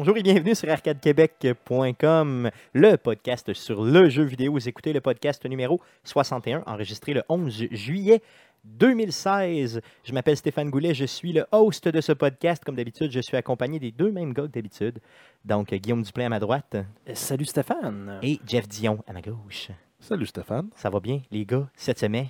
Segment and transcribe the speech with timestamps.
[0.00, 4.52] Bonjour et bienvenue sur arcadequebec.com, le podcast sur le jeu vidéo.
[4.52, 8.22] Vous écoutez le podcast numéro 61, enregistré le 11 juillet
[8.64, 9.80] 2016.
[10.04, 12.62] Je m'appelle Stéphane Goulet, je suis le host de ce podcast.
[12.64, 15.00] Comme d'habitude, je suis accompagné des deux mêmes gars que d'habitude.
[15.44, 16.76] Donc, Guillaume Duplain à ma droite
[17.08, 18.20] Euh, Salut Stéphane.
[18.22, 19.70] et Jeff Dion à ma gauche.
[19.98, 20.68] Salut Stéphane.
[20.76, 22.28] Ça va bien, les gars, cette semaine?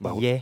[0.00, 0.22] Oui.
[0.22, 0.38] yeah.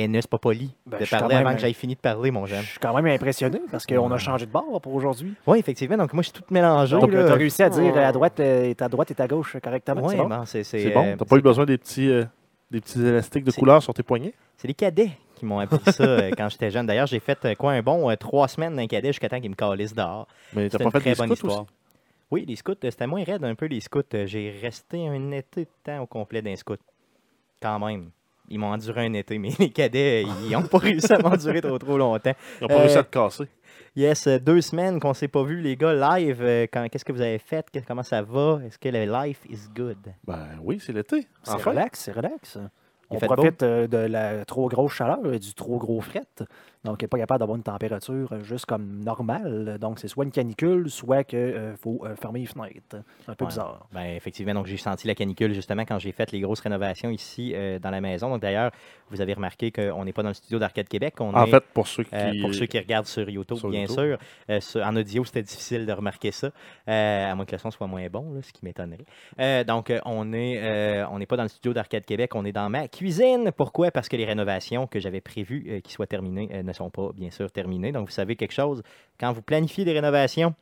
[0.00, 2.30] Et n'est pas poli Ben, de je parler même- avant que j'aille fini de parler,
[2.30, 2.64] mon Je jeune.
[2.64, 5.34] suis quand même impressionné parce qu'on a changé de bord pour aujourd'hui.
[5.46, 5.96] Oui, effectivement.
[5.96, 6.96] Donc, moi, je suis tout mélangé.
[6.98, 9.56] Donc, tu as réussi à dire à droite euh, et à droite et à gauche
[9.62, 10.02] correctement.
[10.02, 10.16] Ouais,
[10.46, 10.62] c'est bon?
[10.64, 11.04] C'est bon?
[11.06, 12.24] euh, T'as pas eu besoin des petits, euh,
[12.70, 14.34] des petits élastiques de couleur sur tes poignets?
[14.56, 16.86] C'est les cadets qui m'ont appris ça euh, quand j'étais jeune.
[16.86, 19.50] D'ailleurs, j'ai fait euh, quoi un bon euh, trois semaines d'un cadet jusqu'à temps qu'ils
[19.50, 20.26] me calissent dehors.
[20.52, 21.60] Mais t'as pas une fait très des bonne scouts histoire.
[21.62, 21.70] aussi?
[22.30, 24.02] Oui, les scouts, c'était moins raide un peu les scouts.
[24.26, 26.78] J'ai resté un été de temps au complet d'un scout.
[27.62, 28.10] Quand même.
[28.50, 31.60] Ils m'ont enduré un été, mais les cadets, euh, ils n'ont pas réussi à m'endurer
[31.60, 32.32] trop trop longtemps.
[32.60, 33.44] Ils ont pas Euh, réussi à te casser.
[33.96, 36.38] Yes, euh, deux semaines qu'on ne s'est pas vu, les gars, live.
[36.40, 37.66] euh, quand- Qu'est-ce que vous avez fait?
[37.86, 38.60] Comment ça va?
[38.66, 39.98] Est-ce que le life is good?
[40.24, 41.26] Ben oui, c'est l'été.
[41.42, 41.70] C'est Enfin.
[41.70, 42.58] relax, c'est relax.
[43.10, 46.20] Il On fait profite euh, de la trop grosse chaleur et du trop gros fret.
[46.84, 49.78] Donc, il n'est pas capable d'avoir une température euh, juste comme normale.
[49.80, 52.96] Donc, c'est soit une canicule, soit qu'il faut euh, fermer les fenêtres.
[53.24, 53.48] C'est un peu Ouais.
[53.50, 53.88] bizarre.
[53.92, 57.52] Ben, effectivement, donc j'ai senti la canicule justement quand j'ai fait les grosses rénovations ici
[57.54, 58.30] euh, dans la maison.
[58.30, 58.70] Donc d'ailleurs,
[59.10, 61.14] vous avez remarqué qu'on n'est pas dans le studio d'Arcade Québec.
[61.20, 62.14] On En est, fait, pour ceux qui.
[62.14, 63.94] euh, pour ceux qui regardent sur YouTube, sur bien YouTube.
[63.96, 64.18] sûr.
[64.50, 66.50] Euh, sur- en audio, c'était difficile de remarquer ça,
[66.88, 69.04] euh, à moins que le son soit moins bon, là, ce qui m'étonnerait.
[69.40, 72.44] Euh, donc, euh, on est, euh, on n'est pas dans le studio d'Arcade Québec, on
[72.44, 73.50] est dans ma cuisine.
[73.56, 73.90] Pourquoi?
[73.90, 77.10] Parce que les rénovations que j'avais prévues euh, qu'ils soient terminées euh, ne sont pas,
[77.14, 77.92] bien sûr, terminées.
[77.92, 78.82] Donc, vous savez quelque chose,
[79.18, 80.54] quand vous planifiez des rénovations,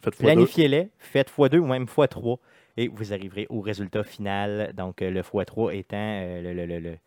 [0.00, 0.34] Faites fois deux.
[0.34, 2.38] Planifiez-les, faites x2 ou même x3
[2.76, 4.72] et vous arriverez au résultat final.
[4.76, 6.98] Donc, euh, le x3 étant euh, le, le- le-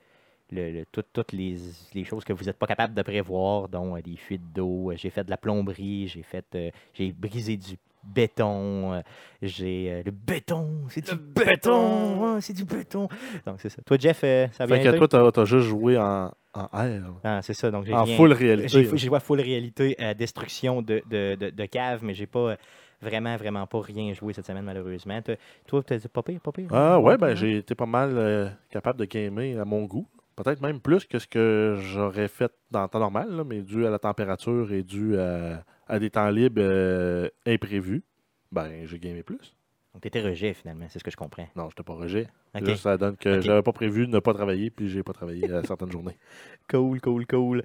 [0.52, 1.56] le- tout- toutes les,
[1.94, 4.92] les choses que vous n'êtes pas capable de prévoir, dont euh, des fuites d'eau.
[4.92, 9.02] Euh, J'ai fait de la plomberie, j'ai fait, euh, j'ai brisé du béton, euh,
[9.42, 13.08] j'ai euh, le béton, c'est du béton, ouais, c'est du béton.
[13.46, 13.82] Donc, c'est ça.
[13.86, 17.20] Toi, Jeff, euh, ça vient Fait que toi, t'as t'as juste joué en, en R.
[17.24, 17.72] Ah, c'est ça.
[17.72, 18.68] Donc, j'ai En rien- full réalité.
[18.70, 22.40] j'ai joué à full réalité à destruction de, de, de, de cave, mais j'ai pas
[22.52, 22.56] euh,
[23.02, 25.20] vraiment, vraiment pas rien joué cette semaine, malheureusement.
[25.68, 26.68] Toi, t'as dit pas pire, pas pire?
[26.72, 27.36] Ah ouais, ben Ouais.
[27.36, 30.06] j'ai été pas mal euh, capable de gamer à mon goût.
[30.36, 33.86] Peut-être même plus que ce que j'aurais fait dans le temps normal, là, mais dû
[33.86, 38.04] à la température et dû à, à des temps libres euh, imprévus,
[38.52, 39.56] ben j'ai gamé plus.
[39.94, 41.48] Donc, t'étais rejet, finalement, c'est ce que je comprends.
[41.56, 42.28] Non, j'étais pas rejet.
[42.62, 43.42] Juste, ça donne que Ok.
[43.42, 46.18] j'avais pas prévu de ne pas travailler, puis j'ai pas travaillé à certaines journées.
[46.70, 47.64] Cool, cool, cool.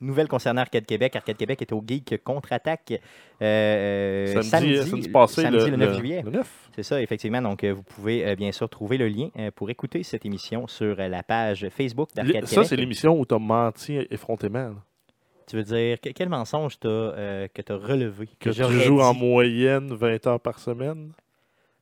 [0.00, 1.16] Nouvelle concernant Arcade Québec.
[1.16, 2.92] Arcade Québec est au Geek Contre-Attaque
[3.42, 6.22] euh, euh, samedi, samedi, samedi passé, samedi le, 9 le, juillet.
[6.24, 6.68] le 9.
[6.76, 7.42] C'est ça, effectivement.
[7.42, 11.22] Donc, euh, vous pouvez bien sûr trouver le lien pour écouter cette émission sur la
[11.22, 12.66] page Facebook d'Arcade Ça, Québec.
[12.68, 14.74] c'est l'émission où tu as menti effrontément.
[15.48, 18.28] Tu veux dire, que- quel mensonge euh, que tu as relevé?
[18.38, 21.12] Que tu j'aurais joues en moyenne 20 heures par semaine?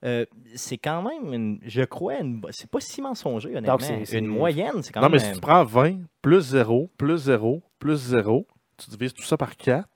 [0.06, 0.25] Euh,
[0.55, 3.72] c'est quand même, une- je crois, une c'est pas si mensonger, honnêtement.
[3.75, 5.27] Donc, c'est- c'est- Une moyenne, c'est quand Non, mais même.
[5.27, 8.47] si tu prends 20, plus 0, plus 0, plus 0,
[8.77, 9.89] tu divises tout ça par 4,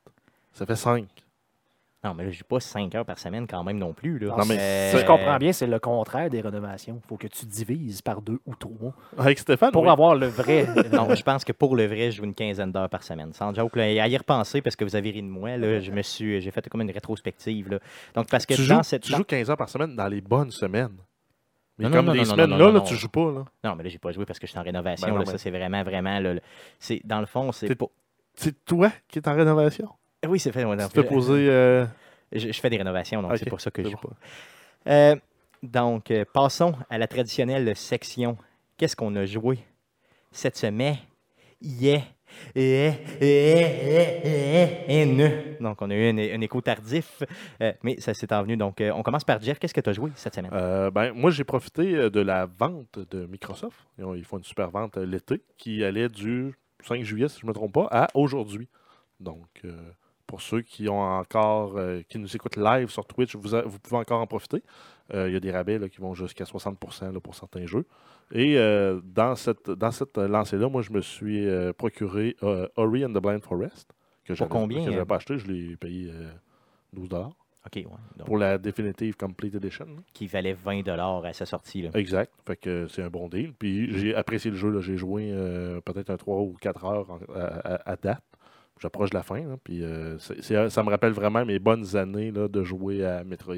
[0.52, 1.06] ça fait 5.
[2.02, 4.18] Non, mais là, j'ai pas 5 heures par semaine quand même non plus.
[4.18, 4.34] Là.
[4.34, 6.98] Non, mais Euh, Si je comprends bien, c'est le contraire des rénovations.
[7.04, 9.90] Il faut que tu divises par deux ou trois Avec Stéphane, pour oui.
[9.90, 10.66] avoir le vrai.
[10.92, 13.34] Non, je pense que pour le vrai, je joue une quinzaine d'heures par semaine.
[13.34, 15.90] Sans joke, là, à y repenser, parce que vous avez ri de moi, là, je
[15.90, 17.68] me suis, j'ai fait comme une rétrospective.
[17.68, 17.78] Là.
[18.14, 19.02] Donc, parce que tu, dans joues, cette.
[19.02, 20.96] tu joues 15 heures par semaine dans les bonnes semaines.
[21.76, 23.08] Mais Non, non, comme non, des non, non, semaines non, là, non, là, tu joues
[23.10, 23.30] pas.
[23.32, 23.44] Là.
[23.64, 25.06] Non, mais là, j'ai pas joué parce que je suis en rénovation.
[25.06, 26.18] Ben non, là, mais- Ça, c'est vraiment, vraiment.
[26.18, 26.40] là, le-
[26.78, 27.68] c'est, dans le fond, c'est.
[28.34, 29.88] C'est toi qui es en rénovation?
[30.26, 30.64] Oui, c'est fait.
[30.64, 31.48] non, Tu fais poser.
[31.48, 31.86] euh,
[32.32, 33.96] Je, je fais des rénovations, donc Ok, c'est pour ça que je bon.
[33.96, 34.10] pas.
[34.86, 35.16] Euh,
[35.62, 38.36] donc, euh, passons à la traditionnelle section.
[38.76, 39.58] Qu'est-ce qu'on a joué
[40.30, 40.96] cette semaine?
[41.60, 42.02] Yeah.
[42.54, 45.60] Eh, eh, eh, eh, ne.
[45.62, 47.22] Donc, on a eu un, écho tardif,
[47.60, 48.56] euh, mais ça s'est envenu.
[48.56, 49.58] Donc, euh, on commence par Jeff.
[49.58, 50.50] Qu'est-ce que tu as joué cette semaine?
[50.54, 53.76] euh, ben, moi, j'ai profité euh, de la vente de Microsoft.
[53.98, 56.54] Ils, ont- ils font une super vente euh, l'été qui allait du
[56.86, 58.68] 5 juillet, si je ne me trompe pas, à aujourd'hui.
[59.18, 59.76] Donc, euh,
[60.30, 63.78] pour ceux qui ont encore, euh, qui nous écoutent live sur Twitch, vous, a- vous
[63.80, 64.62] pouvez encore en profiter.
[65.12, 67.84] Euh, Il y a des rabais là, qui vont jusqu'à 60% là, pour certains jeux.
[68.32, 71.46] Et euh, dans cette, dans cette lancée-là, moi, je me suis
[71.76, 72.36] procuré
[72.76, 73.90] Ori and the Blind Forest.
[74.24, 74.92] Que j'avais- combien, Que je euh?
[74.92, 76.30] n'avais pas acheté, je l'ai payé euh,
[76.92, 77.84] 12 OK, ouais.
[78.16, 79.84] Donc, pour la Definitive Complete Edition.
[79.84, 80.02] là.
[80.14, 81.82] qui valait 20 à sa sortie.
[81.82, 81.90] Là.
[81.94, 82.32] Exact.
[82.46, 83.52] Fait que c'est un bon deal.
[83.58, 84.80] Puis j'ai apprécié le jeu.
[84.80, 87.42] J'ai joué euh, peut-être un 3 ou 4 heures en- à,
[87.74, 88.22] à- à date.
[88.80, 89.40] J'approche de la fin.
[89.40, 89.56] là.
[89.62, 93.22] Puis euh, c'est- c'est- ça me rappelle vraiment mes bonnes années là, de jouer à
[93.24, 93.54] Metroid.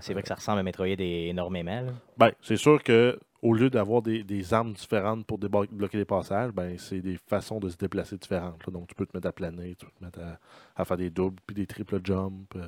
[0.00, 1.80] c'est vrai que ça ressemble à Metroid énormément.
[1.80, 1.92] là.
[2.18, 6.04] Ben, c'est sûr que au lieu d'avoir des, des armes différentes pour déba- bloquer les
[6.04, 8.66] passages, ben, c'est des façons de se déplacer différentes.
[8.66, 8.72] là.
[8.72, 10.38] Donc, tu peux te mettre à planer, tu peux te mettre à,
[10.80, 12.46] à faire des doubles, puis des triples jumps.
[12.56, 12.66] euh.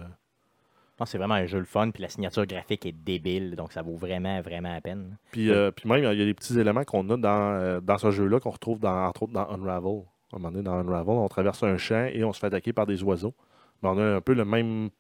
[1.05, 3.97] C'est vraiment un jeu le fun, puis la signature graphique est débile, donc ça vaut
[3.97, 5.17] vraiment, vraiment la peine.
[5.31, 7.99] Puis, euh, puis même, il y a des petits éléments qu'on a dans, euh, dans
[7.99, 10.03] ce jeu-là qu'on retrouve, dans, entre autres, dans Unravel.
[10.33, 12.87] À un moment donné, dans on traverse un champ et on se fait attaquer par
[12.87, 13.35] des oiseaux.
[13.83, 14.91] Mais on a un peu la même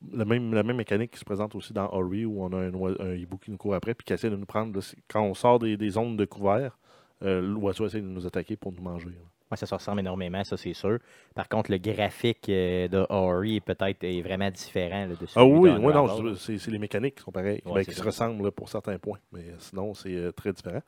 [0.77, 3.75] mécanique qui se présente aussi dans Ori, où on a un, hibou qui nous court
[3.75, 4.79] après puis qui essaie de nous prendre.
[5.09, 6.79] quand on sort des, zones de couvert,
[7.23, 9.19] euh, l'oiseau essaie de nous attaquer pour nous manger.
[9.51, 10.99] Moi, ça se ressemble énormément, ça c'est sûr.
[11.35, 15.33] Par contre, le graphique euh, de Ori est peut-être est vraiment différent là, de celui
[15.37, 18.01] Ah oui, non, c'est les mécaniques qui sont pareilles, Ouais, ben, qui ça.
[18.01, 20.83] se ressemblent là, pour certains points, mais sinon, c'est euh, très différent.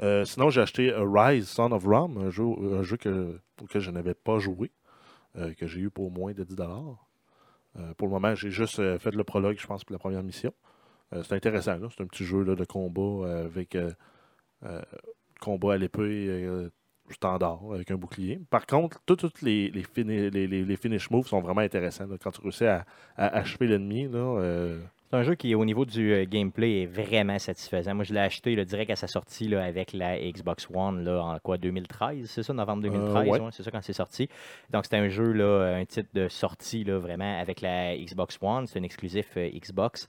[0.00, 3.90] Euh, sinon, j'ai acheté Rise, Son of Rome, un jeu, un jeu que, auquel je
[3.90, 4.70] n'avais pas joué,
[5.36, 6.56] euh, que j'ai eu pour moins de 10
[7.78, 10.52] Euh, Pour le moment, j'ai juste fait le prologue, je pense, pour la première mission.
[11.12, 11.88] C'est intéressant, là.
[11.94, 13.76] c'est un petit jeu là, de combat avec
[15.40, 16.68] combat à l'épée
[17.14, 18.38] standard, avec un bouclier.
[18.50, 22.06] Par contre, tous les, les, fini- les, les- finish moves sont vraiment intéressants.
[22.06, 22.16] là.
[22.22, 22.84] Quand tu réussis à,
[23.16, 24.78] à achever l'ennemi, là, euh,
[25.10, 27.94] C'est un jeu qui, au niveau du euh, gameplay, est vraiment satisfaisant.
[27.94, 31.38] Moi, je l'ai acheté direct à sa sortie là, avec la Xbox One là, en
[31.38, 33.40] quoi 2013, c'est ça, novembre 2013, ouais.
[33.40, 34.28] ouais, c'est ça quand c'est sorti.
[34.70, 38.66] Donc, c'était un jeu, là, un titre de sortie là, vraiment avec la Xbox One.
[38.66, 40.08] C'est un exclusif euh, Xbox.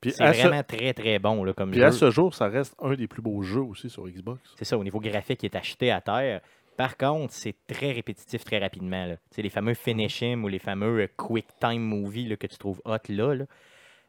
[0.00, 1.86] Puis c'est ce- vraiment très, très bon là, comme Puis jeu.
[1.86, 4.54] à ce jour, ça reste un des plus beaux jeux aussi sur Xbox.
[4.56, 6.40] C'est ça, au niveau graphique, il est acheté à terre.
[6.76, 9.12] Par contre, c'est très répétitif très rapidement.
[9.32, 12.56] sais, les fameux finish him ou les fameux euh, quick time movie là, que tu
[12.56, 13.44] trouves hot là, là,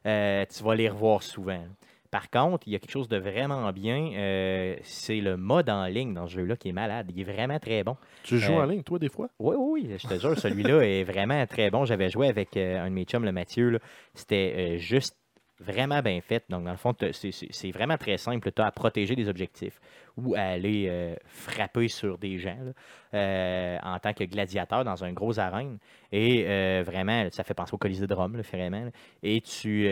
[0.06, 1.63] euh, tu vas les revoir souvent.
[2.12, 4.12] Par contre, il y a quelque chose de vraiment bien.
[4.15, 7.12] euh, c'est le mode en ligne dans ce jeu-là qui est malade.
[7.13, 7.97] Il est vraiment très bon.
[8.24, 9.30] Tu joues en ligne, toi, des fois?
[9.39, 11.86] Oui, oui, oui, je te jure, celui-là est vraiment très bon.
[11.86, 13.80] J'avais joué avec un de mes chums, le Mathieu.
[14.15, 15.19] C'était juste
[15.60, 16.44] vraiment bien fait.
[16.50, 18.52] Donc, dans le fond, c'est- vraiment très simple.
[18.52, 19.80] Tu as à protéger des objectifs
[20.18, 22.72] ou à aller euh, frapper sur des gens là,
[23.14, 25.78] euh, en tant que gladiateur dans un gros arène.
[26.12, 28.86] Et euh, vraiment, ça fait penser au Colisée de Rome, là, vraiment.
[28.86, 28.92] là.
[29.24, 29.88] Et tu,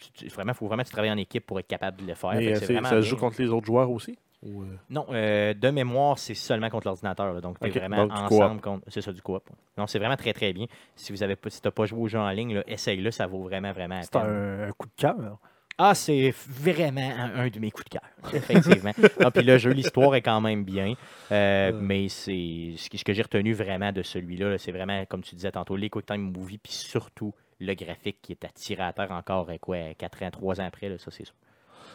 [0.00, 2.14] tu- tu- vraiment, faut vraiment que tu travailles en équipe pour être capable de le
[2.14, 2.32] faire.
[2.66, 4.18] Vraiment ça se joue contre les autres joueurs aussi?
[4.42, 7.40] Ou, euh, Non, euh, de mémoire, c'est seulement contre l'ordinateur.
[7.40, 8.84] Donc, tu vraiment donc ensemble contre.
[8.88, 9.48] C'est ça, du coop.
[9.76, 10.66] Non, c'est vraiment très, très bien.
[10.94, 13.26] Si vous avez pas, si t'as pas joué au jeu en ligne, là, essaye-le, ça
[13.26, 15.38] vaut vraiment, vraiment C'est un, un coup de cœur.
[15.78, 18.92] Ah, c'est vraiment un, un de mes coups de cœur, effectivement.
[19.20, 20.94] Ah, puis le jeu, l'histoire est quand même bien.
[21.32, 21.72] euh.
[21.74, 25.22] Mais c'est ce que, ce que j'ai retenu vraiment de celui-là, là, c'est vraiment, comme
[25.22, 28.84] tu disais tantôt, les quick time movie, puis surtout le graphique qui est à tirer
[28.84, 31.34] à terre encore, quoi, 4 ans, 3 ans après, là, ça, c'est sûr.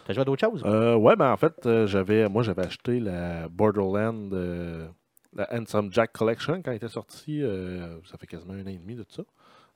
[0.05, 0.63] T'as joué à d'autres choses?
[0.65, 4.87] Euh, ouais, ben en fait, euh, j'avais, moi j'avais acheté la Borderland, euh,
[5.35, 7.41] la Handsome Jack Collection quand elle était sortie.
[7.43, 9.23] euh, ça fait quasiment un an et demi de ça.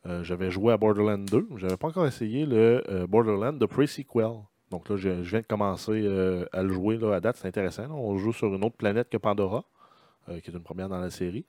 [0.06, 1.48] Euh, j'avais joué à Borderland 2.
[1.58, 4.34] J'avais pas encore essayé le Borderland de Pre-Sequel.
[4.72, 6.06] Donc là, je, viens de commencer
[6.52, 7.38] à le jouer là, à date.
[7.38, 7.86] C'est intéressant.
[7.92, 9.64] On joue sur une autre planète que Pandora,
[10.28, 11.46] qui est une première dans la série.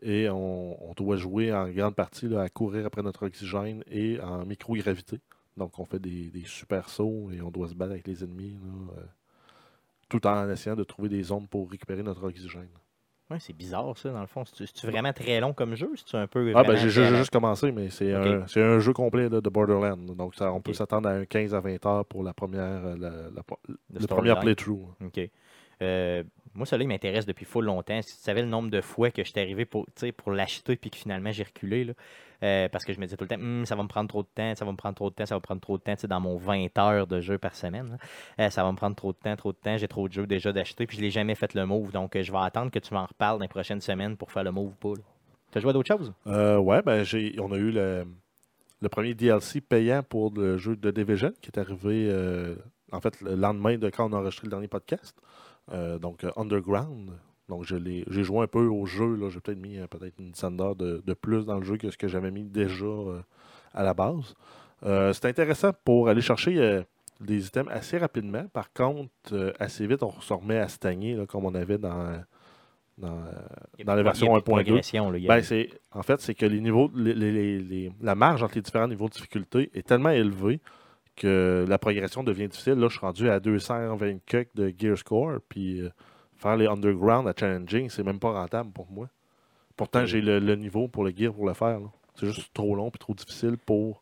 [0.00, 5.20] Et on, doit jouer en grande partie à courir après notre oxygène et en microgravité.
[5.58, 8.56] Donc, on fait des, des super sauts et on doit se battre avec les ennemis,
[8.62, 9.04] là, euh,
[10.08, 12.68] tout en essayant de trouver des zones pour récupérer notre oxygène.
[13.30, 14.42] Ouais, c'est bizarre, ça, dans le fond.
[14.46, 15.90] C'est-tu c'est-tu vraiment très long comme jeu?
[15.96, 16.50] C'est-tu un peu.
[16.56, 20.16] Ah, ben, j'ai juste commencé, mais c'est un, c'est un jeu complet là, de Borderland.
[20.16, 22.96] Donc, ça, on peut s'attendre à un 15 à 20 heures pour la première, euh,
[22.96, 23.44] la, la-
[23.90, 24.88] de le premier playthrough.
[25.04, 25.20] OK.
[25.82, 26.24] Euh,
[26.54, 28.00] moi, il m'intéresse depuis full longtemps.
[28.00, 29.86] Si tu savais le nombre de fois que j'étais arrivé pour,
[30.16, 31.92] pour l'acheter puis que finalement j'ai reculé, là,
[32.42, 34.22] euh, parce que je me disais tout le temps, Hum, ça va me prendre trop
[34.22, 35.82] de temps, ça va me prendre trop de temps, ça va me prendre trop de
[35.82, 37.98] temps, tu sais, dans mon 20 heures de jeu par semaine.
[38.40, 40.26] Euh, ça va me prendre trop de temps, trop de temps, j'ai trop de jeux
[40.26, 41.92] déjà d'acheter, puis je l'ai jamais fait le move.
[41.92, 44.44] Donc, euh, je vais attendre que tu m'en reparles dans les prochaines semaines pour faire
[44.44, 45.00] le move ou pas.
[45.50, 46.12] Tu as joué à d'autres choses?
[46.26, 48.06] Ouais, ben, j'ai, on a eu le,
[48.90, 52.12] premier DLC payant pour le jeu de Division qui est arrivé
[52.92, 55.16] en fait le lendemain de quand on a enregistré le dernier podcast.
[55.72, 57.12] Donc Underground.
[57.48, 59.18] Donc j'ai joué un peu au jeu.
[59.30, 61.90] J'ai peut-être mis euh, peut-être une dizaine d'heures de, de plus dans le jeu que
[61.90, 63.20] ce que j'avais mis déjà euh,
[63.72, 64.34] à la base.
[64.84, 66.82] Euh, c'est intéressant pour aller chercher euh,
[67.20, 68.44] des items assez rapidement.
[68.52, 72.22] Par contre, assez vite, on se remet à stagner là, comme on avait dans,
[72.98, 73.18] dans,
[73.84, 74.64] dans la version il y a plus de 1.2.
[74.64, 75.18] progression, là.
[75.18, 78.14] Il y a- Ben, en fait, c'est que les niveaux, les- les- les- les- la
[78.14, 80.60] marge entre les différents niveaux de difficulté est tellement élevée
[81.16, 82.74] que la progression devient difficile.
[82.74, 85.82] Là, je suis rendu à 220 cucks de Gear Score, puis
[86.38, 89.08] faire les underground à challenging, c'est même pas rentable pour moi.
[89.76, 91.78] Pourtant, j'ai le, le niveau pour le gear pour le faire.
[92.16, 94.00] C'est juste trop long et trop difficile pour,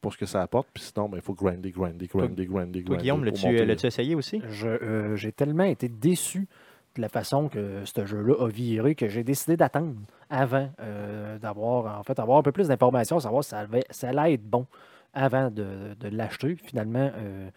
[0.00, 0.68] pour ce que ça apporte.
[0.74, 3.02] Puis sinon, ben, il faut grinder, grinder, grinder, grinder, Toi, grinder.
[3.02, 4.42] Guillaume, l'as-tu, essayé aussi?
[4.48, 6.48] Je, euh, j'ai tellement été déçu
[6.96, 9.94] de la façon que ce jeu-là a viré que j'ai décidé d'attendre
[10.28, 14.08] avant euh, d'avoir en fait avoir un peu plus d'informations, savoir si ça, avait- ça
[14.10, 14.66] allait être bon
[15.14, 16.56] avant de, de l'acheter.
[16.56, 17.48] Finalement, euh,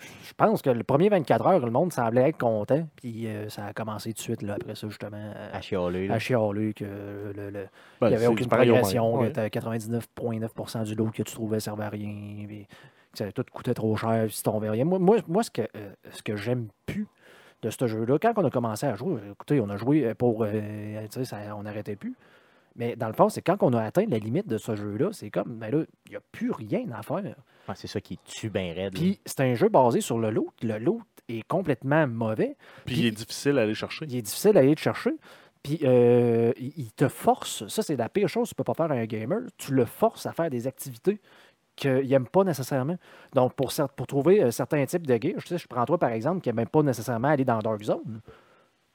[0.00, 2.86] je pense que le premier 24 heures, le monde semblait être content.
[2.96, 6.08] Puis euh, ça a commencé tout de suite, là, après ça, justement, à, À chialer.
[6.08, 6.14] là.
[6.14, 7.66] à chialer que le, le-
[8.00, 9.28] Ben, il n'y avait aucune progression, Ouais.
[9.28, 12.66] que t'as 99,9% du lot que tu trouvais servait à rien, puis
[13.12, 14.84] que ça tout coûtait trop cher, si tombait rien.
[14.84, 17.06] Moi, moi, moi, ce que, euh, ce que j'aime plus
[17.62, 20.42] de ce jeu-là, quand on a commencé à jouer, écoutez, on a joué euh, pour.
[20.42, 22.14] euh, tu ça- on n'arrêtait plus.
[22.76, 25.30] Mais dans le fond, c'est quand on a atteint la limite de ce jeu-là, c'est
[25.30, 27.36] comme, ben là, il n'y a plus rien à faire.
[27.74, 28.94] C'est ça qui tue bien raide.
[28.94, 30.52] Puis c'est un jeu basé sur le loot.
[30.62, 32.56] Le loot est complètement mauvais.
[32.84, 34.04] Puis il est difficile à aller chercher.
[34.08, 35.12] Il est difficile à aller te chercher.
[35.64, 38.92] Puis euh, il te force, ça c'est la pire chose que tu peux pas faire
[38.92, 41.22] à un gamer, tu le forces à faire des activités
[41.74, 42.98] qu'il n'aime pas nécessairement.
[43.32, 46.10] Donc pour, pour trouver euh, certains types de gear, je, sais, je prends toi par
[46.10, 48.20] exemple qui n'aime pas nécessairement aller dans Dark Zone,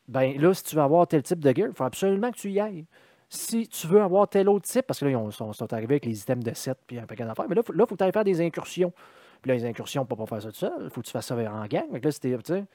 [0.07, 2.51] ben là si tu veux avoir tel type de gear, il faut absolument que tu
[2.51, 2.85] y ailles.
[3.29, 5.93] Si tu veux avoir tel autre type, parce que là, ils ont- sont, sont arrivés
[5.95, 8.03] avec les items de 7 puis un paquet d'affaires, mais là, il faut, que tu
[8.03, 8.91] ailles faire des incursions.
[9.41, 10.71] Puis là, les incursions, on ne peut pas faire ça tout seul.
[10.81, 11.87] Il faut que tu fasses ça en gang.
[11.91, 12.65] Que là, c'était, tu sais,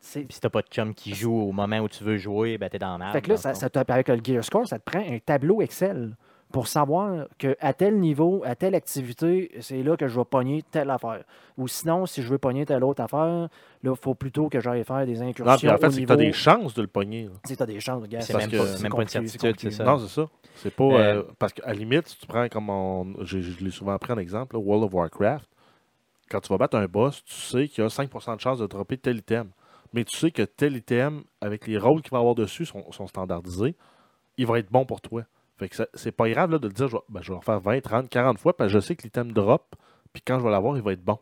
[0.00, 2.56] c'est, Puis si t'as pas de chum qui joue au moment où tu veux jouer,
[2.56, 4.84] ben t'es dans la fait que là, ça, ça avec le Gear Score, ça te
[4.90, 6.16] prend un tableau Excel
[6.50, 10.90] pour savoir qu'à tel niveau, à telle activité, c'est là que je vais pogner telle
[10.90, 11.24] affaire.
[11.58, 13.48] Ou sinon, si je veux pogner telle autre affaire, là,
[13.82, 15.52] il faut plutôt que j'aille faire des incursions.
[15.52, 17.24] Non, puis en fait, c'est que tu as des chances de le pogner.
[17.24, 17.32] là.
[17.46, 18.24] Tu as des chances, regarde.
[18.24, 19.84] C'est parce même, que pas, c'est c'est même pas une compliqué, certitude, c'est ça.
[19.84, 20.28] Non, c'est ça.
[20.56, 20.84] C'est pas.
[20.84, 23.14] Euh, euh, parce qu'à la limite, si tu prends comme on.
[23.24, 25.48] Je, je l'ai souvent pris en exemple, là, World of Warcraft.
[26.30, 28.66] Quand tu vas battre un boss, tu sais qu'il y a 5% de chance de
[28.66, 29.50] dropper tel item.
[29.92, 33.06] Mais tu sais que tel item, avec les rôles qu'il va avoir dessus, sont, sont
[33.06, 33.74] standardisés.
[34.36, 35.22] Il va être bon pour toi.
[35.58, 37.38] Fait que c'est pas grave là, de le dire, je vais, ben, je vais le
[37.38, 39.74] refaire 20, 30, 40 fois, parce que je sais que l'item drop,
[40.12, 41.18] puis quand je vais l'avoir, il va être bon.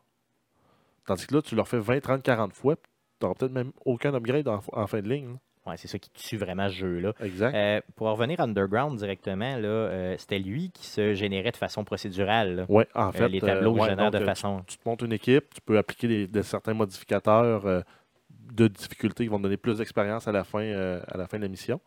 [1.07, 2.83] Tandis que là, tu le refais 20, 30, 40 fois, tu
[3.23, 5.29] n'auras peut-être même aucun upgrade en, en fin de ligne.
[5.29, 5.35] là.
[5.71, 7.13] Ouais, c'est ça qui tue vraiment ce jeu-là.
[7.21, 7.53] Exact.
[7.55, 11.57] Euh, pour en revenir à Underground directement, là, euh, c'était lui qui se générait de
[11.57, 12.67] façon procédurale.
[12.69, 13.29] Ouais, en Euh, fait.
[13.29, 14.63] les tableaux ouais, génèrent de donc, façon.
[14.69, 17.83] tu te montes une équipe, tu peux appliquer des, certains modificateurs
[18.31, 20.61] de difficulté qui vont te donner plus d'expérience à la fin
[21.09, 21.81] à la fin de la mission.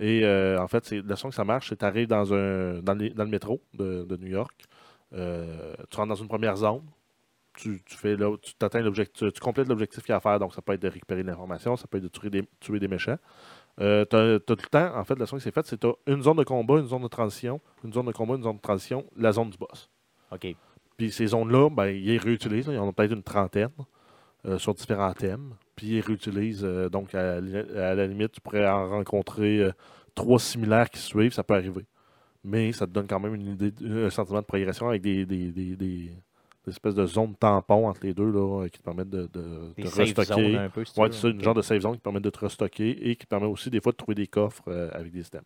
[0.00, 2.80] Et euh, en fait, la façon que ça marche, c'est que tu arrives dans, un,
[2.80, 4.64] dans, les- dans le métro de, de New York,
[5.12, 6.82] euh, tu rentres dans une première zone,
[7.56, 10.20] tu, tu fais là, tu t'atteins l'objectif, tu, tu complètes l'objectif qu'il y a à
[10.20, 12.42] faire, donc ça peut être de récupérer de l'information, ça peut être de tuer des,
[12.58, 13.18] tuer des méchants.
[13.80, 15.86] Euh, tu as, tout le temps, en fait, la façon que c'est fait, c'est que
[15.86, 18.42] tu as une zone de combat, une zone de transition, une zone de combat, une
[18.42, 19.88] zone de transition, la zone du boss.
[20.32, 20.46] OK.
[20.96, 22.66] Puis ces zones-là, ben, ils les réutilisent.
[22.68, 23.70] Il y en a peut-être une trentaine
[24.58, 25.54] sur différents thèmes.
[25.76, 26.64] Puis ils réutilisent.
[26.64, 29.72] euh, donc, à, la- à la limite, tu pourrais en rencontrer euh,
[30.14, 31.32] trois similaires qui suivent.
[31.32, 31.84] Ça peut arriver.
[32.44, 35.50] Mais ça te donne quand même une idée, un sentiment de progression avec des, des,
[35.50, 36.12] des-
[36.66, 40.56] espèces de zones tampons entre les deux là, euh, qui te permettent de, de, restocker.
[40.56, 43.10] un peu, si Ouais, c'est une genre de save zone qui permet de te restocker
[43.10, 45.44] et qui permet aussi des fois de trouver des coffres euh, avec des items.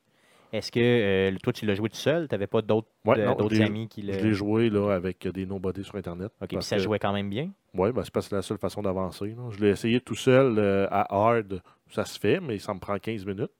[0.53, 2.27] Est-ce que euh, toi, tu l'as joué tout seul?
[2.29, 4.13] Tu n'avais pas d'autres Ouais, euh, amis qui le.
[4.15, 6.33] Je l'ai joué là, avec des nobody sur Internet.
[6.41, 7.51] OK, puis ça que- jouait quand même bien?
[7.75, 9.37] Oui, ben, c'est parce que c'est la seule façon d'avancer.
[9.51, 12.99] Je l'ai essayé tout seul euh, à hard, ça se fait, mais ça me prend
[12.99, 13.53] 15 minutes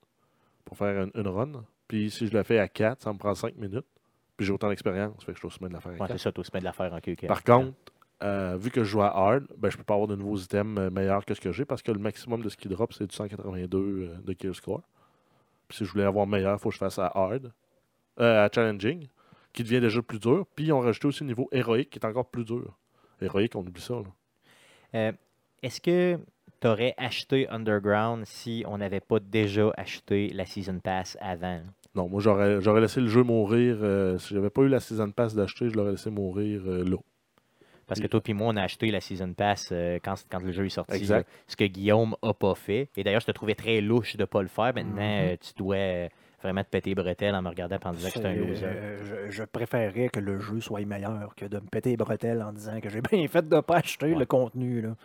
[0.65, 1.63] pour faire une, une run.
[1.87, 3.85] Puis si je le fais à 4, ça me prend 5 minutes.
[4.35, 5.99] Puis j'ai autant d'expérience, fait que je suis aussi bien de la faire à Ouais,
[5.99, 6.11] 4.
[6.13, 6.99] c'est ça, bien de la faire en.
[7.27, 7.73] Par contre,
[8.23, 10.91] euh, vu que je joue à hard, ben, je peux pas avoir de nouveaux items
[10.91, 13.15] meilleurs que ce que j'ai parce que le maximum de ce qui drop, c'est du
[13.15, 14.81] 182 euh, de kill score.
[15.69, 17.53] Puis si je voulais avoir meilleur, il faut que je fasse à hard,
[18.19, 19.07] euh, à challenging,
[19.53, 20.45] qui devient déjà plus dur.
[20.55, 22.77] Puis ils ont rajouté aussi le niveau héroïque qui est encore plus dur.
[23.21, 23.93] Héroïque, on oublie ça.
[23.93, 24.03] Là.
[24.95, 25.11] Euh,
[25.63, 26.17] Est-ce que
[26.59, 31.61] tu aurais acheté Underground si on n'avait pas déjà acheté la Season Pass avant?
[31.95, 33.77] Non, moi j'aurais j'aurais laissé le jeu mourir.
[33.81, 36.97] euh, si j'avais pas eu la Season Pass d'acheter, je l'aurais laissé mourir euh, là.
[37.89, 40.51] Parce que toi puis moi, on a acheté la Season Pass euh, quand, quand le
[40.53, 40.95] jeu est sorti.
[40.95, 41.27] Exact.
[41.27, 41.33] là.
[41.47, 42.87] ce que Guillaume a pas fait.
[42.95, 44.73] Et d'ailleurs, je te trouvais très louche de pas le faire.
[44.73, 45.29] Maintenant, Mhm.
[45.31, 46.07] euh, tu dois euh,
[46.41, 48.63] vraiment te péter les bretelles en me regardant et en disant que c'est un loser.
[48.65, 52.41] euh, je, je préférerais que le jeu soit meilleur que de me péter les bretelles
[52.41, 54.19] en disant que j'ai bien fait de ne pas acheter Ouais.
[54.19, 54.81] le contenu.
[54.81, 54.95] Là.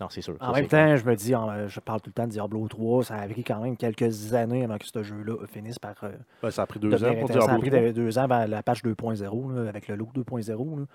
[0.00, 0.34] Non, c'est sûr.
[0.40, 0.86] En ça, même clair.
[0.88, 1.34] temps, je me dis,
[1.68, 4.64] je parle tout le temps de Diablo 3, ça a pris quand même quelques années
[4.64, 5.94] avant que ce jeu-là finisse par
[6.42, 7.32] Ben, ça a pris deux ans pour intéressant.
[7.32, 7.80] Ça a Diablo pris 3.
[7.82, 10.86] de- deux ans avant la patch 2.0, là, avec le look 2.0.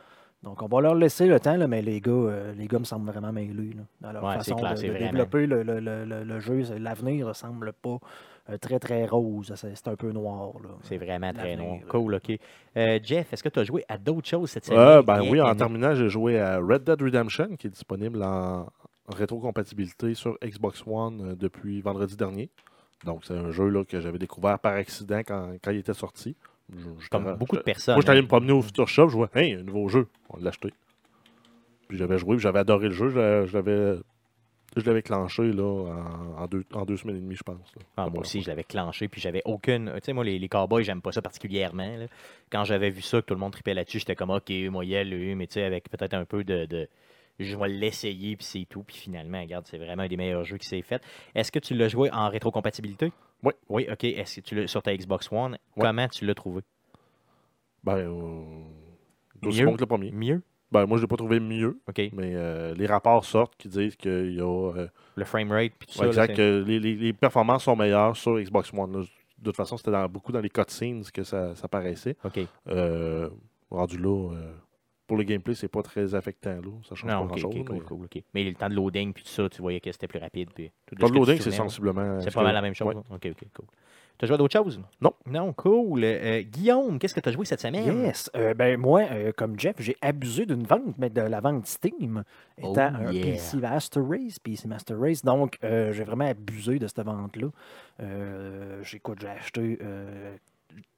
[0.43, 2.83] Donc, on va leur laisser le temps, là, mais les gars, euh, les gars me
[2.83, 6.39] semblent vraiment mêlés là, dans leur Ouais, façon clair, de, développer le, le- le- le-
[6.39, 6.61] jeu.
[6.77, 7.97] L'avenir ne semble pas
[8.51, 9.51] euh, très, très rose.
[9.55, 10.51] C'est un peu noir.
[10.61, 10.69] là.
[10.83, 11.77] C'est vraiment très noir.
[11.77, 11.85] là.
[11.87, 12.37] Cool, OK.
[12.77, 14.79] Euh, Jeff, est-ce que tu as joué à d'autres choses cette semaine?
[14.79, 18.67] Euh, ben oui, en terminant, j'ai joué à Red Dead Redemption, qui est disponible en
[19.07, 22.49] rétrocompatibilité sur Xbox One euh, depuis vendredi dernier.
[23.03, 26.35] Donc, c'est un jeu là, que j'avais découvert par accident quand, quand il était sorti.
[26.71, 27.95] Je- Comme beaucoup de personnes.
[27.95, 28.23] Moi, j'étais allé hein.
[28.23, 30.73] me promener au Future Shop, je vois, hey, un nouveau jeu, on l'a acheté.
[31.87, 33.99] Puis j'avais joué, puis j'avais adoré le jeu, je l'avais-
[34.75, 37.57] je l'avais clenché là, en, en deux, en deux semaines et demie, je pense.
[37.75, 37.81] là.
[37.97, 39.91] Ah, moi aussi, je l'avais clenché, puis j'avais aucune.
[39.95, 41.95] Tu sais, moi, les, les cowboys, j'aime pas ça particulièrement.
[41.97, 42.07] là.
[42.51, 45.47] Quand j'avais vu ça, que tout le monde tripait là-dessus, j'étais comme, OK, aller, mais
[45.47, 46.89] tu sais, avec peut-être un peu de, de,
[47.39, 48.83] je vais l'essayer, puis c'est tout.
[48.83, 51.01] Puis finalement, regarde, c'est vraiment un des meilleurs jeux qui s'est fait.
[51.33, 53.11] Est-ce que tu l'as joué en rétrocompatibilité?
[53.43, 53.53] Oui.
[53.69, 54.03] Oui, OK.
[54.03, 55.57] Est-ce que tu l'as sur ta Xbox One?
[55.79, 56.61] Comment tu l'as trouvé?
[57.83, 58.41] Ben, euh,
[59.45, 59.65] aussi Mieux?
[59.65, 60.11] bon que le premier.
[60.11, 60.41] Mieux?
[60.71, 62.01] Ben, moi, je l'ai pas trouvé mieux, OK.
[62.13, 64.71] mais euh, les rapports sortent qui disent qu'il y a.
[64.73, 66.23] euh, Le framerate, puis tout ouais, ça.
[66.25, 68.91] exact, les, les- les performances sont meilleures sur Xbox One.
[68.97, 68.99] là.
[69.37, 72.15] De toute façon, c'était dans, beaucoup dans les cutscenes que ça, ça paraissait.
[72.23, 72.39] OK.
[72.67, 73.29] Euh,
[73.69, 74.53] rendu là, euh,
[75.07, 76.55] pour le gameplay, c'est pas très affectant.
[76.55, 76.71] Là.
[76.87, 77.59] Ça change Non, pas OK, grand-chose.
[77.61, 78.23] OK, mais- cool, OK.
[78.33, 80.49] Mais le temps de loading, puis tout ça, tu voyais que c'était plus rapide.
[80.53, 82.19] Puis tout de Pas ce de loading, c'est sensiblement.
[82.21, 82.93] C'est ce pas mal la même chose.
[82.95, 83.01] Ouais.
[83.11, 83.65] OK, OK, cool.
[84.17, 84.81] Tu as joué à d'autres choses?
[85.01, 85.11] Non.
[85.25, 86.01] Non, cool.
[86.05, 88.05] Euh, Guillaume, qu'est-ce que tu as joué cette semaine?
[88.05, 88.31] Yes.
[88.37, 92.23] Euh, ben, moi, euh, comme Jeff, j'ai abusé d'une vente, mais de la vente Steam,
[92.57, 93.25] étant Oh, un yeah.
[93.33, 95.21] PC Master Race, PC Master Race.
[95.21, 97.47] Donc, euh, j'ai vraiment abusé de cette vente-là.
[98.01, 99.01] Euh, j'ai
[99.37, 99.77] acheté.
[99.81, 100.35] euh,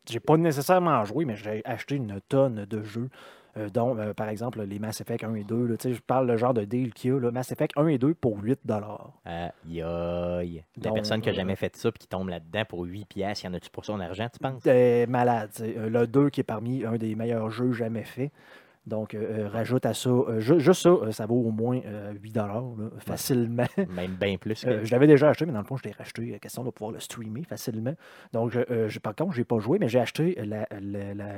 [0.10, 3.10] j'ai pas nécessairement joué, mais j'ai acheté une tonne de jeux.
[3.58, 5.66] Euh, dont, euh, par exemple, les Mass Effect 1 et 2.
[5.66, 5.78] là.
[5.78, 7.20] Tu sais, je parle le genre de deal qu'il y a.
[7.20, 8.60] là, Mass Effect 1 et 2 pour 8
[9.26, 10.64] Aïe, aïe.
[10.84, 13.46] La personne qui a euh, jamais fait ça puis qui tombe là-dedans pour 8 piastres,
[13.46, 14.66] y en a-tu pour son argent, tu penses?
[15.08, 15.50] Malade.
[15.62, 18.32] Euh, Le 2 qui est parmi un des meilleurs jeux jamais faits.
[18.88, 21.80] Donc, euh, euh, rajoute à ça, euh, ju- juste ça, euh, ça vaut au moins
[21.86, 22.64] euh, 8 là,
[23.00, 23.66] facilement.
[23.90, 24.70] Même bien plus que...
[24.70, 26.34] Euh, je l'avais déjà acheté, mais dans le fond, je l'ai racheté.
[26.34, 27.94] euh, Question de pouvoir le streamer facilement.
[28.34, 30.36] Donc, je- euh, par contre, je n'ai pas joué, mais j'ai acheté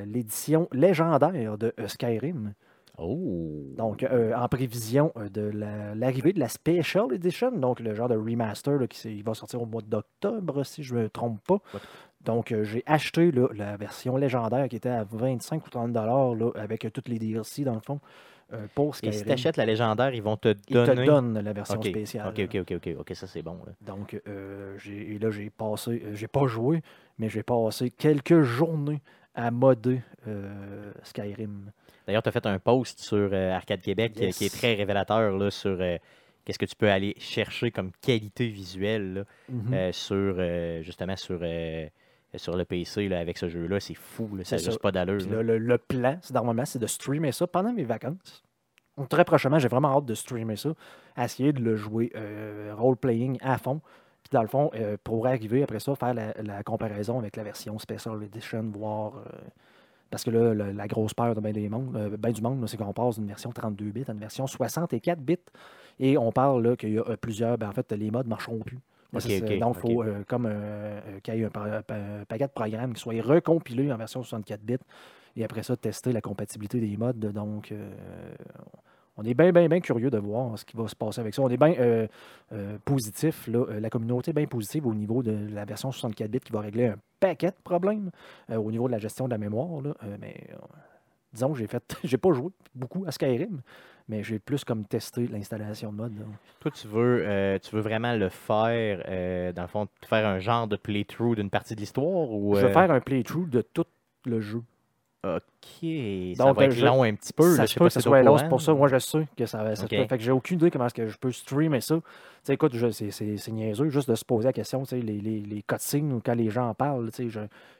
[0.05, 2.53] l'édition légendaire de euh, Skyrim.
[2.97, 3.63] Oh!
[3.77, 8.09] Donc, euh, en prévision euh, de la- l'arrivée de la Special Edition, donc le genre
[8.09, 11.39] de remaster là, qui il va sortir au mois d'octobre, si je ne me trompe
[11.47, 11.59] pas.
[12.21, 16.33] Donc, euh, j'ai acheté là, la version légendaire qui était à 25 ou 30 dollars
[16.55, 17.99] avec euh, toutes les DLC dans le fond
[18.51, 20.95] euh, pour Et si tu achètes la légendaire, ils vont te Ils donner...
[20.95, 22.27] te donnent la version spéciale.
[22.27, 23.57] OK, OK, OK, OK, OK, ça c'est bon.
[23.65, 23.71] là.
[23.81, 26.81] Donc, euh, j'ai- là, j'ai passé, j'ai pas joué,
[27.19, 29.01] mais j'ai passé quelques journées
[29.33, 30.01] à modder
[31.03, 31.71] Skyrim.
[32.05, 35.77] D'ailleurs, tu as fait un post sur Arcade Québec qui est très révélateur là, sur
[36.43, 39.73] qu'est-ce que tu peux aller chercher comme qualité visuelle là, Mhm.
[39.73, 41.39] euh, sur justement sur,
[42.37, 43.79] sur le PC là, avec ce jeu-là.
[43.79, 45.19] C'est fou, là, ça n'a C'est juste pas d'allure.
[45.29, 48.43] Là, le, le plan, c'est normalement, c'est de streamer ça pendant mes vacances.
[48.97, 50.69] Donc, Très prochainement, j'ai vraiment hâte de streamer ça,
[51.17, 53.79] essayer de le jouer euh, role-playing à fond.
[54.23, 57.43] Puis dans le fond, euh, pour arriver après ça, faire la, la comparaison avec la
[57.43, 59.13] version Special Edition, voir.
[59.17, 59.21] euh,
[60.11, 62.67] parce que là, le- la grosse peur de bien du monde, euh, ben du monde,
[62.67, 65.37] c'est qu'on passe d'une version 32 bits à une version 64 bits.
[65.99, 67.57] Et on parle qu'il y a plusieurs.
[67.57, 68.79] ben, en fait, les modes ne marcheront plus.
[69.59, 70.51] Donc, il faut euh, comme euh,
[71.07, 73.97] euh, qu'il y ait un, pa- pa- un paquet de programmes qui soient recompilés en
[73.97, 74.75] version 64 bits
[75.35, 77.19] et après ça, tester la compatibilité des modes.
[77.19, 77.89] Donc, euh,
[79.17, 81.41] on est bien, bien, bien curieux de voir ce qui va se passer avec ça.
[81.41, 82.07] On est bien euh,
[82.53, 86.39] euh, positif, là, la communauté est bien positive au niveau de la version 64 bits
[86.39, 88.11] qui va régler un paquet de problèmes
[88.49, 89.81] euh, au niveau de la gestion de la mémoire.
[89.81, 89.93] là.
[90.21, 90.35] Mais
[91.33, 93.61] disons j'ai fait, j'ai pas joué beaucoup à Skyrim,
[94.07, 96.13] mais j'ai plus comme testé l'installation de mode.
[96.59, 100.39] Toi, tu veux, euh, tu veux vraiment le faire, euh, dans le fond, faire un
[100.39, 103.85] genre de playthrough d'une partie de l'histoire ou Je euh, faire un playthrough de tout
[104.25, 104.61] le jeu.
[105.25, 105.41] Ok,
[106.35, 107.43] ça Donc, va être je- long un petit peu.
[107.43, 108.37] ça là, je sais pas que soit long, courant.
[108.37, 108.73] c'est pour ça.
[108.73, 109.75] Moi, je sais que ça va.
[109.75, 110.01] ça se Ok.
[110.01, 110.07] peut.
[110.07, 111.99] Fait que j'ai aucune idée comment est-ce que je peux streamer ça.
[112.49, 116.19] Sais, écoute, c'est- niaiseux juste de se poser la question, les, les, les cutscenes ou
[116.23, 117.27] quand les gens en parlent, je,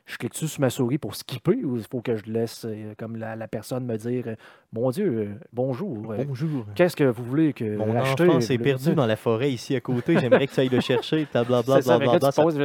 [0.06, 2.94] je clique dessus sur ma souris pour skipper ou il faut que je laisse euh,
[2.96, 4.34] comme la, la personne me dire euh,
[4.72, 6.12] Mon Dieu, euh, bonjour.
[6.12, 6.66] euh, Bonjour.
[6.76, 10.16] Qu'est-ce que vous voulez que Mon enfant s'est perdu dans la forêt ici à côté.
[10.20, 11.26] J'aimerais que tu ailles le chercher.
[11.32, 11.80] Blablabla.
[11.82, 11.98] Ça-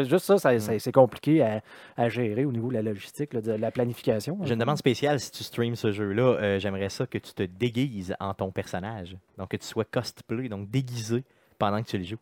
[0.04, 1.62] juste ça, ça- ça- c'est compliqué à,
[1.98, 4.38] à gérer au niveau de la logistique, là, de la planification.
[4.44, 6.60] J'ai une demande spéciale si tu streams ce jeu-là.
[6.60, 9.18] J'aimerais ça que tu te déguises en ton personnage.
[9.40, 11.24] Donc que tu sois cosplay, donc déguisé
[11.58, 12.18] pendant que tu le joues?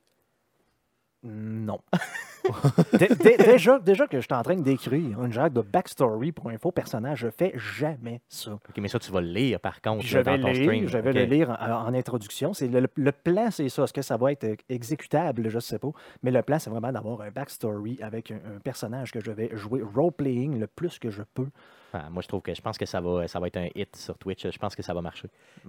[1.26, 1.80] Non.
[3.00, 6.50] Dé- dé- déjà, déjà que je suis en train d'écrire un genre de backstory pour
[6.50, 8.52] un faux personnage, je fais jamais ça.
[8.56, 10.64] Ok, mais ça, tu vas le lire par contre je là, vais dans ton lire,
[10.64, 10.88] stream.
[10.90, 12.52] je vais le lire en, en introduction.
[12.54, 13.86] C'est le, le plan, c'est ça.
[13.86, 15.48] Est-ce que ça va être exécutable?
[15.48, 15.92] Je ne sais pas.
[16.22, 19.50] Mais le plan, c'est vraiment d'avoir un backstory avec un, un personnage que je vais
[19.56, 21.48] jouer role-playing le plus que je peux.
[21.96, 23.96] Ah, moi, je trouve que je pense que ça va, ça va être un hit
[23.96, 24.50] sur Twitch.
[24.50, 25.28] Je pense que ça va marcher.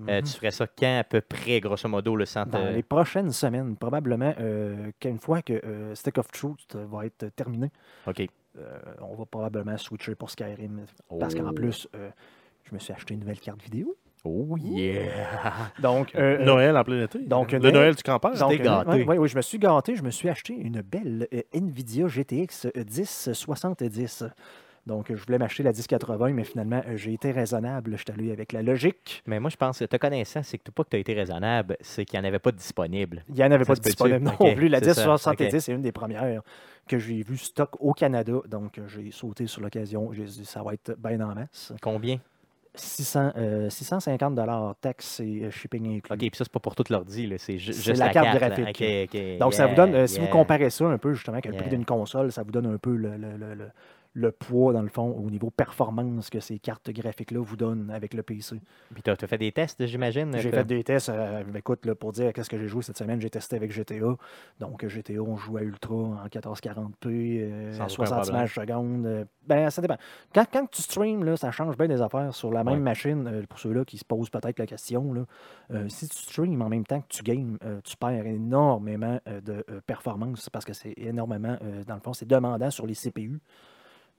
[0.09, 0.23] Euh, Mhm.
[0.23, 2.51] tu ferais ça quand à peu près, grosso modo, le centre.
[2.51, 7.27] Dans les prochaines semaines, probablement euh, qu'une fois que euh, Stick of Truth va être
[7.37, 7.71] terminé,
[8.07, 8.27] Ok.
[8.59, 10.87] euh, on va probablement switcher pour Skyrim.
[11.21, 11.53] Parce qu'en Oh.
[11.53, 12.11] plus, euh,
[12.65, 13.95] je me suis acheté une nouvelle carte vidéo.
[14.27, 15.11] Oh yeah!
[15.79, 17.19] Donc, euh, euh, Noël en plein été.
[17.19, 18.33] donc, le Noël- Noël du campeur.
[18.43, 18.89] euh, gâté.
[18.91, 19.95] ouais, ouais, oui, je me suis gâté.
[19.97, 24.25] Je me suis acheté une belle euh, Nvidia GTX 1070.
[24.87, 27.93] Donc, je voulais m'acheter la 1080, mais finalement, euh, j'ai été raisonnable.
[27.97, 29.23] Je suis allé avec la logique.
[29.27, 31.77] Mais moi, je pense que te connaissant, c'est que pas que tu as été raisonnable,
[31.81, 33.23] c'est qu'il n'y en avait pas de disponible.
[33.31, 34.69] Il n'y en avait Ça pas de disponible non plus.
[34.69, 35.61] La c'est ça, 1070, ok.
[35.63, 36.43] c'est une des premières
[36.87, 38.35] que j'ai vu stock au Canada.
[38.47, 40.13] Donc, euh, j'ai sauté sur l'occasion.
[40.13, 41.73] J'ai dit, ça va être bien en masse.
[41.81, 42.19] Combien?
[42.77, 44.37] 600, euh, 650
[44.81, 46.13] taxes et shipping inclus.
[46.13, 48.37] OK, puis ça, c'est pas pour toute l'ordi, c'est ju- C'est juste la la, carte
[48.37, 49.39] graphique.
[49.39, 51.71] Donc, ça vous donne, euh, si vous comparez ça un peu justement avec le prix
[51.71, 53.69] d'une console, ça vous donne un peu le, le- le-
[54.15, 58.15] le- poids, dans le fond, au niveau performance que ces cartes graphiques-là vous donnent avec
[58.15, 58.61] le PC.
[58.93, 60.37] Puis t'as as fait des tests, j'imagine?
[60.39, 63.21] J'ai fait des tests, euh, écoute, là, pour dire qu'est-ce que j'ai joué cette semaine,
[63.21, 64.17] j'ai testé avec GTA.
[64.61, 68.35] Donc, GTA, on joue à Ultra en 1440p, euh, à aucun 60 problème.
[68.37, 69.07] images secondes.
[69.07, 69.97] euh, ben, ça dépend.
[70.35, 72.81] Quand, quand tu streams, là, ça change bien des affaires sur la même Ouais.
[72.81, 73.27] machine.
[73.27, 75.25] euh, pour ceux-là qui se posent peut-être la question, là,
[75.89, 80.65] si tu streams en même temps que tu games, tu perds énormément de performance parce
[80.65, 83.41] que c'est énormément, dans le fond, c'est demandant sur les CPU.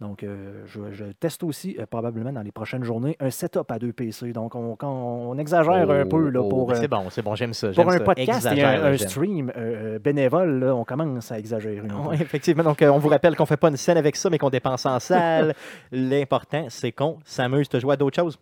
[0.01, 3.79] Donc, euh, je, je teste aussi euh, probablement dans les prochaines journées un setup à
[3.79, 4.33] deux PC.
[4.33, 7.53] Donc, on, on exagère un peu là, Oh, pour, euh, c'est bon, c'est bon, j'aime
[7.53, 7.69] ça.
[7.71, 8.03] pour un ça.
[8.03, 11.87] podcast et un, stream euh, bénévole, là, on commence à exagérer.
[12.13, 12.63] effectivement.
[12.63, 14.99] Donc, on vous rappelle qu'on fait pas une scène avec ça, mais qu'on dépense en
[14.99, 15.53] salle.
[15.93, 17.69] L'important, c'est qu'on s'amuse.
[17.69, 18.37] Tu joué à d'autres choses?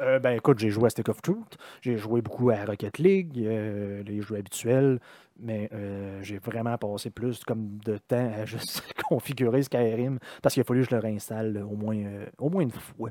[0.00, 3.38] Euh, ben écoute, j'ai joué à Stick of Truth, j'ai joué beaucoup à Rocket League,
[3.38, 5.00] euh, les jeux habituels,
[5.38, 10.60] mais euh, j'ai vraiment passé plus comme de temps à juste configurer Skyrim parce qu'il
[10.60, 12.04] a fallu que je le réinstalle au moins,
[12.38, 13.10] au moins une fois.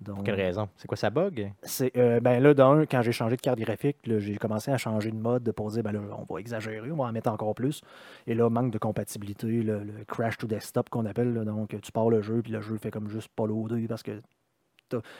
[0.00, 0.68] Donc, Pour quelle raison?
[0.76, 1.52] C'est quoi ça bug?
[1.62, 5.10] c'est, euh, ben là, d'un, quand j'ai changé de carte graphique, j'ai commencé à changer
[5.10, 7.82] de mode pour dire, ben là, on va exagérer, on va en mettre encore plus.
[8.26, 11.34] Et là, manque de compatibilité, le, le crash to desktop qu'on appelle.
[11.34, 11.44] là.
[11.44, 14.22] donc, tu pars le jeu, puis le jeu fait comme juste pas loader parce que.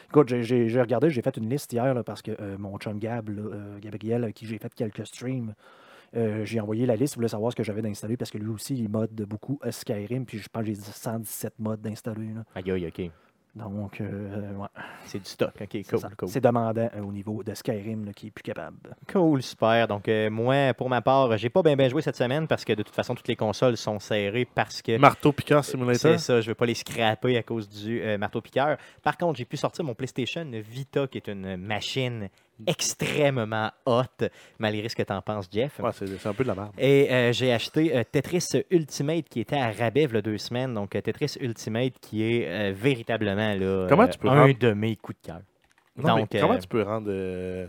[0.08, 3.28] Écoute, j'ai- regardé, j'ai fait une liste hier là, parce que euh, mon chum Gab,
[3.30, 5.54] euh, Gabriel, à qui j'ai fait quelques streams,
[6.16, 8.48] euh, j'ai envoyé la liste, il voulait savoir ce que j'avais d'installer parce que lui
[8.48, 12.32] aussi, il mode beaucoup Skyrim, puis je pense que j'ai 117 modes d'installer.
[12.34, 12.44] là.
[12.54, 13.10] Aïe, aïe, OK.
[13.54, 14.68] Donc, euh, ouais.
[15.06, 15.52] C'est du stock.
[15.60, 16.28] OK, C'est cool.
[16.28, 18.76] C'est demandant euh, au niveau de Skyrim là, qui est plus capable.
[19.10, 19.88] Cool, super.
[19.88, 22.72] Donc, euh, moi, pour ma part, j'ai pas bien bien joué cette semaine parce que
[22.72, 24.96] de toute façon, toutes les consoles sont serrées parce que.
[24.98, 25.98] Marteau Piquant Simulator.
[25.98, 28.76] C'est ça, je veux pas les scraper à cause du euh, marteau-piqueur.
[29.02, 32.28] Par contre, j'ai pu sortir mon PlayStation Vita, qui est une machine
[32.66, 34.24] extrêmement haute,
[34.58, 35.78] malgré ce que t'en penses, Jeff.
[35.80, 36.72] Ouais, c'est c'est un peu de la merde.
[36.78, 40.38] Et euh, j'ai acheté euh, Tetris Ultimate qui était à rabais il y a deux
[40.38, 40.74] semaines.
[40.74, 44.58] Donc euh, Tetris Ultimate qui est euh, véritablement là, Comment euh, tu peux un rendre-
[44.58, 45.40] de mes coups de cœur.
[45.96, 47.66] Donc, euh, comment tu peux rendre euh,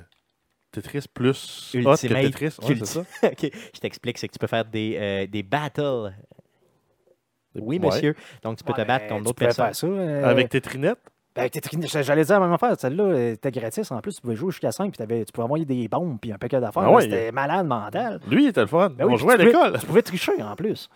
[0.72, 2.46] Tetris plus hot que Ultimate Tetris?
[2.46, 3.02] Ouais, c'est Ulti- ça.
[3.28, 6.14] ok, je t'explique, c'est que tu peux faire des, euh, des battles.
[7.56, 7.88] Oui, Ouais.
[7.88, 8.16] monsieur.
[8.44, 9.66] Donc tu peux te battre contre d'autres personnes.
[9.66, 11.00] Faire ça, euh, Avec Tetrinette?
[11.36, 12.76] Ben, t'es- J'allais dire la même affaire.
[12.78, 13.92] Celle-là euh, était gratis.
[13.92, 16.32] En plus, tu pouvais jouer jusqu'à 5 puis t'avais- tu pouvais envoyer des bombes puis
[16.32, 16.84] un paquet d'affaires.
[16.84, 18.20] Ah C'était malade mental.
[18.30, 18.90] Lui, il était le fun.
[18.90, 19.80] Ben oui, On jouait à l'école.
[19.80, 20.90] Tu pouvais tricher en plus.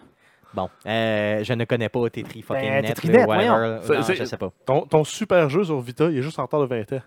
[0.53, 2.95] Bon, euh, je ne connais pas Tetris fucking Ben, net.
[3.27, 3.79] Whatever, là.
[3.81, 4.51] C'est- Non, c'est- je sais pas.
[4.65, 7.01] Ton, ton super jeu sur Vita, il est juste en retard de 20 ans.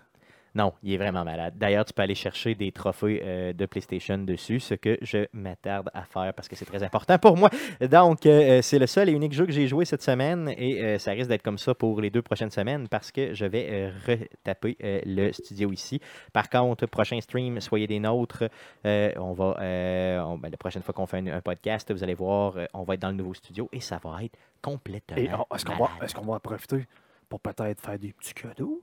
[0.55, 1.53] Non, il est vraiment malade.
[1.57, 5.89] D'ailleurs, tu peux aller chercher des trophées euh, de PlayStation dessus, ce que je m'attarde
[5.93, 7.49] à faire parce que c'est très important pour moi.
[7.81, 10.97] Donc, euh, c'est le seul et unique jeu que j'ai joué cette semaine et euh,
[10.97, 13.91] ça risque d'être comme ça pour les deux prochaines semaines parce que je vais euh,
[14.07, 16.01] retaper euh, le studio ici.
[16.33, 18.43] Par contre, prochain stream, soyez des nôtres.
[18.85, 22.03] Euh, on va, euh, on- ben, la prochaine fois qu'on fait un, un podcast, vous
[22.03, 25.15] allez voir, euh, on va être dans le nouveau studio et ça va être complètement.
[25.49, 26.85] Oh, est-ce qu'on va, qu'on va en profiter
[27.29, 28.81] pour peut-être faire des petits cadeaux?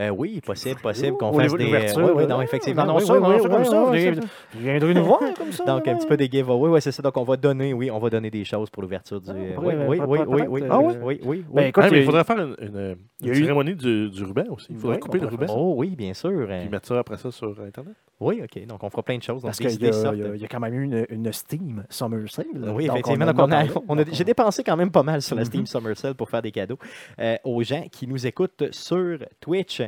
[0.00, 1.64] Euh, oui, possible, possible qu'on fasse des.
[1.66, 2.82] oui, oui, non, effectivement.
[2.84, 4.20] Non, Non, oui, ça, oui, non, oui, ça, comme oui, ça.
[4.58, 5.64] viendrez nous voir comme ça.
[5.64, 7.00] Donc, un petit peu des giveaways, oui, c'est ça.
[7.02, 9.30] Donc, on va donner, oui, on va donner des choses pour l'ouverture du.
[9.30, 11.68] Ah, euh, ouais, oui, oui, oui, peut- oui, euh, ah oui, oui, oui, Ben, oui.
[11.68, 13.74] écoute, Ah, mais il a- faudrait faire une, une- il y a une eu- cérémonie
[13.76, 14.66] du, du ruban aussi.
[14.70, 15.46] Il faudrait couper le ruban.
[15.50, 16.30] Oh oui, bien sûr.
[16.30, 17.94] euh, Puis mettre ça après ça sur Internet.
[18.20, 18.66] Oui, OK.
[18.66, 19.42] Donc, on fera plein de choses.
[19.42, 21.84] Donc, Parce qu'il y, a- il y a- a quand même eu une, une Steam
[21.88, 22.46] Summer Sale.
[22.54, 23.26] Oui, Donc, effectivement.
[23.28, 23.48] on Donc,
[23.88, 25.46] on a- a- j'ai dépensé quand même pas mal sur la Mhm.
[25.46, 26.78] Steam Summer Sale pour faire des cadeaux
[27.20, 29.82] euh, aux gens qui nous écoutent sur Twitch.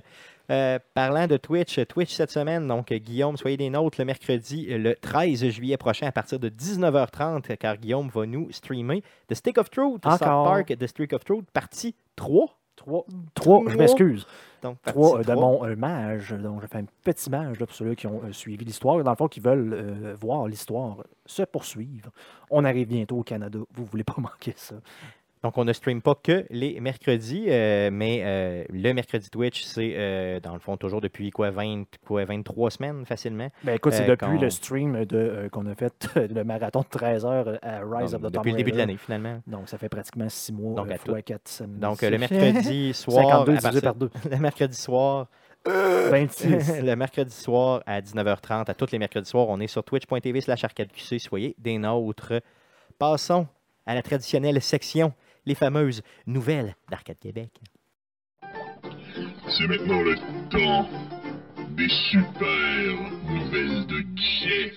[0.49, 4.95] Euh, parlant de Twitch, Twitch cette semaine, donc Guillaume, soyez des nôtres le mercredi, le
[4.95, 9.71] 13 juillet prochain à partir de 19h30, car Guillaume va nous streamer The Stick of
[9.71, 10.21] Truth, South.
[10.21, 12.57] Park, The Stick of Truth, partie 3.
[12.77, 13.77] Trois, trois, je Trois.
[13.77, 14.27] m'excuse.
[14.63, 15.35] Donc, partie Trois euh, de 3.
[15.35, 16.31] mon euh, mage.
[16.33, 19.03] Donc, je fais un petit mage là, pour ceux qui ont euh, suivi l'histoire.
[19.03, 22.11] Dans le fond, qui veulent voir l'histoire se poursuivre.
[22.51, 23.59] On arrive bientôt au Canada.
[23.75, 24.75] Vous ne voulez pas manquer ça.
[25.47, 29.93] Donc, on ne stream pas que les mercredis, euh, mais euh, le mercredi Twitch, c'est
[29.95, 33.49] euh, dans le fond toujours depuis quoi, 20, quoi 23 semaines facilement.
[33.63, 37.59] Ben, écoute, c'est depuis le stream de, qu'on a fait le marathon de 13 heures
[37.63, 39.41] à Rise Donc, of the depuis le début de l'année finalement.
[39.47, 41.79] Donc, ça fait pratiquement 6 mois Donc, à fois 4 semaines.
[41.79, 43.47] Donc, le mercredi soir.
[43.47, 44.11] 52 à par 2.
[44.29, 45.29] le mercredi soir,
[45.65, 46.81] 26.
[46.83, 50.65] le mercredi soir à 19h30, à tous les mercredis soirs, on est sur twitch.tv slash
[50.65, 51.21] arcadeqc.
[51.21, 52.33] Soyez des nôtres.
[52.99, 53.47] Passons
[53.87, 55.13] à la traditionnelle section,
[55.47, 57.51] les fameuses nouvelles d'Arcade Québec.
[59.49, 60.17] C'est maintenant le
[60.51, 60.89] temps
[61.71, 64.75] des super nouvelles de Jeff.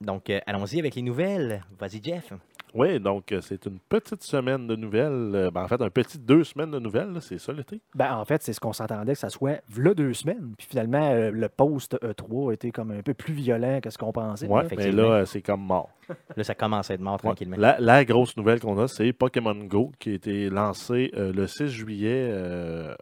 [0.00, 1.62] Donc, euh, allons-y avec les nouvelles.
[1.78, 2.32] Vas-y, Jeff.
[2.74, 5.32] Oui, donc euh, c'est une petite semaine de nouvelles.
[5.34, 7.80] euh, ben, en fait, un petit deux semaines de nouvelles, là, c'est ça l'été?
[7.94, 10.54] Ben, en fait, c'est ce qu'on s'attendait que ça soit v'là deux semaines.
[10.56, 13.98] Puis finalement, euh, le post E3 a été comme un peu plus violent que ce
[13.98, 14.48] qu'on pensait.
[14.76, 15.90] Mais là, c'est comme mort.
[16.36, 17.18] Là, ça commence à être mort Ouais.
[17.18, 17.56] tranquillement.
[17.58, 21.46] La, la grosse nouvelle qu'on a, c'est Pokémon Go qui a été lancé euh, le
[21.46, 22.94] 6 juillet, euh,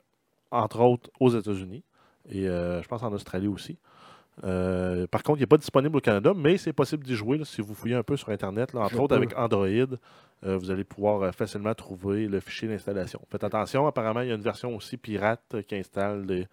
[0.50, 1.84] entre autres aux États-Unis
[2.28, 3.78] et euh, je pense en Australie aussi.
[4.44, 7.44] Euh, par contre, il n'est pas disponible au Canada, mais c'est possible d'y jouer là,
[7.44, 8.72] si vous fouillez un peu sur Internet.
[8.72, 13.20] là, entre autres, avec Android, euh, vous allez pouvoir euh, facilement trouver le fichier d'installation.
[13.30, 16.46] Faites attention, apparemment, il y a une version aussi pirate qui installe des,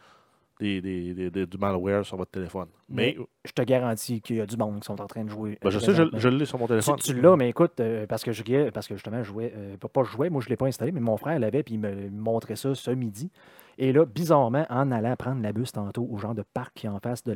[0.60, 0.82] des-
[1.14, 2.68] des- des- du malware sur votre téléphone.
[2.90, 3.16] Mais,
[3.46, 5.58] Je te garantis qu'il y a du monde qui sont en train de jouer.
[5.62, 6.96] ben, euh, je sais, je, l'ai sur mon Tu, téléphone.
[6.98, 10.04] tu l'as, mais écoute, euh, parce que je parce que justement, je jouais, euh, pas,
[10.04, 12.10] je jouais, moi je ne l'ai pas installé, mais mon frère l'avait, puis il me
[12.10, 13.30] montrait ça ce midi.
[13.78, 16.90] Et là, bizarrement, en allant prendre la bus tantôt au genre de parc qui est
[16.90, 17.34] en face de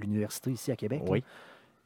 [0.00, 1.20] l'université ici à Québec, Oui.
[1.20, 1.24] là,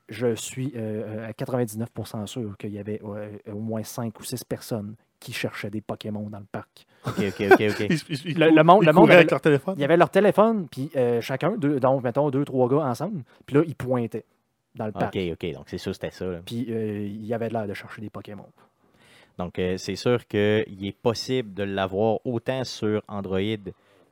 [0.09, 4.45] je suis euh, à 99% sûr qu'il y avait euh, au moins 5 ou 6
[4.45, 6.87] personnes qui cherchaient des Pokémon dans le parc.
[7.07, 7.81] OK, OK, OK.
[7.91, 9.75] Ils- ils- Le- monde- ils le monde couraient avait avec leur téléphone.
[9.77, 13.23] Il y avait leur téléphone, puis euh, chacun, deux, donc mettons deux, trois gars ensemble,
[13.47, 14.25] puis là, ils pointaient
[14.75, 15.15] dans le parc.
[15.17, 15.53] OK, OK.
[15.53, 16.27] Donc, c'est sûr, c'était ça.
[16.27, 16.41] là.
[16.45, 18.47] Puis euh, il y avait l'air de chercher des Pokémon.
[19.39, 23.41] Donc, euh, c'est sûr qu'il est possible de l'avoir autant sur Android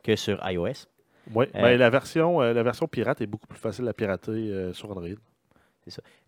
[0.02, 0.86] que sur iOS.
[1.34, 4.30] Oui, Euh, ben, la, version, euh, la version pirate est beaucoup plus facile à pirater
[4.32, 5.08] euh, sur Android.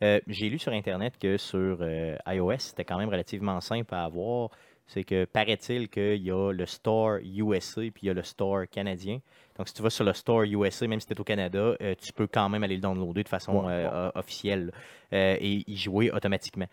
[0.03, 4.05] Euh, J'ai lu sur Internet que sur euh, iOS, c'était quand même relativement simple à
[4.05, 4.51] avoir.
[4.93, 8.65] C'est que paraît-il qu'il y a le store USA puis il y a le store
[8.69, 9.21] canadien.
[9.59, 11.95] Donc, si tu vas sur le store USA, même si tu es au Canada, euh,
[12.01, 14.73] tu peux quand même aller le downloader de façon euh, officielle
[15.13, 16.67] euh, et y jouer automatiquement.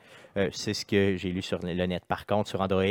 [0.51, 2.05] C'est ce que j'ai lu sur le net.
[2.05, 2.83] Par contre, sur Android,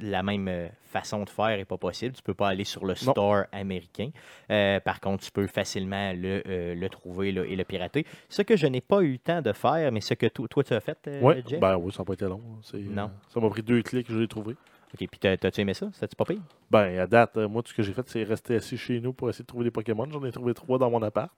[0.00, 2.14] la même façon de faire n'est pas possible.
[2.14, 3.12] Tu ne peux pas aller sur le Non.
[3.12, 4.08] store américain.
[4.48, 6.42] Par contre, tu peux facilement le,
[6.74, 8.06] le trouver là, et le pirater.
[8.30, 10.64] Ce que je n'ai pas eu le temps de faire, mais ce que to- toi,
[10.64, 11.60] tu as fait, Oui, Jeff?
[11.60, 12.40] ben oui, ça n'a pas été long.
[12.74, 13.10] Euh, Non.
[13.28, 14.56] ça m'a pris deux clics, je l'ai trouvé.
[14.94, 15.86] OK, puis t'as- t'as-tu aimé ça?
[15.92, 16.40] C'était-tu pas pire?
[16.70, 19.12] Ben, à date, euh, moi, tout ce que j'ai fait, c'est rester assis chez nous
[19.12, 20.06] pour essayer de trouver des Pokémon.
[20.10, 21.30] J'en ai trouvé trois dans mon appart.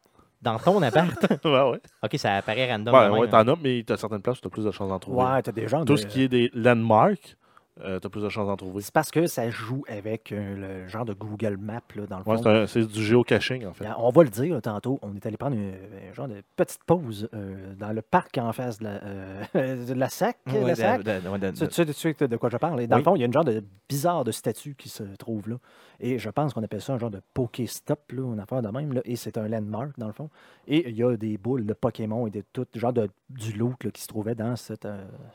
[0.43, 1.11] Dans ton appart?
[1.45, 1.81] ouais, ouais.
[2.03, 2.93] OK, ça apparaît random.
[2.93, 4.99] Ben, ouais, même, t'en as, mais t'as certaines places où t'as plus de chances d'en
[4.99, 5.23] trouver.
[5.25, 7.37] Ouais, t'as des gens Tout de- ce qui est des landmarks,
[7.83, 8.81] euh, t'as plus de chances d'en trouver.
[8.83, 12.25] C'est parce que ça joue avec euh, le genre de Google Maps, là, dans le
[12.29, 12.67] Ouais, fond.
[12.67, 13.87] c'est, du géocaching, en fait.
[13.99, 15.75] On va le dire là, tantôt, on est allé prendre une,
[16.11, 18.99] un genre de petite pause euh, dans le parc en face de la,
[19.85, 20.39] de la SAC.
[20.47, 21.03] La de- SAC.
[21.03, 22.81] de- de- de- Tu, tu sais tu sais de quoi je parle.
[22.81, 23.01] Et dans Oui.
[23.03, 25.57] le fond, il y a une genre de bizarre de statue qui se trouve là.
[26.01, 28.93] Et je pense qu'on appelle ça un genre de Pokéstop, là, une affaire de même.
[28.93, 29.01] Là.
[29.05, 30.29] Et c'est un landmark, dans le fond.
[30.67, 33.83] Et il y a des boules de Pokémon et de tout, genre de, du loot
[33.85, 34.87] là, qui se trouvait dans cette,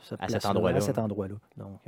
[0.02, 0.76] cette À cet place-là, endroit-là.
[0.76, 1.34] À cet endroit-là.
[1.56, 1.80] Donc,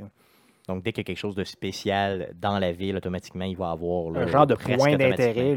[0.67, 3.71] Donc, dès qu'il y a quelque chose de spécial dans la ville, automatiquement, il va
[3.71, 4.11] avoir.
[4.11, 5.55] là, un genre de point d'intérêt,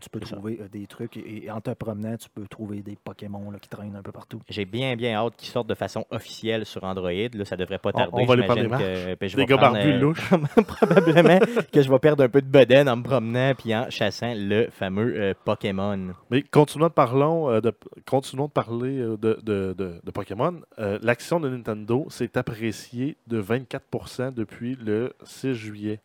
[0.00, 0.36] tu peux ça.
[0.36, 1.16] trouver euh, des trucs.
[1.16, 4.12] Et, et en te promenant, tu peux trouver des Pokémon là, qui traînent un peu
[4.12, 4.40] partout.
[4.48, 7.10] J'ai bien, bien hâte qu'ils sortent de façon officielle sur Android.
[7.10, 8.10] Là, ça devrait pas On- tarder.
[8.14, 10.30] on va aller prendre J'imagine des que- ben, je Des gars prendre, barbus euh, louches.
[10.66, 11.38] probablement
[11.72, 14.68] que je vais perdre un peu de bedaine en me promenant puis en chassant le
[14.70, 16.14] fameux euh, Pokémon.
[16.30, 17.72] Mais continuons de, parlons, euh, de,
[18.06, 20.54] continuons de parler euh, de, de- de- de Pokémon.
[20.78, 26.00] Euh, L'action de Nintendo s'est appréciée de 24% depuis le 6 juillet.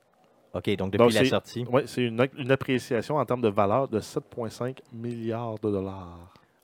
[0.53, 1.65] OK, donc depuis Donc, la sortie.
[1.71, 6.19] Oui, c'est une, une appréciation en termes de valeur de 7,5 milliards de dollars.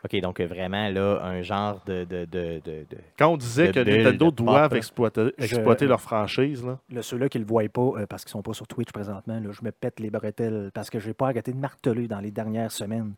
[0.05, 2.05] OK, donc vraiment, là, un genre de.
[2.05, 5.99] de, de, de- de- Quand on disait De que Nintendo doivent exploiter, Je- exploiter leur
[5.99, 8.53] franchise, là, Là, ceux-là qui ne le voient pas euh, parce qu'ils ne sont pas
[8.53, 11.51] sur Twitch présentement, là, je me pète les bretelles parce que je n'ai pas arrêté
[11.51, 13.13] de marteler dans les dernières semaines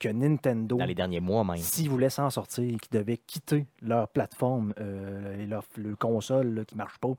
[0.00, 1.56] que Nintendo, dans les derniers mois même.
[1.58, 6.64] s'ils voulaient s'en sortir, qu'ils devaient quitter leur plateforme euh, et leur, leur console là,
[6.64, 7.14] qui ne marche pas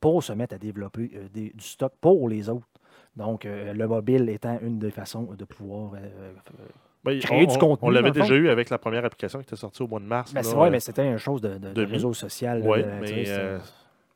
[0.00, 2.66] pour se mettre à développer euh, des- du stock pour les autres.
[3.16, 5.94] Donc, euh, le mobile étant une des façons de pouvoir.
[5.94, 6.32] euh, euh,
[7.04, 9.44] ben, Créer on, du on- contenu, On l'avait déjà eu avec la première application qui
[9.44, 10.34] était sortie au mois de mars.
[10.34, 11.92] ben, c'est euh, mais c'était une chose de, de- de demi.
[11.92, 12.62] réseau social.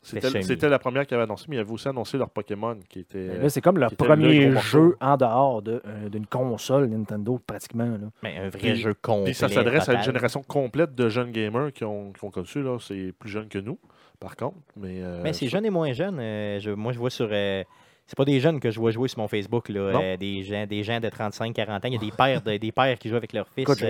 [0.03, 3.29] C'était la première qui avait annoncé, mais il avait aussi annoncé leur Pokémon qui était.
[3.29, 6.87] Ben, Là, c'est comme le qui était le premier jeu en dehors de, d'une console
[6.87, 7.85] Nintendo, pratiquement.
[7.85, 8.09] Là.
[8.23, 9.25] Mais un vrai Puis- jeu complet.
[9.27, 12.47] Puis ça s'adresse à une génération complète de jeunes gamers qui ont, qui ont connu
[12.57, 12.79] là.
[12.81, 13.79] C'est plus jeune que nous,
[14.21, 14.57] par contre.
[14.77, 16.19] Mais, euh, Mais c'est jeune et moins jeune.
[16.21, 17.29] euh, je- moi, je vois sur.
[17.33, 17.65] euh,
[18.07, 20.67] c'est pas des jeunes que je vois jouer sur mon Facebook, là, euh, des, gens,
[20.67, 21.89] des gens de 35-40 ans.
[21.89, 23.83] Il y a des pères, de- des pères qui jouent avec leur fils, Écoute,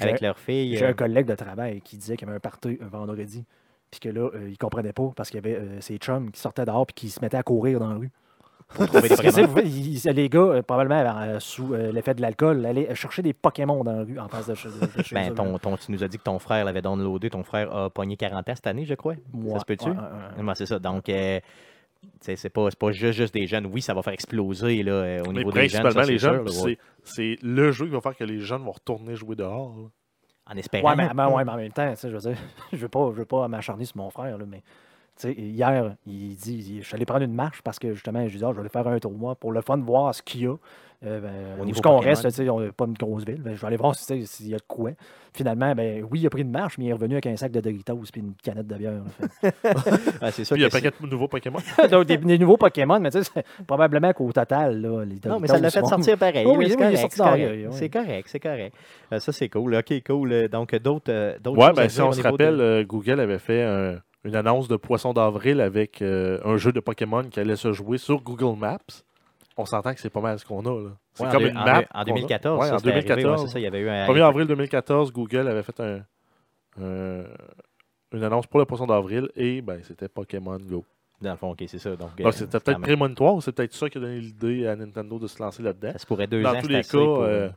[0.00, 0.76] avec leur fille.
[0.76, 3.44] j'ai un collègue de travail qui disait qu'il y avait un party un vendredi,
[3.90, 6.86] puis que là, il comprenait pas parce qu'il y avait ses chums qui sortaient dehors
[6.86, 8.10] puis qui se mettaient à courir dans la rue.
[8.68, 9.54] Pour trouver des Pokémon.
[10.14, 13.92] les gars, euh, probablement euh, sous euh, l'effet de l'alcool, allaient chercher des Pokémon dans
[13.92, 15.34] la rue en face de, chez- de chez Ben, eux.
[15.34, 17.30] ton, ton- tu nous as dit que ton frère l'avait downloadé.
[17.30, 19.14] Ton frère a pogné 40 ans cette année, je crois.
[19.52, 19.88] Ça se peut-tu?
[19.88, 20.44] ouais, ouais, ouais.
[20.44, 20.78] Ouais, c'est ça.
[20.78, 21.40] Donc, euh,
[22.20, 23.66] c'est pas, c'est pas juste, juste des jeunes.
[23.66, 25.82] Oui, ça va faire exploser là, euh, au mais niveau des jeunes.
[25.82, 27.38] principalement ça, les c'est jeunes.
[27.42, 29.74] le jeu qui va faire que les jeunes vont retourner jouer dehors.
[29.76, 29.88] là.
[30.52, 30.90] En espérant.
[30.90, 32.36] Ouais, mais, mais- ouais, mais en même temps, je veux dire,
[32.72, 34.62] je veux pas, je veux pas m'acharner sur mon frère, là, mais
[35.22, 38.48] Hier, il dit Je suis allé prendre une marche parce que justement, je dis ah,
[38.50, 40.54] Je vais aller faire un tournoi pour le fun de voir ce qu'il y a.
[41.06, 43.42] Euh, ben, Au où niveau est-ce qu'on reste, on n'est pas une grosse ville.
[43.42, 44.92] Ben, je vais aller voir si, s'il y a de quoi.
[45.34, 47.52] Finalement, ben, oui, il a pris une marche, mais il est revenu avec un sac
[47.52, 49.02] de Doritos et une canette de bière.
[49.40, 49.54] Fait-
[50.22, 51.58] Ah, c'est sûr il y a un c'est- paquet de nouveaux Pokémon.
[51.90, 55.38] Donc, des, des nouveaux Pokémon, mais tu sais, c'est probablement qu'au total, là, les Non,
[55.40, 56.44] mais ça l'a fait Doritos sortir pareil.
[56.46, 57.80] Oh oui, c'est oui, il est correct, sorti c'est correct.
[57.82, 57.88] ouais.
[57.90, 58.76] Correct, c'est correct.
[59.12, 59.74] Euh, ça, c'est cool.
[59.74, 60.32] OK, cool.
[60.32, 63.38] Euh, Donc, d'autres euh, d'autres Ouais, ben, si on se rappelle, de- euh, Google avait
[63.38, 67.56] fait un- une annonce de Poisson d'avril avec euh, un jeu de Pokémon qui allait
[67.56, 68.78] se jouer sur Google Maps.
[69.56, 70.82] On s'entend que c'est pas mal ce qu'on a.
[70.82, 70.90] là.
[71.12, 71.78] C'est Ouais, en comme deux- une en map.
[71.78, 72.04] En qu'on a.
[72.06, 73.46] 2014, Ouais, ça, en c'était arrivé, ouais, 2014.
[73.46, 73.58] c'est ça.
[73.60, 74.06] Il y avait eu un.
[74.06, 76.00] 1er avril 2014, Google avait fait un,
[76.80, 77.24] un-
[78.12, 80.84] une annonce pour le Poisson d'avril et ben, c'était Pokémon Go.
[81.20, 81.94] Dans le fond, OK, c'est ça.
[81.96, 84.74] Donc, euh, c'était c'est peut-être prémonitoire ou c'est peut-être ça qui a donné l'idée à
[84.76, 85.92] Nintendo de se lancer là-dedans.
[85.92, 87.48] Ça se pourrait deux Dans ans, tous les cas, euh,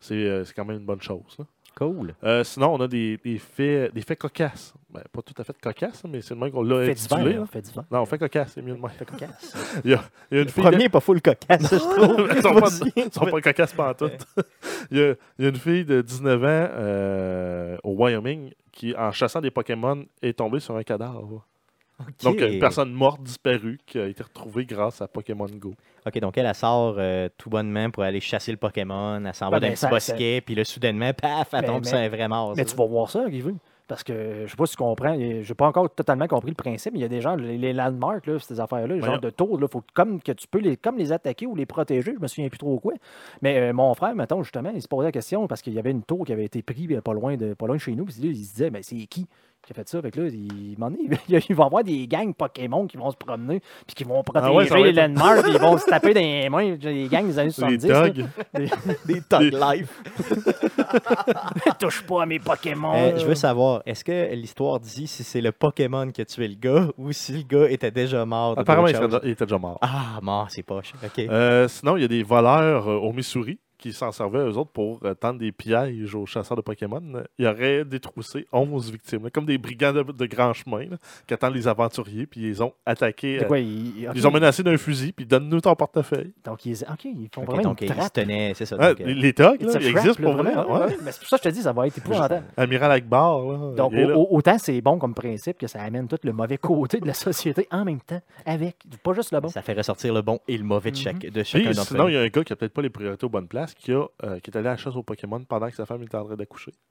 [0.00, 1.36] c'est euh, quand même une bonne chose.
[1.76, 2.14] Cool.
[2.22, 4.72] Euh, sinon, on a des, des faits, des faits cocasses.
[4.90, 7.38] Ben, pas tout à fait cocasses, mais c'est le même qu'on l'a Fait intitulé.
[7.50, 7.84] fait divers.
[7.90, 8.88] Non, fait cocasse, c'est mieux de.
[8.90, 9.80] Fait cocasse.
[9.84, 10.62] Il y a, il y a une Le fille.
[10.62, 12.28] premier est pas full cocasse, je trouve.
[12.36, 14.24] Ils sont pas, ils sont pas cocasses pantoute.
[14.92, 18.94] il, y a, il y a une fille de 19 ans euh, au Wyoming qui,
[18.96, 21.44] en chassant des Pokémon, est tombée sur un cadavre.
[22.22, 25.74] Donc, une personne morte, disparue, qui a été retrouvée grâce à Pokémon Go.
[26.06, 29.24] OK, donc elle, elle sort euh, tout bonnement pour aller chasser le Pokémon.
[29.24, 31.60] Elle s'en va Ben, dans un ben, petit ça- bosquet, puis là, soudainement, paf, elle
[31.62, 32.54] Mais- tombe mais- sur un vrai mort.
[32.56, 32.70] Mais ça.
[32.70, 33.42] tu vas voir ça, Guy
[33.86, 35.14] Parce que je sais pas si tu comprends.
[35.14, 37.56] Je n'ai pas encore totalement compris le principe, mais il y a des gens, les,
[37.56, 40.46] les landmarks, là, ces affaires-là, les genres de tours, là, faut que- comme que tu
[40.48, 42.94] peux les, comme les attaquer ou les protéger, je me souviens plus trop quoi.
[43.40, 45.92] Mais euh, mon frère, mettons, justement, il se posait la question parce qu'il y avait
[45.92, 48.04] une tour qui avait été prise euh, pas loin de, pas loin de chez nous.
[48.04, 49.26] Puis là, il se disait, mais c'est qui?
[49.66, 50.00] Qui a fait ça?
[50.02, 50.94] Fait que là, il, m'en est-
[51.48, 54.46] il va y avoir des gangs Pokémon qui vont se promener puis qui vont protéger
[54.48, 56.76] Ah ouais, les être- landmarks puis ils vont se taper dans les mains.
[56.82, 57.88] Les gangs des années Les 70.
[57.88, 58.10] là.
[58.10, 58.26] thugs.
[59.06, 60.02] Des Tug Life.
[61.78, 62.92] Touche pas à mes Pokémon.
[62.94, 66.48] Euh, je veux savoir, est-ce que l'histoire dit si c'est le Pokémon qui a tué
[66.48, 68.58] le gars ou si le gars était déjà mort?
[68.58, 69.20] Apparemment, il était, choses?
[69.24, 69.78] il était déjà mort.
[69.80, 70.92] Ah, mort, c'est poche.
[71.04, 71.18] OK.
[71.18, 74.70] Euh, sinon, il y a des voleurs euh, au Missouri qui s'en servaient, eux autres,
[74.70, 77.02] pour euh, tendre des pièges aux chasseurs de Pokémon.
[77.38, 81.34] Ils auraient détroussé 11 victimes, là, comme des brigands de, de grand chemin là, qui
[81.34, 83.36] attendent les aventuriers, puis ils les ont attaqués.
[83.40, 86.32] C'est euh, quoi, ils, ont menacés d'un fusil, puis donne-nous ton portefeuille.
[86.46, 88.12] Donc, ils, ok, ils font OK, vraiment donc, une se trappe.
[88.14, 88.76] tenait, c'est ça.
[88.78, 90.54] Ouais, donc, euh, les, ils existent là, pour vrai.
[90.54, 90.86] ouais.
[90.86, 90.96] ouais.
[91.04, 92.46] Mais c'est pour ça que je te dis, ça va être épouvantable.
[92.56, 96.32] Amiral Akbar, là, Donc, au- autant c'est bon comme principe que ça amène tout le
[96.32, 99.48] mauvais côté de la société en même temps, avec, pas juste le bon.
[99.48, 102.08] Ça fait ressortir le bon et le mauvais de, chaque, de Puis, chacun d'entre sinon,
[102.08, 104.06] il y a un gars qui a peut-être pas les priorités aux bonnes places, a,
[104.24, 106.24] euh, qui est allé à la chasse aux Pokémon pendant que sa femme était en
[106.24, 106.72] train d'accoucher.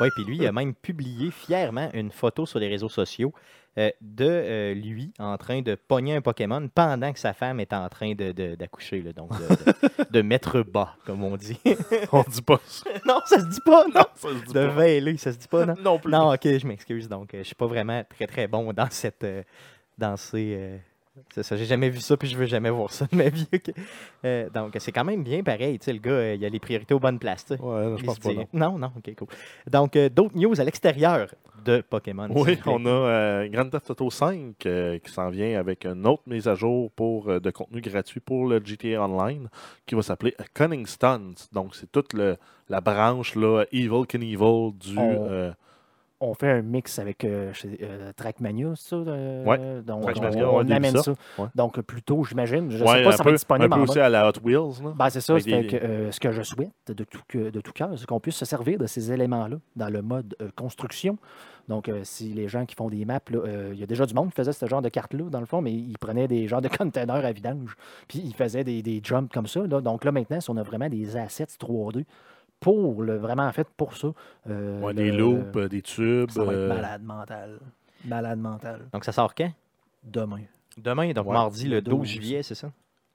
[0.00, 3.32] Oui, puis lui, il a même publié fièrement une photo sur les réseaux sociaux
[3.78, 7.72] euh, de euh, lui en train de pogner un Pokémon pendant que sa femme est
[7.72, 11.58] en train de- de- d'accoucher, là, donc de, de- de mettre bas, comme on dit.
[12.12, 12.90] On dit pas ça.
[13.04, 14.04] non, ça se dit pas, non.
[14.14, 14.68] ça se dit De pas.
[14.68, 15.74] veiler, ça se dit pas, non?
[15.82, 16.12] Non plus.
[16.12, 17.08] Non, ok, je m'excuse.
[17.08, 19.26] Donc, je suis pas vraiment très très bon dans cette,
[19.98, 20.80] dans ces.
[21.34, 23.46] C'est ça, j'ai jamais vu ça, puis je veux jamais voir ça de ma vie.
[24.24, 25.78] Euh, donc, c'est quand même bien pareil.
[25.78, 27.44] Tu sais, le gars, euh, il a les priorités aux bonnes places.
[27.46, 27.60] tu sais.
[27.62, 28.32] Ouais, je pense se pas.
[28.32, 28.46] Non.
[28.52, 29.28] Non, non, ok, cool.
[29.70, 31.28] Donc, euh, d'autres news à l'extérieur
[31.64, 32.28] de Pokémon.
[32.30, 36.48] Oui, on a Grand Theft Auto 5 euh, qui s'en vient avec une autre mise
[36.48, 39.48] à jour pour, de contenu gratuit pour le GTA Online
[39.86, 41.48] qui va s'appeler Cunning Stunts.
[41.52, 42.36] Donc, c'est toute le-
[42.68, 44.96] la branche là, Evil Knievel du.
[44.98, 45.52] On- euh,
[46.22, 48.96] On fait un mix avec euh, chez- euh, Trackmania, c'est ça?
[48.96, 51.14] euh, Ouais, donc, Trackmania, on, amène ça.
[51.38, 51.46] ouais.
[51.54, 52.70] Donc, plutôt, j'imagine.
[52.70, 54.04] Je ouais, sais pas si ça peu, va être disponible un peu en aussi mode-
[54.04, 54.82] à la Hot Wheels.
[54.84, 54.92] là.
[54.94, 57.88] Ben, c'est ça, des- que, euh, ce que je souhaite de tout, de tout cœur,
[57.96, 61.16] c'est qu'on puisse se servir de ces éléments-là dans le mode euh, construction.
[61.68, 64.12] Donc, euh, si les gens qui font des maps, euh, il y a déjà du
[64.12, 66.60] monde qui faisait ce genre de carte-là, dans le fond, mais ils prenaient des genres
[66.60, 67.76] de containers à vidange,
[68.08, 69.60] puis ils faisaient des, des jumps comme ça.
[69.66, 69.80] là.
[69.80, 72.04] Donc là, maintenant, si on a vraiment des assets 3D
[72.60, 74.08] pour le vraiment fait pour ça.
[74.48, 76.30] euh, Ouais, le- des loops, euh, des tubes.
[76.30, 77.58] Ça va être euh, malade mental.
[78.04, 78.88] Malade mental.
[78.92, 79.50] Donc, ça sort quand?
[80.04, 80.42] Demain.
[80.78, 82.06] Demain, donc Ouais, mardi, le le 12 12.
[82.08, 82.70] juillet, c'est ça?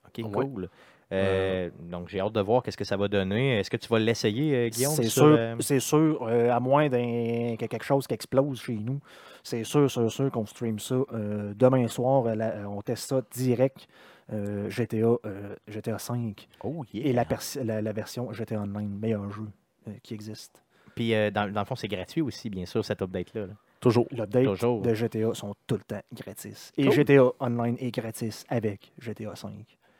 [0.07, 0.45] Ok, Ouais.
[0.45, 0.69] cool.
[1.11, 3.59] Euh, donc, j'ai hâte de voir qu'est-ce que ça va donner.
[3.59, 7.55] Est-ce que tu vas l'essayer, Guillaume C'est sûr, euh, c'est sûr euh, à moins d'un-
[7.57, 8.99] que quelque chose qui explose chez nous,
[9.43, 12.25] c'est sûr, sûr, sûr qu'on stream ça euh, demain soir.
[12.67, 13.87] on teste ça direct
[14.33, 17.07] euh, GTA, euh, GTA 5 Oh, yeah.
[17.07, 19.47] et la, pers- la, la version GTA Online, meilleur jeu
[19.87, 20.63] euh, qui existe.
[20.95, 23.47] Puis, euh, dans, dans le fond, c'est gratuit aussi, bien sûr, cette update-là.
[23.47, 23.53] là.
[23.81, 24.07] Toujours.
[24.11, 26.71] L'update de GTA sont tout le temps gratis.
[26.77, 26.93] Et Cool.
[26.93, 29.51] GTA Online est gratis avec GTA 5.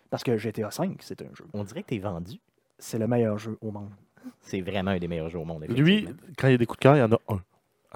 [0.10, 1.46] Parce que GTA 5, c'est un jeu.
[1.54, 2.40] On dirait que tu es vendu.
[2.80, 3.90] C'est le meilleur jeu au monde.
[4.42, 5.66] C'est vraiment un des meilleurs jeux au monde.
[5.70, 6.08] Lui,
[6.38, 7.42] quand il y a des coups de cœur, il y en a un.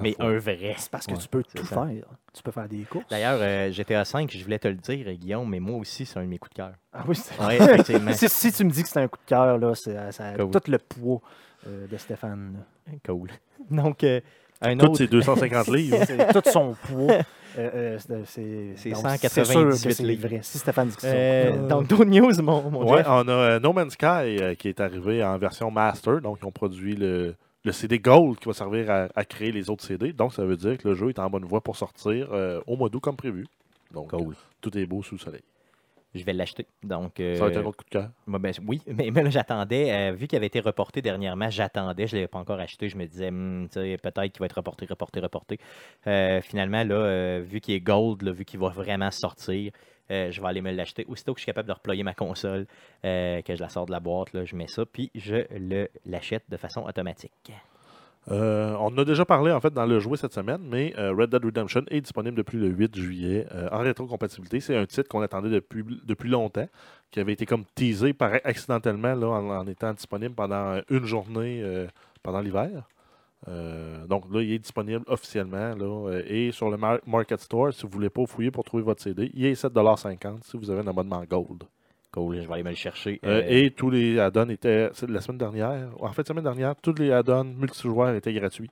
[0.02, 0.76] Mais un vrai.
[0.78, 1.76] C'est parce que Ouais, tu peux tout ça.
[1.88, 2.06] faire.
[2.34, 3.06] Tu peux faire des courses.
[3.10, 6.20] D'ailleurs, euh, GTA 5, je voulais te le dire, euh, Guillaume, mais moi aussi, c'est
[6.20, 6.72] un de mes coups de cœur.
[6.94, 8.12] Ah oui, c'est effectivement.
[8.14, 10.36] si, si tu me dis que c'est un coup de cœur, là, c'est, ça a
[10.38, 10.52] Cool.
[10.52, 11.22] tout le poids
[11.68, 12.64] euh, de Stéphane.
[12.88, 12.94] là.
[13.06, 13.30] Cool.
[13.72, 14.22] Donc, euh,
[14.62, 15.98] Un Toutes autre, ces 250 livres.
[16.34, 17.16] Tout son poids.
[17.58, 20.28] Euh, euh, c'est- c'est C'est donc, 198 sûr que c'est livres.
[20.28, 20.40] vrai.
[20.44, 21.16] Si Stéphane dit que c'est ça.
[21.56, 23.08] euh, donc, d'autres news, mon, mon Ouais, Jeff?
[23.10, 24.06] on a euh, No Man's Sky
[24.40, 26.22] euh, qui est arrivé en version master.
[26.22, 27.36] Donc, ils ont produit le,
[27.66, 30.14] le CD Gold qui va servir à, à créer les autres CD.
[30.14, 32.78] Donc, ça veut dire que le jeu est en bonne voie pour sortir euh, au
[32.78, 33.46] mois d'août comme prévu.
[33.94, 34.36] Donc, Cool.
[34.62, 35.42] tout est beau sous le soleil.
[36.16, 36.66] Je vais l'acheter.
[36.82, 38.10] Donc, euh, Ça va être un autre coup de cœur.
[38.26, 39.92] ben, oui, mais, mais là, j'attendais.
[39.92, 42.08] euh, vu qu'il avait été reporté dernièrement, j'attendais.
[42.08, 42.90] Je ne l'avais pas encore acheté.
[42.90, 45.60] Je me disais, Hmm, peut-être qu'il va être reporté, reporté, reporté.
[46.42, 49.72] Finalement, là, vu qu'il est gold, là, vu qu'il va vraiment sortir,
[50.12, 51.06] euh, je vais aller me l'acheter.
[51.08, 52.66] Aussitôt que je suis capable de reployer ma console,
[53.06, 55.46] euh, que je la sors de la boîte, là, je mets ça, puis je
[56.06, 57.54] l'achète de façon automatique.
[58.30, 61.30] Euh, on a déjà parlé en fait dans le jouet cette semaine, mais euh, Red
[61.30, 64.60] Dead Redemption est disponible depuis le 8 juillet en rétrocompatibilité.
[64.60, 66.68] C'est un titre qu'on attendait depuis, depuis longtemps,
[67.12, 71.64] qui avait été comme teasé par accidentellement là, en, étant disponible pendant une journée
[72.22, 72.88] pendant l'hiver.
[73.48, 77.74] Euh, donc là, il est disponible officiellement là, euh, et sur le Mar- Market Store,
[77.74, 80.82] si vous voulez pas fouiller pour trouver votre CD, il est 7,50$ si vous avez
[80.82, 81.64] un abonnement Gold.
[82.12, 83.20] Cool, je vais aller me le chercher.
[83.24, 84.90] Euh, et tous les add-ons étaient.
[84.94, 88.70] c'est La semaine dernière, en fait, la semaine dernière, tous les add-ons multijoueurs étaient gratuits.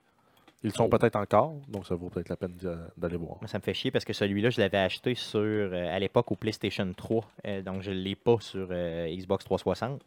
[0.64, 0.88] Ils sont Oh.
[0.88, 2.56] peut-être encore, donc ça vaut peut-être la peine
[2.96, 3.36] d'aller voir.
[3.46, 6.34] Ça me fait chier parce que celui-là, je l'avais acheté sur euh, à l'époque au
[6.34, 7.24] PlayStation 3.
[7.46, 10.02] euh, donc, je ne l'ai pas sur euh, Xbox 360.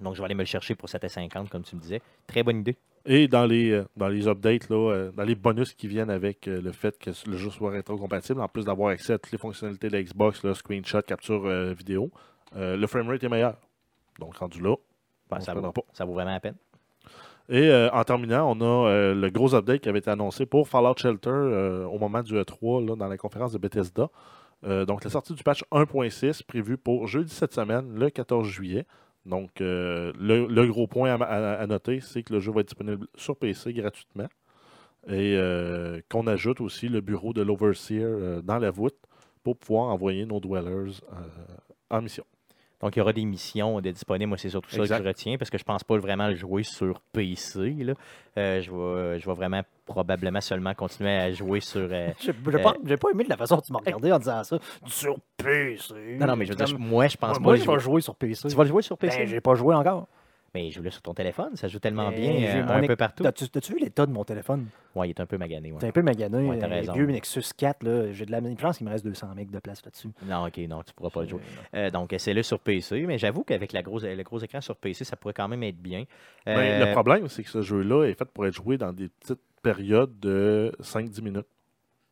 [0.00, 2.02] Donc, je vais aller me le chercher pour 7,50 comme tu me disais.
[2.26, 2.76] Très bonne idée.
[3.06, 6.48] Et dans les, euh, dans les updates, là, euh, dans les bonus qui viennent avec
[6.48, 9.38] euh, le fait que le jeu soit rétro-compatible, en plus d'avoir accès à toutes les
[9.38, 12.10] fonctionnalités de Xbox, là, screenshot, capture euh, vidéo,
[12.56, 13.56] euh, le framerate est meilleur.
[14.18, 14.74] Donc, rendu là,
[15.30, 15.82] Ben, ça, vaut, pas.
[15.92, 16.56] ça vaut vraiment la peine.
[17.48, 20.68] Et euh, en terminant, on a euh, le gros update qui avait été annoncé pour
[20.68, 24.08] Fallout Shelter euh, au moment du E3 là, dans la conférence de Bethesda.
[24.62, 28.84] Donc, la sortie du patch 1.6 prévue pour jeudi cette semaine, le 14 juillet.
[29.26, 33.36] Donc, euh, le, gros point à, noter, c'est que le jeu va être disponible sur
[33.36, 34.28] PC gratuitement.
[35.08, 38.96] Et euh, qu'on ajoute aussi le bureau de l'Overseer euh, dans la voûte
[39.42, 41.00] pour pouvoir envoyer nos dwellers
[41.90, 42.24] en mission.
[42.82, 44.28] Donc, il y aura des missions de disponibles.
[44.28, 44.98] Moi, c'est surtout ça Exact.
[44.98, 47.70] que je retiens parce que je pense pas vraiment le jouer sur PC.
[47.80, 47.94] là.
[48.36, 51.88] Euh, je, vais, je vais vraiment probablement seulement continuer à jouer sur.
[51.90, 54.18] euh, J'ai j'ai pas, j'ai pas aimé de la façon dont tu m'as regardé en
[54.18, 54.58] disant ça.
[54.86, 55.94] Sur PC.
[56.20, 57.42] Non, non, mais je veux dire, moi, je pense moi, pas.
[57.42, 58.48] moi, je vais jouer sur PC.
[58.48, 59.18] Tu vas le jouer sur PC?
[59.20, 60.06] Ben, j'ai pas joué encore.
[60.54, 61.54] Mais joue-le sur ton téléphone.
[61.56, 63.22] Ça joue tellement Ben, bien euh, mon un peu partout.
[63.22, 64.66] T'as-tu vu l'état de mon téléphone?
[64.94, 65.70] Ouais, il est un peu magané.
[65.70, 65.78] ouais.
[65.80, 66.48] C'est un peu magané.
[66.48, 66.92] Ouais, t'as euh, raison.
[66.94, 69.58] vieux Nexus 4, là, j'ai de la je pense qu'il me reste 200 MB de
[69.58, 70.08] place là-dessus.
[70.24, 71.40] Non, ok, non, tu pourras pas le jouer.
[71.74, 73.82] Euh, Euh, donc, c'est le sur PC, mais j'avoue qu'avec le
[74.22, 76.04] gros écran sur PC, ça pourrait quand même être bien.
[76.46, 79.08] Ben, Euh, le problème, c'est que ce jeu-là est fait pour être joué dans des
[79.08, 81.46] petites périodes de 5-10 minutes.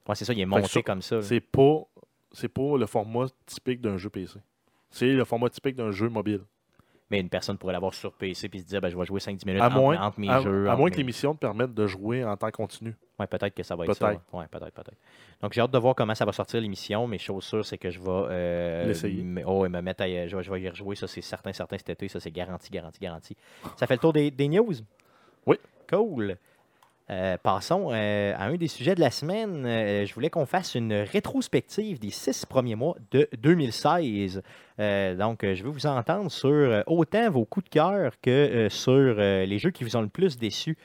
[0.08, 1.22] ouais, c'est ça, il est monté ça, comme ça.
[1.22, 1.82] C'est pas,
[2.32, 4.38] c'est pas le format typique d'un jeu PC.
[4.90, 6.42] C'est le format typique d'un jeu mobile.
[7.10, 9.44] Mais une personne pourrait l'avoir sur PC et se dire, ben, je vais jouer 5-10
[9.46, 10.66] minutes À entre, moins, entre mes à, jeux.
[10.68, 12.96] à entre moins que mes- missions te permettent de jouer en temps continu.
[13.20, 14.12] Ouais, peut-être que ça va être ça.
[14.32, 14.96] Ouais, peut-être, peut-être.
[15.42, 17.06] Donc, j'ai hâte de voir comment ça va sortir l'émission.
[17.06, 19.22] Mais chose sûre, c'est que je vais euh, L'essayer.
[19.46, 20.96] oh, et me mettre à, je, vais, je vais y rejouer.
[20.96, 22.08] Ça, c'est certain, certain cet été.
[22.08, 23.36] Ça, c'est garanti, garanti, garanti.
[23.76, 24.72] Ça fait le tour des, des news?
[25.46, 25.56] Oui.
[25.88, 26.36] Cool.
[27.10, 29.66] Euh, passons euh, à un des sujets de la semaine.
[29.66, 34.42] Euh, je voulais qu'on fasse une rétrospective des six premiers mois de 2016.
[34.80, 39.58] Euh, donc, je veux vous entendre sur autant vos coups de cœur que sur les
[39.58, 40.78] jeux qui vous ont le plus déçu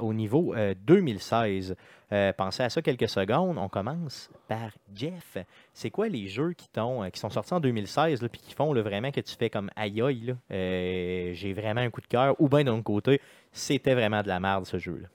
[0.00, 1.76] au niveau euh, 2016.
[2.12, 3.56] Euh, pensez à ça quelques secondes.
[3.58, 5.36] On commence par Jeff.
[5.72, 6.68] C'est quoi les jeux qui,
[7.14, 10.34] sont sortis en 2016 et qui font là, vraiment que tu fais comme aïe aïe,
[10.50, 13.20] j'ai vraiment un coup de cœur, ou bien d'un côté,
[13.52, 15.08] c'était vraiment de la merde ce jeu-là.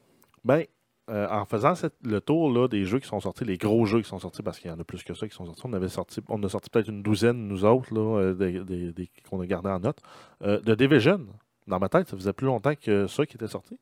[0.45, 0.63] Ben,
[1.09, 4.01] euh, en faisant cette- le tour là, des jeux qui sont sortis, les gros jeux
[4.01, 5.73] qui sont sortis, parce qu'il y en a plus que ça qui sont sortis, on
[5.73, 9.09] avait sorti, on a sorti peut-être une douzaine, nous autres, là, euh, des, des- des-
[9.29, 9.97] qu'on a gardé en note.
[10.43, 11.25] Euh, de Division,
[11.67, 13.77] dans ma tête, ça faisait plus longtemps que ça qui était sorti.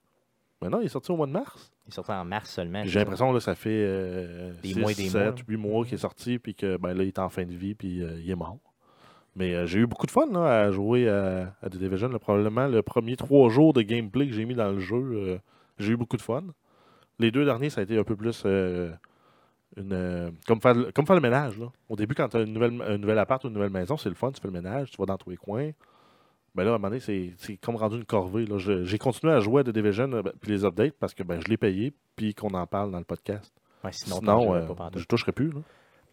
[0.62, 1.72] Maintenant, il est sorti au mois de mars.
[1.86, 2.84] Il est sorti en mars seulement.
[2.86, 5.44] J'ai l'impression que ça fait euh, Des six, mois et des sept, mois.
[5.50, 7.76] huit mois qu'il est sorti, puis que ben, là, il est en fin de vie,
[7.76, 8.58] puis il est mort.
[9.36, 12.08] Mais euh, j'ai eu beaucoup de fun là, à jouer à, à The Division.
[12.10, 15.38] Là, probablement le premier trois jours de gameplay que j'ai mis dans le jeu, euh,
[15.84, 16.44] j'ai eu beaucoup de fun.
[17.20, 18.92] Les deux derniers, ça a été un peu plus euh,
[19.78, 21.58] une, euh, comme, faire, le- comme faire le ménage.
[21.60, 21.68] Là.
[21.90, 24.10] Au début, quand tu as une nouvelle, un nouvel appart ou une nouvelle maison, c'est
[24.10, 25.72] le fun, tu fais le ménage, tu vas dans tous les coins.
[26.56, 27.00] Ben là, à un moment donné,
[27.38, 28.46] c'est comme rendu une corvée.
[28.84, 31.40] J'ai continué à jouer à The Division euh, ben, puis les updates parce que ben,
[31.40, 33.52] je l'ai payé puis qu'on en parle dans le podcast.
[33.84, 34.62] Ouais, sinon, euh,
[35.00, 35.50] je toucherai plus.
[35.52, 35.60] là.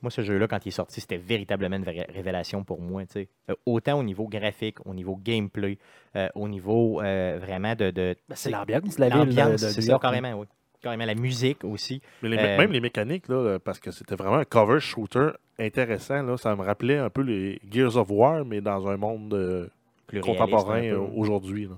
[0.03, 3.03] Moi, ce jeu-là, quand il est sorti, c'était véritablement une vraie révélation pour moi.
[3.17, 3.25] Euh,
[3.67, 5.77] autant au niveau graphique, au niveau gameplay,
[6.17, 7.91] euh, au niveau euh, vraiment de.
[7.91, 10.47] de Ben, c'est l'ambiance de la ville de, l'ambiance, de c'est ça, carrément, oui.
[10.83, 12.01] Carrément, la musique aussi.
[12.23, 16.23] Mais les- Euh, même les mécaniques, là, parce que c'était vraiment un cover shooter intéressant.
[16.23, 19.69] Là, ça me rappelait un peu les Gears of War, mais dans un monde euh,
[20.07, 21.69] Plus contemporain euh, aujourd'hui.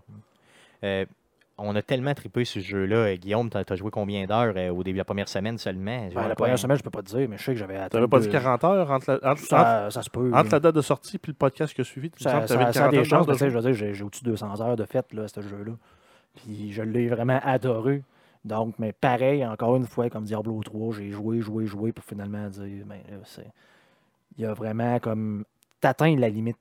[1.62, 2.96] On a tellement trippé ce jeu-là.
[2.96, 6.08] Euh, Guillaume, t'as as joué combien d'heures euh, au début de la première semaine seulement?
[6.14, 7.88] Ben, la première semaine, je peux pas te dire, mais je sais que j'avais atteint.
[7.98, 10.30] T'avais pas dit deux- 40 heures entre la, entre- entre- Ça, se peut.
[10.34, 12.10] entre la date de sortie et le podcast qui a suivi?
[12.10, 13.94] Tu Ça, que ça, ça a des 40 heures chances, de je veux dire, j'ai-
[13.94, 15.72] j'ai au-dessus de 200 heures de fête, là, ce jeu-là.
[16.34, 18.02] Puis je l'ai vraiment adoré.
[18.44, 22.48] Donc, mais pareil, encore une fois, comme Diablo 3, j'ai joué, joué, joué pour finalement
[22.48, 23.46] dire, ben, c'est.
[24.36, 25.44] Il y a vraiment comme.
[25.80, 26.56] T'atteins la limite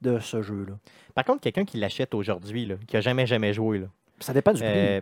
[0.00, 0.74] de ce jeu-là.
[1.14, 3.86] Par contre, quelqu'un qui l'achète aujourd'hui, là, qui a jamais, jamais joué, là,
[4.20, 4.68] Ça dépend du prix.
[4.70, 5.00] euh,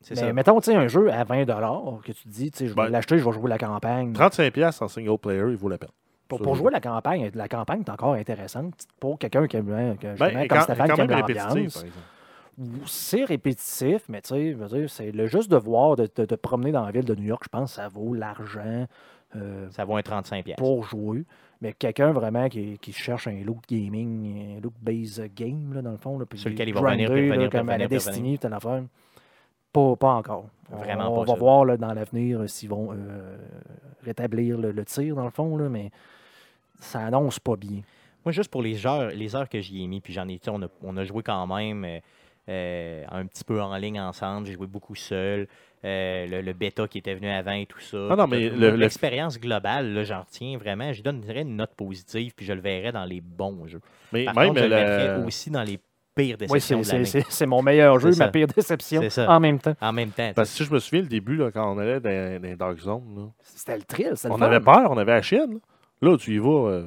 [0.00, 0.32] c'est Mais ça.
[0.32, 2.84] mettons, tu sais, un jeu à 20 que tu te dis, tu sais, je vais
[2.84, 4.12] Ben, l'acheter, je vais jouer la campagne.
[4.12, 5.90] 35$ piastres en single player, il vaut la peine.
[6.28, 8.74] Pour, jouer la campagne, la campagne est encore intéressante.
[9.00, 11.48] Pour quelqu'un qui aime, hein, que, Ben, comme quand, Stéphane, quand qui aime même répétitif,
[11.48, 11.74] l'ambiance.
[11.74, 12.06] par exemple.
[12.86, 16.22] C'est répétitif, mais tu sais, je veux dire, c'est le juste de voir, de te
[16.22, 18.86] de, promener dans la ville de New York, je pense que ça vaut l'argent
[19.36, 20.42] euh, Ça vaut un 35$.
[20.42, 20.62] piastres.
[20.62, 21.24] pour jouer.
[21.60, 25.90] Mais quelqu'un vraiment qui, qui cherche un look gaming, un look base game, là, dans
[25.90, 26.18] le fond.
[26.18, 28.82] Là, puis Sur lequel il va revenir, revenir, comme à la Destiny, telle affaire.
[29.72, 30.46] Pas, pas encore.
[30.70, 31.38] On- Vraiment on, pas va ça.
[31.38, 33.36] voir là, dans l'avenir euh, s'ils vont euh,
[34.02, 35.90] rétablir le, le tir, dans le fond, là, mais
[36.80, 37.80] ça annonce pas bien.
[38.24, 40.62] Moi, juste pour les heures, les heures que j'y ai mis, puis j'en ai, on
[40.62, 42.00] a, on a joué quand même
[42.48, 44.46] euh, un petit peu en ligne ensemble.
[44.46, 45.48] J'ai joué beaucoup seul.
[45.84, 48.08] Euh, le, le bêta qui était venu avant et tout ça.
[48.10, 50.92] Ah non, mais tout- le- le- l'expérience globale, là, j'en retiens vraiment.
[50.92, 53.80] Je donnerais une note positive, puis je le verrais dans les bons jeux.
[54.12, 55.78] Mais Par même contre, je le mettrais aussi dans les
[56.16, 59.30] pires Oui, déceptions c'est de c'est- mon meilleur jeu, C'est ma pire déception C'est ça.
[59.30, 59.76] en même temps.
[59.80, 62.00] En même temps, Parce que si je me souviens, le début, là, quand on allait
[62.00, 64.42] dans, Dark Zone, là, C'était le thrill, on fun.
[64.42, 65.60] avait peur, on avait la chienne.
[66.02, 66.48] Là, tu y vas.
[66.70, 66.86] Euh...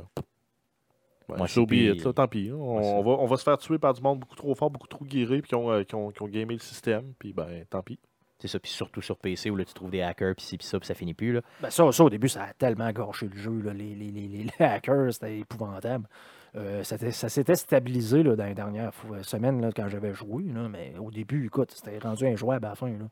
[1.29, 2.49] Ouais, Moi, puis- là, tant pis.
[2.51, 2.55] hein.
[2.59, 5.05] On, va, on va se faire tuer par du monde beaucoup trop fort, beaucoup trop
[5.05, 7.81] guéri, puis qui ont, euh, qui, ont, qui ont gamé le système, puis ben, tant
[7.81, 7.97] pis.
[8.41, 10.65] C'est ça, puis surtout sur PC où là, tu trouves des hackers, puis ci, puis
[10.65, 11.31] ça, puis ça finit plus.
[11.33, 11.41] Là.
[11.61, 13.61] Ben ça, ça, au début, ça a tellement gâché le jeu.
[13.63, 13.71] là.
[13.73, 16.07] Les, les, les, les hackers, c'était épouvantable.
[16.55, 16.97] Euh, ça
[17.29, 20.43] s'était stabilisé là, dans les dernières fois- semaines là, quand j'avais joué.
[20.53, 22.89] là, mais au début, écoute, c'était rendu injouable à la fin.
[22.89, 23.05] Là.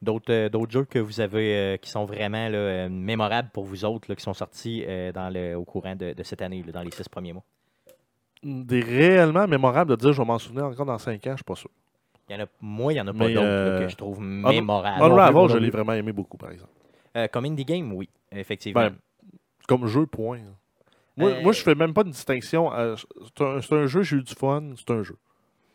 [0.00, 3.64] D'autres euh, d'autres jeux que vous avez euh, qui sont vraiment là, euh, mémorables pour
[3.64, 6.62] vous autres, là, qui sont sortis euh, dans le, au courant de, de cette année,
[6.64, 7.44] là, dans les six premiers mois?
[8.44, 11.44] Des réellement mémorables de dire je vais m'en souvenir encore dans 5 ans, je suis
[11.44, 11.70] pas sûr.
[12.28, 14.20] Il y en a, moi, il n'y en a pas d'autres euh, que je trouve
[14.20, 15.02] mémorables.
[15.02, 16.72] Unravel, moi je l'ai vraiment aimé beaucoup, par exemple.
[17.16, 18.82] Euh, comme indie game, oui, effectivement.
[18.82, 18.96] Ben,
[19.66, 20.40] Comme jeu, point.
[21.16, 22.70] Moi, Euh, moi, je fais même pas de distinction.
[23.36, 25.16] C'est un, un jeu, j'ai eu du fun, c'est un jeu.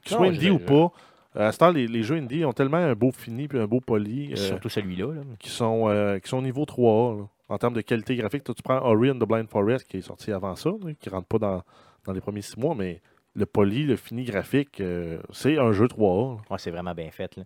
[0.04, 0.92] Qu'il soit indie ou pas,
[1.36, 3.80] à ce temps, les, les jeux indie ont tellement un beau fini puis un beau
[3.82, 4.32] poli.
[4.34, 5.08] euh, Surtout celui-là.
[5.14, 5.22] là.
[5.40, 8.44] qui sont, qui sont niveau 3A là, en termes de qualité graphique.
[8.44, 11.28] Toi, tu prends Ori and the Blind Forest qui est sorti avant ça, qui rentre
[11.28, 11.64] pas dans,
[12.06, 13.02] dans les premiers six mois, mais
[13.36, 16.36] le poli, le fini graphique, euh, c'est un jeu 3A.
[16.36, 16.42] là.
[16.50, 17.36] Ouais, c'est vraiment bien fait.
[17.36, 17.44] là.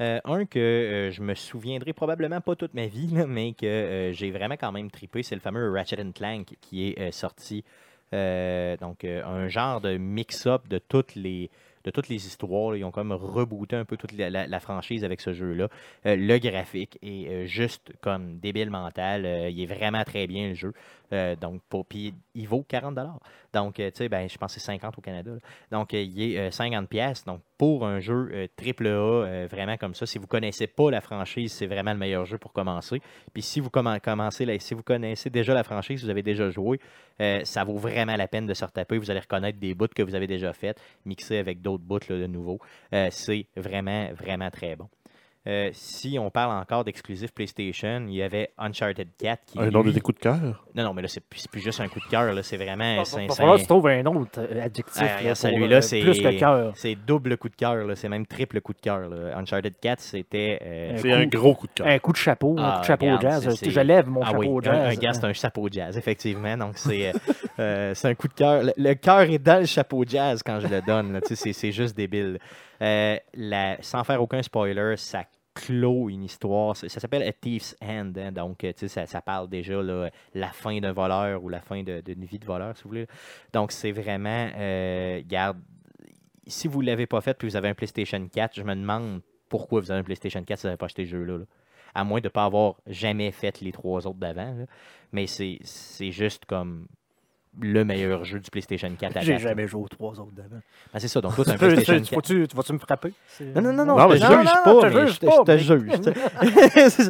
[0.00, 4.30] Euh, un que euh, je me souviendrai probablement pas toute ma vie, mais que j'ai
[4.30, 7.64] vraiment quand même trippé, c'est le fameux Ratchet Clank qui est sorti.
[8.12, 11.50] Donc, un genre de mix-up de toutes les
[11.88, 12.76] de toutes les histoires.
[12.76, 15.68] Ils ont comme rebooté un peu toute la, franchise avec ce jeu-là.
[16.04, 19.24] Euh, le graphique est euh, juste comme débile mental.
[19.24, 20.72] Euh, il est vraiment très bien le jeu.
[21.40, 22.94] Donc, puis il vaut 40
[23.54, 25.30] Donc, tu sais, ben, je pense que c'est 50 au Canada.
[25.72, 27.24] Donc, il est euh, 50 pièces.
[27.24, 31.50] Donc, pour un jeu triple A, vraiment comme ça, si vous connaissez pas la franchise,
[31.52, 33.00] c'est vraiment le meilleur jeu pour commencer.
[33.32, 36.78] Puis si vous commen- commencez, si vous connaissez déjà la franchise, vous avez déjà joué,
[37.42, 38.98] ça vaut vraiment la peine de se retaper.
[38.98, 42.18] Vous allez reconnaître des bouts que vous avez déjà fait, mixés avec d'autres bouts là,
[42.18, 42.58] de nouveau.
[42.94, 44.88] Euh, c'est vraiment, vraiment très bon.
[45.48, 49.58] Euh, si on parle encore d'exclusif PlayStation, il y avait Uncharted 4 qui.
[49.58, 50.36] Un nom de coups de cœur?
[50.74, 52.34] Non, non, mais là, c'est plus, juste un coup de cœur.
[52.34, 52.98] là, C'est vraiment.
[53.00, 55.02] Il c'est- va tu trouves un autre euh, adjectif.
[55.02, 56.72] Ah, là, celui-là, euh, c'est- Plus que cœur.
[56.76, 59.08] C'est double coup de cœur, là, c'est même triple coup de cœur.
[59.36, 60.58] Uncharted 4, c'était.
[60.62, 61.86] euh, Un C'est un gros coup de cœur.
[61.86, 63.60] Un coup de chapeau, un Ah, coup de chapeau regarde, jazz.
[63.62, 64.98] Je lève mon ah chapeau oui, un, un jazz.
[64.98, 66.56] gars, c'est un chapeau jazz, effectivement.
[66.58, 67.10] Donc, c'est
[67.58, 68.64] euh, c'est un coup de cœur.
[68.64, 71.14] Le, le cœur est dans le chapeau jazz quand je le donne.
[71.14, 71.20] là.
[71.22, 72.38] Tu sais, C'est c'est juste débile.
[72.82, 75.24] Euh, la- sans faire aucun spoiler, ça
[75.66, 76.76] clôt une histoire.
[76.76, 78.16] Ça, s'appelle A Thief's Hand.
[78.18, 78.32] hein.
[78.32, 82.24] Donc, euh, ça, ça parle déjà là, la fin d'un voleur ou la fin d'une
[82.24, 83.06] vie de voleur, si vous voulez.
[83.52, 84.50] Donc, c'est vraiment.
[84.56, 85.22] euh,
[86.46, 89.20] si vous ne l'avez pas fait puis vous avez un PlayStation 4, je me demande
[89.48, 91.38] pourquoi vous avez un PlayStation 4 si vous n'avez pas acheté ce jeu-là.
[91.38, 91.44] là.
[91.94, 94.54] À moins de ne pas avoir jamais fait les trois autres d'avant.
[95.12, 95.58] Mais c'est
[96.10, 96.86] juste comme
[97.60, 100.60] le meilleur jeu du PlayStation 4 à J'ai jamais joué aux trois autres d'avant.
[100.94, 102.14] Ah, c'est ça, donc toi, tu un Tu peux- PlayStation tu- 4.
[102.16, 103.12] Vas-tu tu vas-tu me frapper?
[103.40, 105.90] Non, non, non, non, Non, je mais te je- juge pas, je te mais juge
[105.92, 106.10] je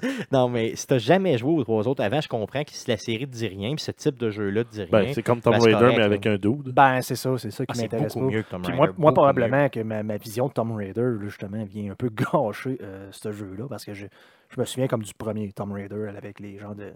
[0.01, 2.89] te- non, mais si t'as jamais joué aux trois autres avant, je comprends que si
[2.89, 5.23] la série te dit rien, puis ce type de jeu-là te dit rien, Ben, c'est
[5.23, 6.73] comme Tomb Ben, c'est Raider, mais avec un dude.
[6.73, 8.77] Ben, c'est ça, c'est ça qui ah, m'intéresse beaucoup mieux que Tomb Raider.
[8.77, 9.13] moi, moi beaucoup mieux.
[9.15, 13.33] probablement que ma, ma vision de Tomb Raider, justement, vient un peu gâcher euh, ce
[13.33, 14.07] jeu-là, parce que je,
[14.55, 16.93] je me souviens comme du premier Tomb Raider avec les gens de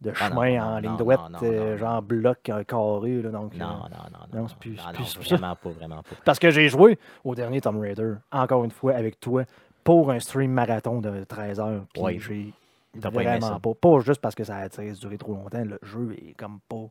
[0.00, 3.22] de Ah non, chemin en non, ligne droite, non, euh, genre bloc euh, carré.
[3.22, 3.78] Là, donc, Non, euh, non,
[4.12, 4.40] non, non.
[4.42, 6.16] non, c'est plus- plus- vraiment pas, vraiment pas.
[6.24, 9.44] Parce que j'ai joué au dernier Tomb Raider, encore une fois, avec toi,
[9.82, 11.84] pour un stream marathon de 13 heures.
[11.94, 12.52] Puis j'ai
[12.94, 13.74] vraiment pas.
[13.74, 15.64] Pas juste parce que ça a duré trop longtemps.
[15.64, 16.86] Le jeu est comme pas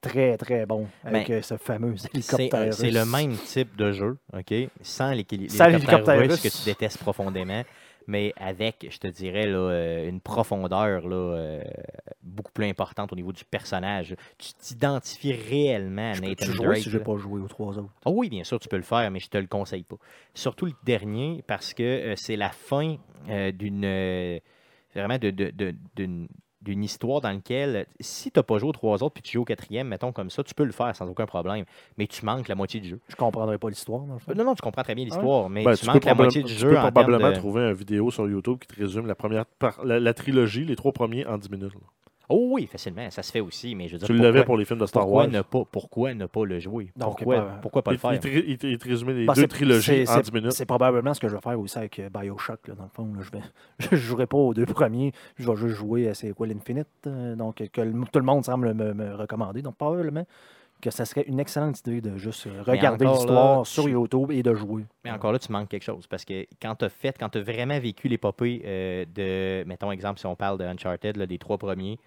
[0.00, 2.74] très, très bon avec Ben, ce fameux hélicoptère.
[2.74, 4.52] c'est le même type de jeu, OK?
[4.82, 7.62] Sans l'hélicoptère russe que tu détestes profondément,
[8.06, 11.62] mais avec, je te dirais, là, euh, une profondeur là, euh,
[12.22, 14.14] beaucoup plus importante au niveau du personnage.
[14.38, 16.78] Tu t'identifies réellement à Je peux Nathan jouer Drake.
[16.78, 17.04] si j'ai là.
[17.04, 17.92] pas joué aux trois autres.
[18.04, 19.96] Ah oui, bien sûr, tu peux le faire, mais je te le conseille pas.
[20.34, 22.96] Surtout le dernier, parce que euh, c'est la fin
[23.28, 24.40] d'une.
[24.94, 26.28] vraiment de- de- de- d'une
[26.64, 29.42] d'une histoire dans laquelle, si tu n'as pas joué aux trois autres puis tu joues
[29.42, 31.64] au quatrième, mettons comme ça, tu peux le faire sans aucun problème,
[31.98, 33.00] mais tu manques la moitié du jeu.
[33.08, 34.02] Je comprendrais pas l'histoire.
[34.06, 35.20] Non, non, tu comprends très bien Ah ouais?
[35.20, 36.92] l'histoire, mais Ben, tu tu, peux manques la moitié du tu jeu peux en termes
[36.92, 37.36] probablement de...
[37.36, 40.76] trouver une vidéo sur YouTube qui te résume la première par- la, la trilogie, les
[40.76, 41.74] trois premiers en 10 minutes.
[41.74, 41.80] là.
[42.30, 44.64] Oh oui, facilement, ça se fait aussi, mais je veux dire, Tu l'avais pour les
[44.64, 45.30] films de Star pourquoi Wars.
[45.30, 46.90] ne pas, pourquoi ne pas le jouer?
[46.96, 48.12] Donc, pourquoi, pas- pourquoi pas le Il, faire?
[48.14, 50.14] il te ré- il te- il te résumait les Ben, deux c'est- trilogies c'est- en
[50.14, 50.52] c'est- 10 minutes.
[50.52, 52.66] C'est probablement ce que je vais faire aussi avec euh, Bioshock.
[52.68, 53.20] Là, dans le fond, là.
[53.20, 53.44] je vais,
[53.92, 55.12] je jouerai pas aux deux premiers.
[55.36, 56.86] Je vais juste jouer à c'est quoi l'Infinite.
[57.06, 59.60] euh, donc, que le- tout le monde semble me, me recommander.
[59.60, 60.24] Donc, probablement
[60.84, 64.84] que ça serait une excellente idée de juste regarder l'histoire sur YouTube et de jouer.
[65.02, 66.06] Mais encore là, tu manques quelque chose.
[66.06, 69.90] Parce que quand tu as fait, quand tu as vraiment vécu l'épopée euh, de, mettons
[69.90, 71.98] exemple, si on parle de Uncharted, là, des trois premiers,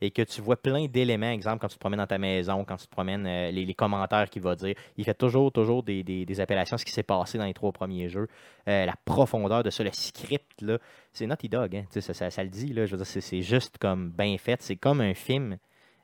[0.00, 2.76] et que tu vois plein d'éléments, exemple, quand tu te promènes dans ta maison, quand
[2.76, 6.02] tu te promènes, euh, les, les commentaires qu'il va dire, il fait toujours, toujours des,
[6.02, 8.26] des, des appellations, ce qui s'est passé dans les trois premiers jeux,
[8.66, 10.78] Euh, la profondeur de ça, le script, là,
[11.12, 13.42] c'est Naughty Dog, hein, ça, ça, ça le dit, là, je veux dire, c'est, c'est
[13.42, 15.58] juste comme bien fait, c'est comme un film,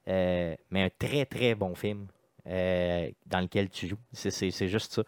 [0.09, 2.07] euh, mais un très, très bon film
[2.47, 3.99] euh, dans lequel tu joues.
[4.12, 5.03] C'est, c'est, c'est juste ça.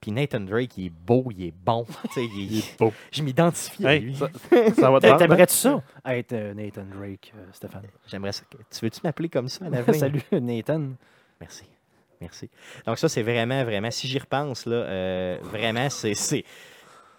[0.00, 1.84] Puis Nathan Drake, il est beau, il est bon.
[2.08, 2.92] tu sais, il est- Il est beau.
[3.12, 4.16] Je m'identifie à Hey, lui.
[4.16, 5.00] ça, va?
[5.00, 5.82] T'aimerais-tu ça?
[6.06, 7.82] Être euh, Nathan Drake, euh, Stéphane?
[8.08, 8.42] J'aimerais ça.
[8.50, 9.94] Tu veux-tu m'appeler comme ça à l'avenir?
[10.00, 10.88] Salut, Nathan.
[11.40, 11.64] Merci.
[12.20, 12.48] Merci.
[12.86, 16.44] Donc ça, c'est vraiment, vraiment, si j'y repense, là, euh, vraiment, c'est, c'est,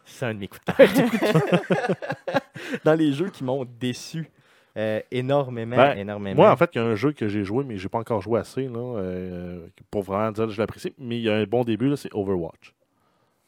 [0.05, 1.59] c'est un de mes coups de cœur.
[2.84, 4.30] Dans les jeux qui m'ont déçu
[4.76, 6.41] euh, énormément, Ben, énormément.
[6.41, 8.21] Moi, en fait, il y a un jeu que j'ai joué, mais j'ai pas encore
[8.21, 10.93] joué assez là, euh, pour vraiment dire que je l'apprécie.
[10.97, 12.74] Mais il y a un bon début, c'est Overwatch.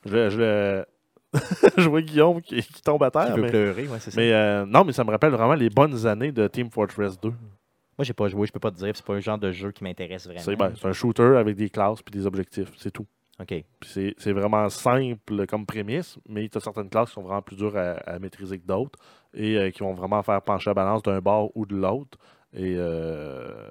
[0.06, 0.84] Je, je,
[1.78, 3.36] je vois Guillaume qui, qui tombe à terre.
[3.38, 4.22] Mais, pleurer, ouais, c'est ça.
[4.22, 7.30] mais, euh, non, mais ça me rappelle vraiment les bonnes années de Team Fortress 2.
[7.30, 9.72] Moi, j'ai pas joué, je peux pas te dire, c'est pas un genre de jeu
[9.72, 10.42] qui m'intéresse vraiment.
[10.42, 13.06] C'est ben, c'est un shooter avec des classes puis des objectifs, c'est tout.
[13.42, 13.64] OK.
[13.82, 17.76] C'est- vraiment simple comme prémisse, mais tu as certaines classes qui sont vraiment plus dures
[17.76, 18.98] à, à maîtriser que d'autres
[19.34, 22.18] et euh, qui vont vraiment faire pencher la balance d'un bord ou de l'autre.
[22.54, 23.68] Et euh,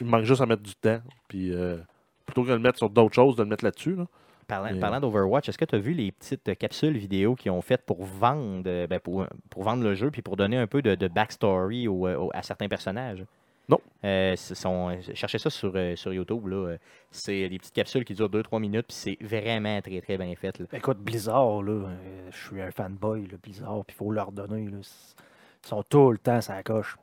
[0.00, 1.00] il manque juste à mettre du temps.
[1.28, 1.76] Puis euh,
[2.24, 3.94] plutôt que de le mettre sur d'autres choses, de le mettre là-dessus.
[3.96, 4.06] là.
[4.80, 8.04] Parlant, d'Overwatch, est-ce que tu as vu les petites capsules vidéo qu'ils ont faites pour
[8.04, 11.88] vendre, ben, pour, pour vendre le jeu puis pour donner un peu de, de backstory
[11.88, 13.24] au- au- à certains personnages?
[13.68, 13.80] Non.
[14.04, 16.46] Euh, euh, cherchez ça sur, euh, sur YouTube.
[16.46, 16.76] là.
[17.10, 20.58] C'est des petites capsules qui durent 2-3 minutes, puis c'est vraiment très très bien fait.
[20.58, 20.66] là.
[20.72, 24.66] Écoute, Blizzard, là, euh, je suis un fanboy, là, Blizzard, puis il faut leur donner.
[24.66, 26.96] Là, ils sont tout le temps ça coche.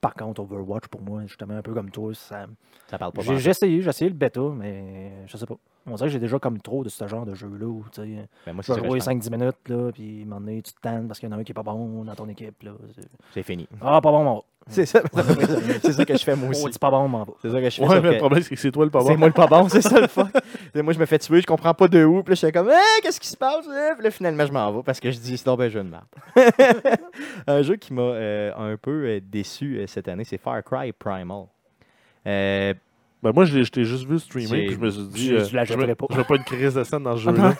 [0.00, 2.46] Par contre, Overwatch, pour moi, justement, un peu comme toi, ça,
[2.88, 5.56] Ça parle pas j'ai essayé, j'ai essayé le bêta, mais je sais pas.
[5.86, 8.28] On dirait que j'ai déjà comme trop de ce genre de jeu-là où tu sais,
[8.46, 9.14] Ben, moi, tu c'est jouer je pense.
[9.26, 11.36] 5-10 minutes, là, puis à un moment donné, tu te tannes parce qu'il y en
[11.36, 12.62] a un qui est pas bon dans ton équipe.
[12.62, 12.72] Là.
[12.94, 13.66] C'est- C'est fini.
[13.80, 15.02] Ah, pas bon, mon C'est ça,
[15.82, 16.62] c'est ça que je fais moi aussi.
[16.64, 17.32] Oh, dis pas bon, m'en va.
[17.42, 17.82] C'est ça que je fais.
[17.84, 19.18] Ouais, mais que le problème, c'est que c'est toi le pas C'est bon.
[19.18, 20.28] moi le pas bon, c'est ça le fuck.
[20.76, 22.22] moi, je me fais tuer, je comprends pas de où.
[22.22, 23.64] Puis là, je suis comme, Eh, qu'est-ce qui se passe?
[23.66, 25.88] Puis là, finalement, je m'en vais parce que je dis, c'est donc un jeu de
[25.88, 26.04] merde.
[27.48, 30.92] un jeu qui m'a euh, un peu euh, déçu euh, cette année, c'est Far Cry
[30.92, 31.46] Primal.
[32.28, 32.72] Euh,
[33.22, 35.34] Ben, moi, je l'ai- je t'ai juste vu streamer, puis je me suis dit, je-
[35.36, 36.06] euh, je la je veux pas.
[36.10, 37.54] je une crise de scène dans ce ah jeu-là.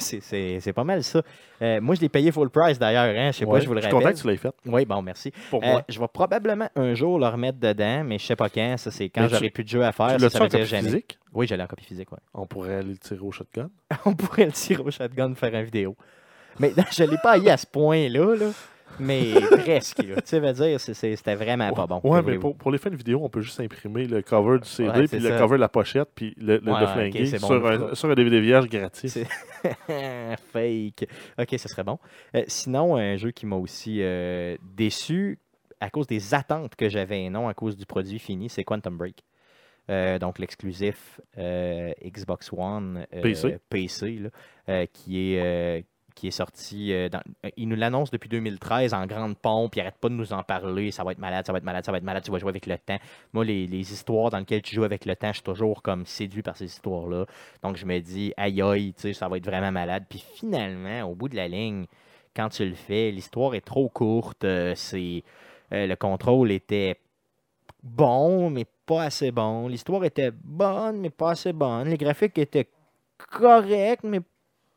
[0.60, 1.22] c'est- pas mal ça.
[1.62, 3.14] Euh, moi, je l'ai payé full price d'ailleurs.
[3.16, 3.30] Hein?
[3.30, 4.16] Je sais Ouais, pas, je vous le suis content rappelle.
[4.16, 5.30] que tu l'aies fait, Oui, bon, merci.
[5.50, 5.82] pour Euh, moi.
[5.88, 8.74] je vais probablement un jour le remettre dedans, mais je sais pas quand.
[8.76, 10.18] Ça, c'est quand j'aurai plus de jeu à faire.
[10.18, 10.82] Ça, ça en veut dire copie jamais.
[10.88, 11.18] physique?
[11.32, 12.18] Oui, j'allais en copie physique, ouais.
[12.34, 13.70] On pourrait aller le tirer au shotgun.
[14.04, 15.96] on pourrait le tirer au shotgun faire une vidéo.
[16.58, 18.46] Mais je ne l'ai pas haï à ce point-là, là,
[18.98, 19.96] mais presque.
[19.96, 22.00] Tu sais, veut dire, c'était vraiment pas bon.
[22.04, 24.68] Ouais, mais pour, pour les fins de vidéo, on peut juste imprimer le cover du
[24.68, 25.38] CD, Ouais, puis le ça.
[25.38, 27.78] cover de la pochette, puis le, le, Ouais, le ok, flinguer c'est bon, sur, un,
[27.78, 27.94] fera.
[27.94, 29.18] sur un DVD vierge gratis.
[30.52, 31.08] Fake.
[31.38, 31.98] Ok, ce serait bon.
[32.34, 35.38] Euh, sinon, un jeu qui m'a aussi euh, déçu
[35.80, 38.96] à cause des attentes que j'avais et non à cause du produit fini, c'est Quantum
[38.96, 39.24] Break.
[39.90, 43.58] Euh, donc l'exclusif euh, Xbox One euh, PC.
[43.68, 44.20] PC,
[44.66, 45.84] là, qui est
[46.14, 46.92] qui est sorti.
[46.92, 49.76] euh, dans- euh, il nous l'annonce depuis 2013 en grande pompe.
[49.76, 50.90] Il arrête pas de nous en parler.
[50.90, 52.22] Ça va être malade, ça va être malade, ça va être malade.
[52.24, 52.98] Tu vas jouer avec le temps.
[53.32, 56.42] Moi, les, histoires dans lesquelles tu joues avec le temps, je suis toujours comme séduit
[56.42, 57.26] par ces histoires-là.
[57.62, 60.04] Donc, je me dis, aïe aïe, tu sais, ça va être vraiment malade.
[60.08, 61.86] Puis finalement, au bout de la ligne,
[62.36, 64.44] quand tu le fais, l'histoire est trop courte.
[64.44, 65.22] euh, c'est
[65.70, 66.98] Le contrôle était
[67.82, 69.68] bon, mais pas assez bon.
[69.68, 71.88] L'histoire était bonne, mais pas assez bonne.
[71.88, 72.68] Les graphiques étaient
[73.30, 74.20] corrects, mais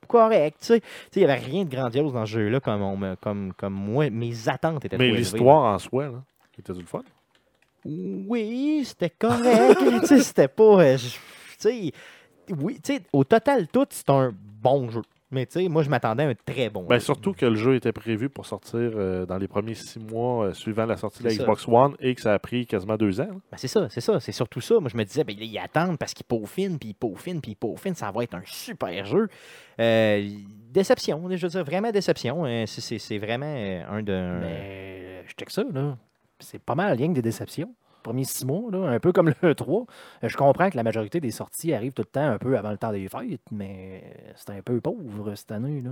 [0.05, 0.57] corrects.
[0.59, 0.81] Tu sais,
[1.15, 4.09] il n'y avait rien de grandiose dans ce jeu-là, comme, on comme, comme moi.
[4.09, 6.23] Mes attentes étaient Mais l'histoire en soi, là,
[6.57, 7.03] était du fun?
[7.85, 9.79] Oui, c'était correct.
[10.01, 10.81] tu sais, c'était pas.
[10.81, 11.09] euh, tu
[11.59, 11.91] sais,
[12.49, 15.01] oui, tu sais, au total, tout, c'est un bon jeu.
[15.35, 17.01] Mais tu sais, moi, je m'attendais à un très bon Ben, jeu.
[17.01, 20.53] surtout que le jeu était prévu pour sortir euh, dans les premiers six mois euh,
[20.53, 21.43] suivant la sortie de la ça.
[21.43, 23.27] Xbox One et que ça a pris quasiment deux ans.
[23.51, 24.79] Ben, c'est ça, c'est ça, c'est surtout ça.
[24.79, 27.55] Moi, je me disais, ben, ils attendent parce qu'ils peaufinent, puis ils peaufinent, puis ils
[27.55, 27.95] peaufinent.
[27.95, 29.27] Ça va être un super jeu.
[29.81, 30.29] Euh,
[30.71, 32.45] déception, je veux dire, vraiment déception.
[32.45, 33.45] Euh, c'est- c'est c'est vraiment
[33.91, 34.39] un de.
[34.41, 35.97] Mais je check ça, là.
[36.39, 37.73] C'est pas mal rien que des déceptions.
[38.05, 39.81] Premiers six mois, là, un peu comme le 3.
[40.23, 42.69] Euh, Je comprends que la majorité des sorties arrivent tout le temps un peu avant
[42.71, 44.03] le temps des fêtes, mais
[44.35, 45.81] c'est un peu pauvre cette année.
[45.83, 45.91] Là.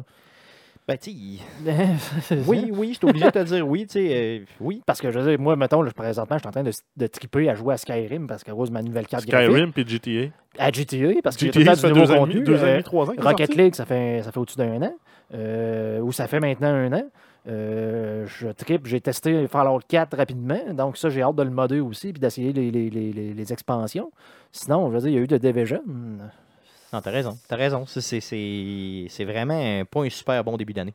[0.88, 1.12] Ben, tu
[2.46, 4.10] oui, oui, je suis obligé de te dire oui, tu sais,
[4.42, 4.82] euh, oui.
[4.86, 7.08] Parce que je veux dire, moi, mettons, là, présentement, je suis en train de, de
[7.08, 9.50] triper à jouer à Skyrim parce qu'à cause de ma nouvelle carte graphique.
[9.50, 10.34] Skyrim puis GTA.
[10.60, 12.58] À GTA, parce que j'ai tout le GTA, ça du fait nouveau deux ans deux
[12.60, 13.14] ans Euh, trois ans.
[13.18, 13.56] Rocket.
[13.56, 14.94] League, ça fait, ça fait au-dessus d'un an.
[15.34, 17.04] Euh, ou ça fait maintenant un an.
[17.48, 20.74] Euh, je tripe, j'ai testé Fallout 4 rapidement.
[20.74, 23.54] Donc, ça, j'ai hâte de le modder aussi puis d'essayer les, les- les- les- les
[23.54, 24.12] expansions.
[24.52, 25.82] Sinon, je veux dire, il y a eu de Division.
[25.86, 27.86] Non, t'as raison, t'as raison.
[27.86, 30.94] C'est- vraiment pas un super bon début d'année.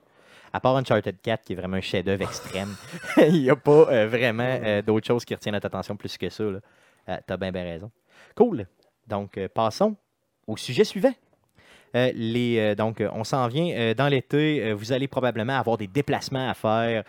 [0.52, 2.74] À part Uncharted 4, qui est vraiment un chef-d'œuvre extrême,
[3.18, 6.30] il n'y a pas euh, vraiment euh, d'autres choses qui retiennent notre attention plus que
[6.30, 6.44] ça.
[7.26, 7.90] t'as bien, bien raison.
[8.34, 8.66] Cool.
[9.06, 9.96] Donc, passons
[10.46, 11.12] au sujet suivant.
[11.94, 14.72] Euh, euh, donc, euh, on s'en vient dans l'été.
[14.72, 17.04] vous allez probablement avoir des déplacements à faire.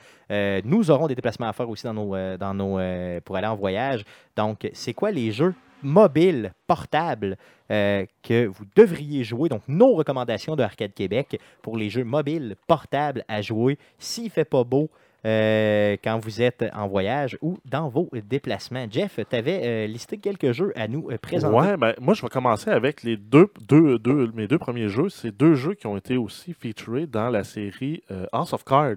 [0.65, 2.79] Nous aurons des déplacements à faire aussi dans nos, dans nos,
[3.21, 4.03] pour aller en voyage.
[4.35, 7.37] Donc, c'est quoi les jeux mobiles, portables
[7.69, 9.49] que vous devriez jouer?
[9.49, 14.29] Donc, nos recommandations de Arcade Québec pour les jeux mobiles, portables à jouer s'il ne
[14.29, 14.89] fait pas beau.
[15.25, 18.85] Euh, quand vous êtes en voyage ou dans vos déplacements.
[18.89, 21.55] Jeff, tu avais listé quelques jeux à nous euh, présenter.
[21.55, 25.09] Ouais, ben, moi, je vais commencer avec les deux, deux, deux- mes deux premiers jeux.
[25.09, 28.95] C'est deux jeux qui ont été aussi featurés dans la série euh, House of Cards.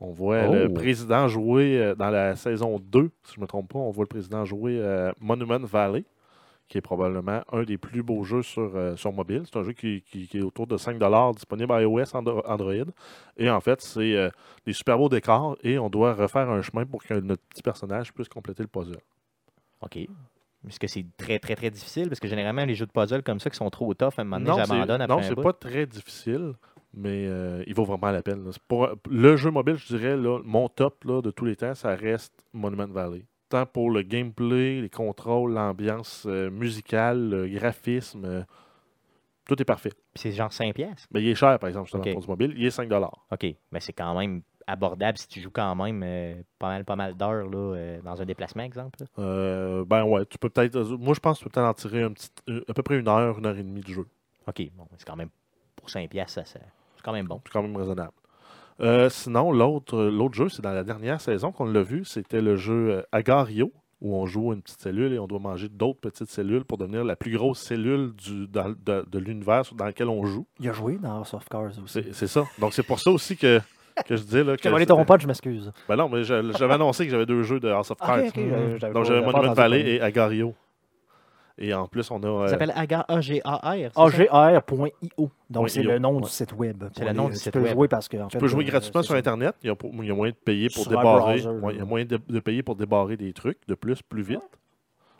[0.00, 0.52] On voit Oh.
[0.54, 3.90] le président jouer euh, dans la saison 2, si je ne me trompe pas, on
[3.90, 6.02] voit le président jouer euh, Monument Valley,
[6.72, 9.42] qui est probablement un des plus beaux jeux sur, euh, sur mobile.
[9.44, 10.98] C'est un jeu qui, qui- qui est autour de 5
[11.34, 12.90] disponible iOS, Andro- Android.
[13.36, 14.30] Et en fait, c'est euh,
[14.64, 18.14] des super beaux décors et on doit refaire un chemin pour que notre petit personnage
[18.14, 18.96] puisse compléter le puzzle.
[19.82, 19.96] OK.
[19.98, 22.08] Est-ce que c'est très, très, très difficile?
[22.08, 24.24] Parce que généralement, les jeux de puzzle comme ça qui sont trop tough, à un
[24.24, 26.54] moment donné, j'abandonne après Non, c'est pas très difficile,
[26.94, 28.48] mais euh, il vaut vraiment la peine.
[28.66, 31.94] Pour, le jeu mobile, je dirais, là, mon top là, de tous les temps, ça
[31.94, 33.26] reste Monument Valley.
[33.52, 38.42] Tant pour le gameplay, les contrôles, l'ambiance euh, musicale, le graphisme, euh,
[39.46, 39.90] tout est parfait.
[40.14, 41.06] Puis c'est genre 5 pièces.
[41.12, 42.12] Mais il est cher, par exemple, justement, Ok.
[42.12, 42.54] pour du mobile.
[42.56, 42.90] Il est 5
[43.30, 43.46] OK.
[43.70, 47.14] Mais c'est quand même abordable si tu joues quand même euh, pas mal, pas mal
[47.14, 49.00] d'heures là, euh, dans un déplacement, exemple.
[49.18, 50.78] Euh, Ben ouais, tu peux peut-être.
[50.96, 52.30] Moi, je pense que tu peux peut-être en tirer un petit,
[52.68, 54.06] à peu près une heure, une heure et demie de jeu.
[54.46, 54.62] OK.
[54.74, 55.28] Bon, c'est quand même
[55.76, 56.58] pour 5 pièces, ça, ça-
[56.96, 57.38] c'est quand même bon.
[57.44, 58.12] C'est quand même raisonnable.
[58.80, 62.40] Euh, sinon, l'autre euh, l'autre jeu, c'est dans la dernière saison qu'on l'a vu, c'était
[62.40, 66.00] le jeu euh, Agario, où on joue une petite cellule et on doit manger d'autres
[66.00, 70.08] petites cellules pour devenir la plus grosse cellule du, dans- de, de l'univers dans lequel
[70.08, 70.46] on joue.
[70.58, 72.02] Il a joué dans House of Cards aussi.
[72.12, 72.44] C'est ça.
[72.58, 73.60] Donc c'est pour ça aussi que,
[74.06, 75.70] que je dis là, que c'était- ton pote, je m'excuse.
[75.88, 78.24] Ben non, mais je- j'avais annoncé que j'avais deux jeux de House of Cards.
[78.26, 80.54] ok, j'avais- j'avais Donc j'avais Monument Valley et Agario.
[81.64, 82.26] Et en plus, on a.
[82.26, 82.52] euh, Ça?
[82.54, 83.90] S'appelle Aga- A-G-A-R.
[83.96, 85.30] agr.io.
[85.48, 86.22] Donc, c'est le nom ouais.
[86.22, 86.84] du site web.
[86.96, 87.72] C'est le nom du tu site peux web.
[87.72, 88.16] jouer parce que.
[88.16, 89.14] en Tu fait, peux jouer euh, gratuitement sur.
[89.14, 89.54] Internet.
[89.62, 91.40] Il y a, pas- il y a moyen de payer pour Sur débarrer.
[91.40, 94.02] browser, ouais, il y a moyen de, de payer pour débarrer des trucs de plus,
[94.02, 94.40] plus vite.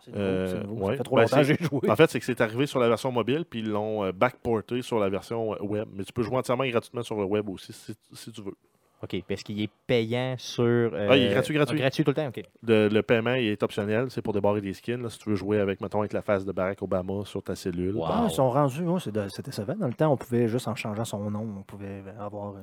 [0.05, 0.85] C'est nouveau, Euh, c'est nouveau.
[0.87, 0.93] ouais.
[0.93, 1.91] Ça fait trop Ben, longtemps que c'est- j'ai joué.
[1.91, 4.83] En fait, c'est que c'est arrivé sur la version mobile, puis ils l'ont euh, backporté
[4.83, 5.87] sur la version euh, web.
[5.95, 8.55] Mais tu peux jouer entièrement gratuitement sur le web aussi, si, si tu veux.
[9.03, 9.23] OK.
[9.29, 10.63] Parce qu'il est payant sur.
[10.65, 11.77] euh, Ah, il est gratuit, gratuit.
[11.79, 12.43] ah, gratuit tout le temps, OK.
[12.67, 15.03] Le, le paiement il est optionnel, c'est pour débarrer des skins.
[15.03, 17.55] là, si tu veux jouer avec, mettons, avec la face de Barack Obama sur ta
[17.57, 17.97] cellule.
[17.97, 18.07] Wow.
[18.09, 19.75] Ah, ils sont rendus, ouais, c'est décevant.
[19.79, 22.61] Dans le temps, on pouvait juste en changeant son nom, on pouvait avoir euh,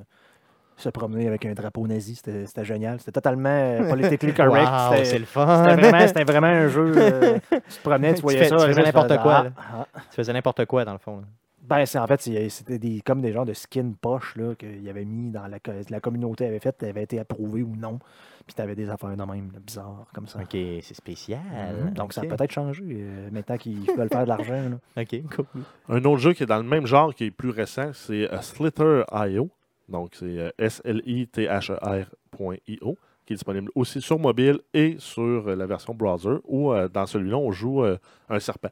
[0.76, 2.14] se promener avec un drapeau nazi.
[2.14, 2.98] C'était c'était génial.
[3.00, 4.66] C'était totalement euh, politically correct.
[4.66, 5.64] Wow, C'était- c'est le fun.
[5.68, 6.92] C'était vraiment, c'était vraiment un jeu.
[6.96, 8.56] euh, tu te promenais, tu Tu voyais fais- ça.
[8.56, 10.00] tu faisais n'importe quoi, ah, ah.
[10.10, 11.18] Tu faisais n'importe quoi, dans le fond.
[11.18, 11.24] là.
[11.70, 15.04] Ben, c'est en fait, c'était des, comme des genres de skins poche là, qu'il avait
[15.04, 17.98] mis dans la, co- la communauté avait fait, avait été approuvé ou non.
[18.46, 20.40] Puis tu avais des affaires de même, là, bizarres, comme ça.
[20.40, 21.40] OK, c'est spécial.
[21.86, 21.90] Mhm.
[21.94, 24.70] Donc, ça a peut-être changé euh, maintenant qu'ils veulent faire de l'argent.
[24.96, 25.02] là.
[25.02, 25.46] OK, cool.
[25.88, 28.40] Un autre jeu qui est dans le même genre, qui est plus récent, c'est euh,
[28.40, 29.48] Slither.io.
[29.88, 35.94] Donc, c'est euh, S-L-I-T-H-E-R.io, qui est disponible aussi sur mobile et sur euh, la version
[35.94, 37.98] browser, où euh, dans celui-là, on joue euh,
[38.28, 38.70] un serpent.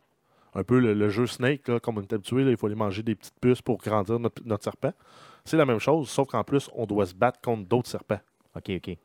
[0.55, 2.75] Un peu le, le jeu Snake, là, comme on est habitué, là, il faut aller
[2.75, 4.93] manger des petites puces pour grandir notre, notre serpent.
[5.45, 8.21] C'est la même chose, sauf qu'en plus, on doit se battre contre d'autres serpents.
[8.57, 8.97] OK, OK.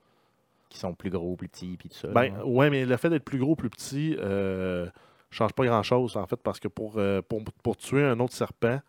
[0.70, 2.08] qui sont plus gros, plus petits, puis tout ça.
[2.10, 4.88] Ben, ouais, mais le fait d'être plus gros, plus petit, euh,
[5.30, 8.80] change pas grand-chose, en fait, parce que pour, euh, pour, pour tuer un autre serpent,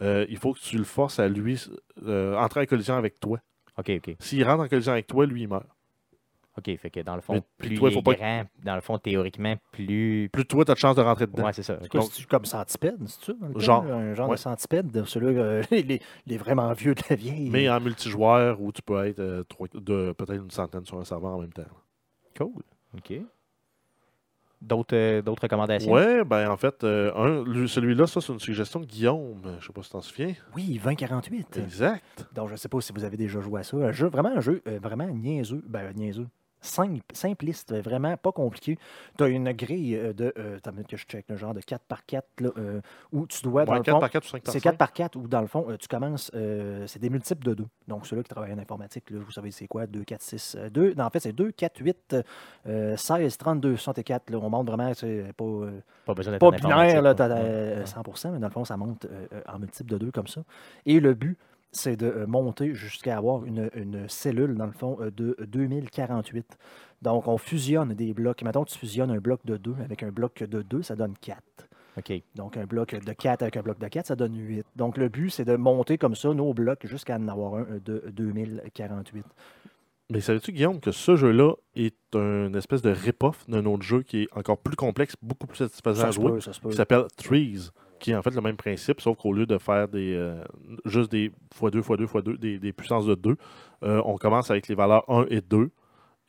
[0.00, 1.62] euh, il faut que tu le forces à lui
[2.06, 3.38] euh, entrer en collision avec toi.
[3.78, 4.16] OK, OK.
[4.20, 5.66] S'il rentre en collision avec toi, lui, il meurt.
[6.58, 8.74] OK, fait que dans le fond, Mais- plus toi, il faut est pas- grand, dans
[8.74, 10.28] le fond, théoriquement, plus...
[10.32, 11.44] Plus toi, tu as de chance de rentrer dedans.
[11.44, 11.76] Ouais, c'est ça.
[11.76, 13.32] Donc- c'est comme centipède, c'est ça?
[13.40, 13.84] dans le temps, Genre?
[13.86, 14.36] Un genre ouais.
[14.36, 17.48] de centipède, celui-là, euh, les, les vraiment vieux de la vieille?
[17.50, 21.04] Mais en multijoueur, où tu peux être euh, trois- de peut-être une centaine sur un
[21.04, 21.62] serveur en même temps.
[22.36, 22.62] Cool.
[22.96, 23.12] OK.
[24.60, 25.92] D'autres euh, d'autres recommandations?
[25.92, 29.40] Ouais, ben en fait, euh, un, lui- celui-là, ça, c'est une suggestion de Guillaume.
[29.60, 30.34] Je sais pas si tu t'en souviens.
[30.56, 31.58] Oui, 2048.
[31.58, 32.26] Exact.
[32.34, 33.76] Donc, je ne sais pas si vous avez déjà joué à ça.
[33.76, 35.62] Un jeu, vraiment un jeu euh, vraiment niaiseux.
[35.68, 36.26] Ben, niaiseux.
[36.60, 38.78] Simple, simpliste, vraiment pas compliqué.
[39.16, 40.32] Tu as une grille euh, de.
[40.38, 42.80] Euh, que je check, le genre de 4 par 4 là, euh,
[43.12, 43.64] où tu dois.
[43.64, 44.70] Dans Ouais, le 4 fond, par 4 ou 5 par c'est 5.
[44.70, 46.30] 4 par 4 où, dans le fond, euh, tu commences.
[46.34, 47.66] euh, c'est des multiples de 2.
[47.86, 50.94] Donc, ceux-là qui travaillent en informatique, là, vous savez c'est quoi 2, 4, 6, 2.
[50.94, 52.16] Non, en fait, c'est 2, 4, 8,
[52.66, 54.30] euh, 16, 32, 64.
[54.30, 54.92] Là, on monte vraiment.
[54.94, 55.44] C'est pas.
[55.44, 59.06] euh, Pas besoin d'être pas binaire, là, euh, 100%, mais dans le fond, ça monte
[59.46, 60.42] en multiple de deux comme ça.
[60.86, 61.38] Et le but,
[61.72, 66.58] c'est de euh, monter jusqu'à avoir une, une cellule, dans le fond, euh, de 2048.
[67.02, 68.42] Donc, on fusionne des blocs.
[68.42, 71.14] Mettons que tu fusionnes un bloc de 2 avec un bloc de 2, ça donne
[71.20, 71.40] 4.
[71.98, 72.12] OK.
[72.34, 74.64] Donc, un bloc de 4 avec un bloc de 4, ça donne 8.
[74.76, 77.80] Donc, le but, c'est de monter comme ça nos blocs jusqu'à en avoir un euh,
[77.84, 79.24] de 2048.
[80.10, 84.22] Mais savais-tu, Guillaume, que ce jeu-là est une espèce de rip-off d'un autre jeu qui
[84.22, 86.70] est encore plus complexe, beaucoup plus satisfaisant Ça à se jouer, peut, ça se peut.
[86.70, 87.68] qui s'appelle Trees,
[87.98, 90.42] qui est en fait le même principe, sauf qu'au lieu de faire des euh,
[90.84, 91.30] juste des
[91.60, 93.36] x2, x2, x2, des, puissances de 2,
[93.82, 95.70] euh, on commence avec les valeurs 1 et 2.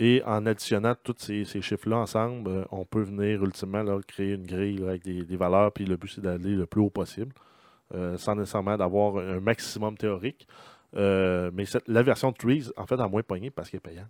[0.01, 4.82] Et en additionnant tous ces, chiffres-là ensemble, euh, on peut venir ultimement créer une grille
[4.82, 7.34] avec des, valeurs, puis le but c'est d'aller le plus haut possible,
[8.15, 10.47] sans nécessairement d'avoir un maximum théorique.
[10.93, 14.07] Mais la version Trees, en fait, a moins pogné parce qu'elle est payante.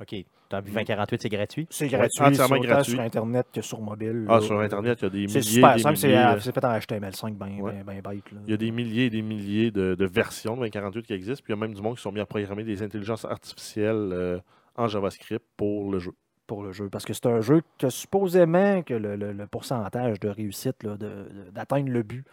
[0.00, 0.24] OK.
[0.48, 1.66] T'as vu 2048, c'est gratuit?
[1.70, 2.92] C'est Ouais, gratuit, entièrement c'est autant gratuit.
[2.92, 4.24] sur Internet que sur mobile.
[4.28, 4.40] Ah, là.
[4.40, 6.64] sur Internet, il y a des C'est milliers, super des simple, c'est euh, c'est fait
[6.64, 7.72] en HTML5, ben, Ouais.
[7.72, 8.32] ben, ben bête.
[8.32, 8.38] là.
[8.46, 11.42] Il y a des milliers et des milliers de, de versions de 2048 qui existent.
[11.44, 14.10] Puis il y a même du monde qui sont mis à programmer des intelligences artificielles
[14.12, 14.38] euh,
[14.76, 16.12] en JavaScript pour le jeu.
[16.46, 16.88] pour le jeu.
[16.90, 20.96] Parce que c'est un jeu que supposément que le, le- le pourcentage de réussite là,
[20.96, 22.24] de- de- d'atteindre le but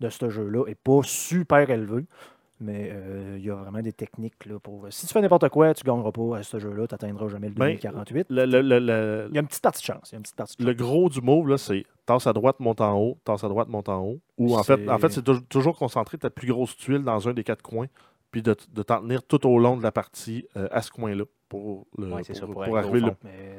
[0.00, 2.04] de ce jeu-là n'est pas super élevé.
[2.58, 4.86] Mais euh, il y a vraiment des techniques là, pour.
[4.90, 7.48] Si tu fais n'importe quoi, tu ne gagneras pas à ce jeu-là, tu n'atteindras jamais
[7.48, 8.26] le Ben, 2048.
[8.30, 10.08] Le, le- le- le- Il y a une petite partie de chance.
[10.10, 12.32] Il y a une petite partie de le gros du move, là, c'est tasse à
[12.32, 14.20] droite, monte en haut, tasse à droite, monte en haut.
[14.38, 17.28] Ou en fait, C'est- en fait, c'est tou- toujours concentrer ta plus grosse tuile dans
[17.28, 17.86] un des quatre coins,
[18.30, 21.24] puis de, de t'en tenir tout au long de la partie euh, à ce coin-là
[21.50, 23.12] pour, le, Ouais, c'est ça, pour, arriver le-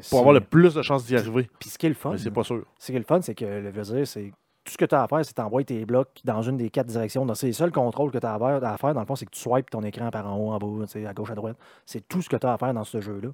[0.10, 1.48] pour avoir le plus de chances d'y arriver.
[1.60, 2.64] Puis ce qui est le fun, c'est pas sûr.
[2.80, 4.32] Ce qui est le fun, c'est que le dire, c'est
[4.68, 6.88] tout ce que tu as à faire, c'est t'envoyer tes blocs dans une des quatre
[6.88, 7.26] directions.
[7.26, 9.32] Donc, c'est le seul contrôle que tu as à faire, dans le fond, c'est que
[9.32, 11.58] tu swipes ton écran par en haut, en bas, à gauche, à droite.
[11.86, 13.30] C'est tout ce que tu as à faire dans ce jeu-là.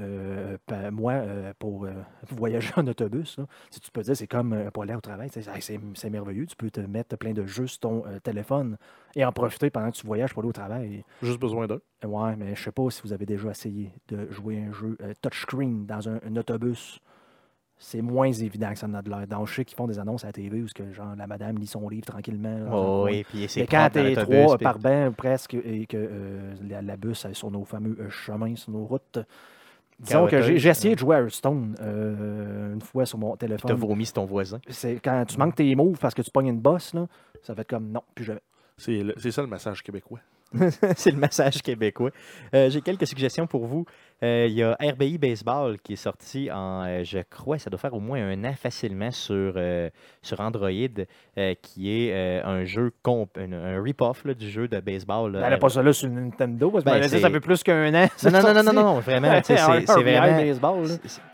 [0.00, 0.56] Euh,
[0.90, 1.92] moi, euh, pour euh,
[2.30, 5.28] voyager en autobus, là, si tu peux dire, c'est comme pour aller au travail.
[5.30, 6.46] C'est merveilleux.
[6.46, 8.78] Tu peux te mettre plein de jeux sur ton téléphone
[9.14, 11.04] et en profiter pendant que tu voyages pour aller au travail.
[11.20, 11.80] Juste besoin d'un.
[12.02, 15.84] Ouais, mais je sais pas si vous avez déjà essayé de jouer un jeu touchscreen
[15.84, 16.98] dans un, un autobus.
[17.80, 19.26] C'est moins évident que ça en a de l'air.
[19.28, 21.26] Donc, je sais qu'ils font des annonces à la TV où ce que, genre, la
[21.28, 22.58] madame lit son livre tranquillement.
[22.58, 25.86] là, dans Oh, oui, puis c'est Mais quand dans t'es trois par banc presque et
[25.86, 29.20] que euh, la, la bus est sur nos fameux euh, chemins, sur nos routes.
[30.00, 33.72] Disons que j'ai essayé de jouer à Hearthstone euh, une fois sur mon T'as téléphone.
[33.74, 34.60] vomi sur ton voisin.
[34.68, 37.06] C'est quand tu manques tes moves parce que tu pognes une bosse, là,
[37.42, 38.40] ça fait comme non, plus jamais.
[38.76, 40.20] C'est ça le massage québécois.
[40.96, 42.10] c'est le massage québécois.
[42.54, 43.84] Euh, J'ai quelques suggestions pour vous.
[44.22, 47.78] Euh, Il y a RBI Baseball qui est sorti en, euh, je crois, ça doit
[47.78, 49.54] faire au moins un an facilement sur,
[50.22, 50.70] sur Android,
[51.62, 55.32] qui est un jeu, comp un, un rip-off du jeu de baseball.
[55.32, 55.40] là.
[55.44, 57.94] Elle n'a pas ça là sur Nintendo parce que Ben, ben, ça fait plus qu'un
[57.94, 58.08] an.
[58.24, 60.34] Non, non, non, non, non, vraiment, c'est vraiment...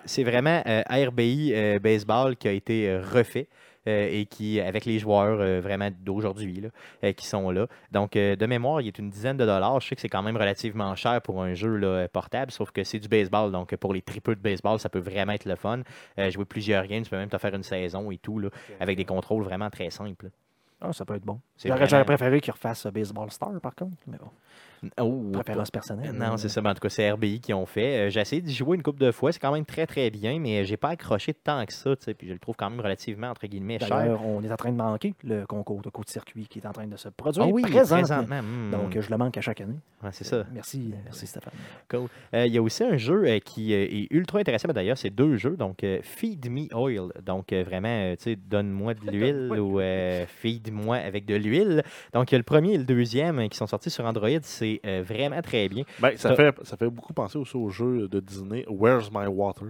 [0.05, 3.49] C'est- vraiment RBI Baseball qui a été refait
[3.87, 6.63] et qui, avec les joueurs euh, vraiment d'aujourd'hui
[7.03, 7.67] euh, qui sont là.
[7.93, 9.81] Donc, euh, de mémoire, il est une dizaine de dollars.
[9.81, 12.85] Je sais que c'est quand même relativement cher pour un jeu là, portable, sauf que
[12.85, 13.53] c'est du baseball.
[13.53, 15.81] Donc, pour les tripeux de baseball, ça peut vraiment être le fun.
[16.19, 18.49] Euh, jouer plusieurs games, tu peux même te faire une saison et tout, là,
[18.81, 20.31] avec des contrôles vraiment très simples.
[20.81, 21.41] Ah, ça peut être bon.
[21.65, 23.97] J'aurais vraiment- préféré qu'ils refassent euh, Baseball Star, par contre.
[24.07, 24.29] Mais bon,
[25.01, 26.13] Oh, préférence personnelle.
[26.13, 26.61] Non, c'est ça.
[26.61, 28.07] Mais en tout cas, c'est RBI qui ont fait.
[28.07, 29.33] Euh, j'ai essayé d'y jouer une couple de fois.
[29.33, 31.97] C'est quand même très, très bien, mais j'ai pas accroché tant que ça.
[31.97, 34.19] tu sais, Puis je le trouve quand même relativement, entre guillemets, cher.
[34.25, 36.97] On est en train de manquer le concours de court-circuit qui est en train de
[36.97, 37.97] se produire Ah oui, présentement.
[37.99, 38.43] présentement.
[38.43, 38.71] hmm.
[38.71, 39.79] Donc, je le manque à chaque année.
[40.03, 40.45] Ouais, c'est ça.
[40.53, 41.53] Merci, merci Stéphane.
[41.89, 42.09] Cool.
[42.35, 44.69] Euh, Il y a aussi un jeu euh, qui est ultra intéressant.
[44.69, 45.57] mais D'ailleurs, c'est deux jeux.
[45.57, 47.11] Donc, Feed Me Oil.
[47.25, 51.83] Donc, vraiment, tu sais, donne-moi de l'huile ou euh, Feed moi, avec de l'huile.
[52.13, 54.29] Donc, il y a le premier et le deuxième qui sont sortis sur Android.
[54.43, 55.85] C'est euh, vraiment très bien.
[56.01, 59.67] Ben, ça, fait, ça fait beaucoup penser aussi au jeu de Disney Where's My Water?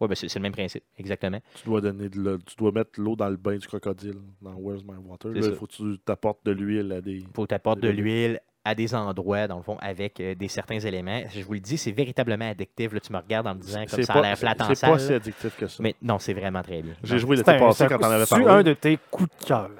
[0.00, 1.38] Oui, ben, c'est c'est le même principe, exactement.
[1.54, 4.54] Tu dois donner de l'eau- tu dois mettre l'eau dans le bain du crocodile dans
[4.54, 5.30] Where's My Water.
[5.34, 7.24] C'est il faut que tu t'apportes de l'huile à des.
[7.34, 8.40] faut t'apporter de De l'huile.
[8.64, 11.22] à des endroits, dans le fond, avec euh, des certains éléments.
[11.32, 12.92] Je vous le dis, c'est véritablement addictif.
[12.92, 14.86] Là, tu me regardes en me disant comme C'est ça a l'air flat en c'est
[14.86, 15.82] pas si addictif que ça.
[15.82, 16.94] Mais non, c'est vraiment très bien.
[17.04, 18.46] J'ai joué C'est l'été passé c'est quand on avait parlé.
[18.46, 19.70] un de tes coups de cœur.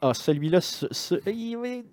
[0.00, 1.84] Ah, celui-là, ce- ce- il-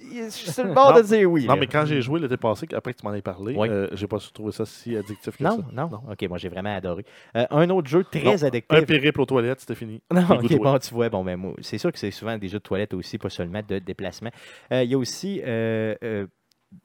[0.00, 1.46] je suis sur le bord Non, de dire oui.
[1.46, 1.60] Non, là.
[1.60, 3.68] mais quand j'ai joué l'été passé, après que tu m'en aies parlé, Oui.
[3.68, 5.64] euh, j'ai pas trouvé ça si addictif que Non, ça.
[5.72, 7.04] non, Ok, moi j'ai vraiment adoré.
[7.36, 8.64] Euh, un autre jeu très Non, addictif.
[8.78, 10.00] Un périple aux toilettes, c'était fini.
[10.12, 12.58] Non, ok, bon, tu vois, bon, ben, moi, c'est sûr que c'est souvent des jeux
[12.58, 14.30] de toilette aussi, pas seulement de déplacement.
[14.72, 15.40] Euh, Il y a aussi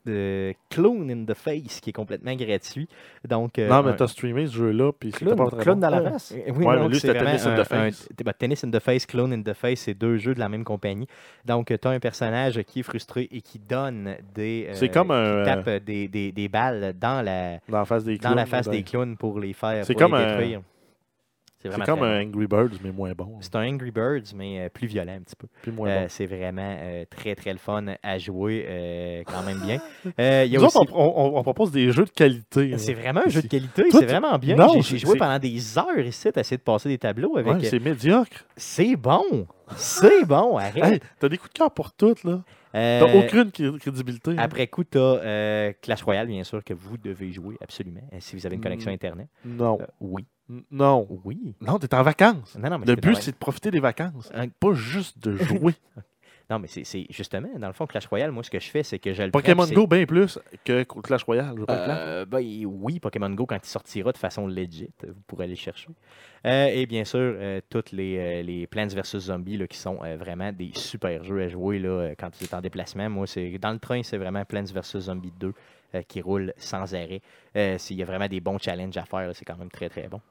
[0.08, 2.88] euh, euh, euh, Clone in the Face qui est complètement gratuit.
[3.28, 5.76] Donc, euh, Non, mais un- t'as streamé ce jeu-là, puis Clown, pas bon.
[5.76, 6.34] dans la face.
[6.36, 8.10] euh, Oui, Ouais, lui, c'est c'était Tennis in un- the Face.
[8.26, 10.64] un- Tennis in the Face, Clone in the Face, c'est deux jeux de la même
[10.64, 11.08] compagnie.
[11.46, 14.70] Donc, tu as un personnage qui est frustré et qui donne des.
[14.74, 18.04] C'est euh, comme qui un, tape des, des- des balles dans la, Dans la face
[18.04, 18.36] des dans clowns.
[18.36, 19.86] la face ben, des clowns pour les faire.
[19.86, 20.62] C'est comme les un- détruire.
[20.62, 20.75] C'est
[21.72, 23.38] C'est comme un Angry Birds, mais moins bon.
[23.42, 25.48] C'est un Angry Birds, mais euh, plus violent un petit peu.
[25.72, 26.06] Moins Euh, bon.
[26.10, 29.80] c'est vraiment euh, très, très le fun à jouer, euh, quand même bien.
[30.20, 30.78] Euh, Il y a Nous aussi...
[30.78, 32.68] autres, on, on- on propose des jeux de qualité.
[32.68, 32.78] là.
[32.78, 34.56] C'est vraiment un jeu de qualité, c'est vraiment bien.
[34.82, 37.54] J'ai- joué pendant des heures ici à essayer de passer des tableaux avec.
[37.54, 38.46] Ouais, euh, c'est médiocre.
[38.56, 39.48] c'est bon!
[39.76, 40.84] C'est bon, arrête!
[40.84, 42.44] Hey, t'as des coups de cœur pour toutes, là.
[42.76, 44.32] Euh, T'as aucune cré- crédibilité.
[44.32, 44.36] hein.
[44.38, 48.36] Après coup, tu as Clash Royale, bien sûr, que vous devez jouer absolument, euh, si
[48.36, 48.94] vous avez une connexion Mm.
[48.96, 49.28] Internet.
[49.46, 49.78] Non.
[49.82, 50.26] Euh, oui.
[50.72, 51.08] Non.
[51.24, 51.56] Oui.
[51.62, 52.56] Non, t'es en vacances.
[52.58, 54.32] Non, non, mais Le but, c'est de profiter des vacances.
[54.60, 55.74] Pas juste de jouer.
[56.48, 59.00] Non, mais c'est- justement, dans le fond, Clash Royale, moi, ce que je fais, c'est
[59.00, 61.56] que je le Pokémon Go, bien plus que Clash Royale.
[61.58, 61.64] Je.
[61.68, 62.38] Euh, ben,
[62.68, 65.88] oui, Pokémon Go, quand il sortira de façon legit, vous pourrez aller le chercher.
[66.46, 69.96] Euh, et bien sûr, euh, toutes les, euh, les Plants vs Zombies là, qui sont
[70.20, 73.10] vraiment des super jeux à jouer là, quand vous êtes en déplacement.
[73.10, 75.52] Moi, c'est dans le train, c'est vraiment Plants vs Zombies 2
[75.96, 77.22] euh, qui roule sans arrêt.
[77.80, 80.22] S'il y a vraiment des bons challenges à faire, c'est quand même très très bon.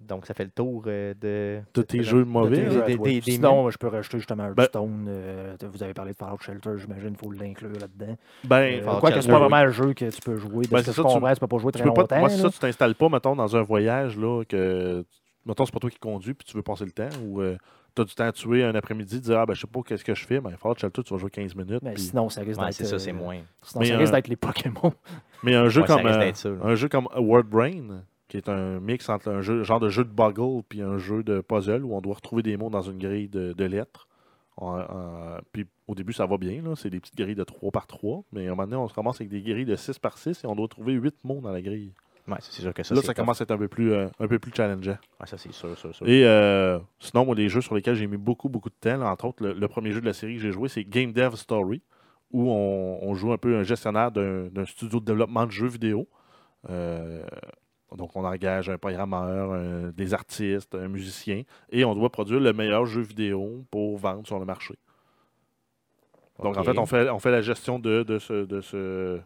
[0.00, 1.60] Donc, ça fait le tour euh, de.
[1.72, 2.56] De tes jeux mauvais.
[2.86, 5.06] des- des- des Sinon, je peux rajouter justement Ben- Hearthstone.
[5.08, 8.16] euh, vous avez parlé de Fallout Shelter, j'imagine qu'il faut l'inclure là-dedans.
[8.44, 8.84] Ben, Euh, c'est
[9.14, 9.40] Shelter, pas oui.
[9.40, 10.64] vraiment un jeu que tu peux jouer.
[10.66, 12.18] De Ben, ce que c'est ça, tu- peux pas jouer tu très peux pas, longtemps.
[12.18, 12.42] moi, c'est là.
[12.42, 15.04] ça, tu t'installes pas, mettons, dans un voyage, là, que.
[15.46, 17.40] Mettons, c'est pas toi qui conduis, puis tu veux passer le temps, ou
[17.94, 20.04] tu as du temps à tuer un après-midi, dire, ah, ben, je sais pas qu'est-ce
[20.04, 21.82] que je fais, ben, Fallout Shelter, tu vas jouer 15 minutes.
[21.82, 22.74] Mais puis- sinon, ça risque Ouais, d'être.
[22.74, 23.38] c'est ça, c'est euh, moins.
[23.62, 24.92] Sinon, Mais, ça risque euh, d'être les Pokémon.
[25.44, 26.04] Mais un jeu comme.
[26.06, 26.32] euh,
[26.62, 28.02] un jeu comme Word Brain,
[28.34, 31.22] qui est un mix entre un jeu, genre de jeu de boggle puis un jeu
[31.22, 34.08] de puzzle où on doit retrouver des mots dans une grille de, de lettres.
[34.56, 34.80] On-
[35.52, 38.42] puis au début, ça va bien, c'est des petites grilles de 3 par 3, mais
[38.42, 40.46] à un moment donné, on se commence avec des grilles de 6 par 6 et
[40.48, 41.92] on doit trouver 8 mots dans la grille.
[42.26, 44.26] Ouais, c'est sûr que ça, là, ça commence à être un peu plus, euh, un
[44.26, 44.96] peu plus challengeant.
[45.20, 46.08] Ouais, ça, c'est sûr, sûr, sûr.
[46.08, 49.10] Et euh, sinon, moi, les jeux sur lesquels j'ai mis beaucoup, beaucoup de temps, là,
[49.12, 51.34] entre autres, le, le premier jeu de la série que j'ai joué, c'est Game Dev
[51.36, 51.82] Story,
[52.32, 55.68] où on, on joue un peu un gestionnaire d'un d'un studio de développement de jeux
[55.68, 56.08] vidéo.
[56.70, 57.22] Euh,
[57.96, 62.52] donc, on engage un programmeur, un- des artistes, un musicien, et on doit produire le
[62.52, 64.74] meilleur jeu vidéo pour vendre sur le marché.
[66.42, 69.20] Donc, en fait, on fait, on fait la gestion de, de ce, de, ce,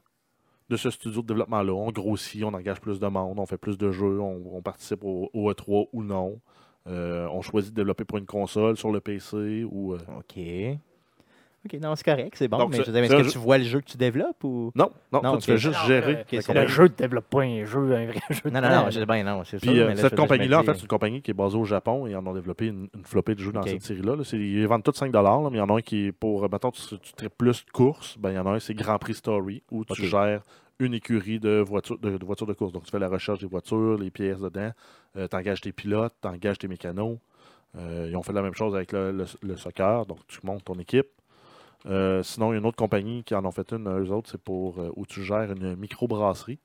[0.68, 1.72] de ce studio de développement-là.
[1.72, 5.04] On grossit, on engage plus de monde, on fait plus de jeux, on, on participe
[5.04, 6.40] au, au E3 ou non.
[6.86, 9.94] Euh, on choisit de développer pour une console sur le PC ou.
[9.94, 10.38] euh, OK.
[11.66, 12.56] OK, non, c'est correct, c'est bon.
[12.58, 14.70] Donc, mais je veux est-ce que jeu- tu vois le jeu que tu développes ou?
[14.76, 15.40] Non, non, Non, toi, ok.
[15.40, 16.24] tu fais juste Non, gérer.
[16.32, 18.40] euh, Le jeu ne développe pas un jeu, un vrai jeu.
[18.50, 19.84] Non, non, non, je, ben non, c'est Puis sûr.
[19.88, 22.16] euh, cette compagnie-là, en fait, c'est une compagnie qui est basée au Japon et ils
[22.16, 24.14] en ont développé une, une flopée de jeux dans cette série-là.
[24.16, 24.22] là.
[24.32, 26.48] Ils vendent tous 5 là, mais il y en a un qui est pour, euh,
[26.50, 28.98] mettons, tu, tu traites plus de courses, ben, il y en a un, c'est Grand
[28.98, 30.42] Prix Story, où tu gères
[30.78, 32.72] une écurie de voitures de, de voitures de course.
[32.72, 34.70] Donc, tu fais la recherche des voitures, les pièces dedans,
[35.16, 37.18] tu engages tes pilotes, tu engages tes mécanos.
[37.76, 40.64] Euh, ils ont fait la même chose avec le, le- le soccer, donc tu montes
[40.64, 41.08] ton équipe.
[41.86, 44.30] Euh, sinon, il y a une autre compagnie qui en ont fait une, eux autres,
[44.30, 46.58] c'est pour euh, où tu gères une microbrasserie.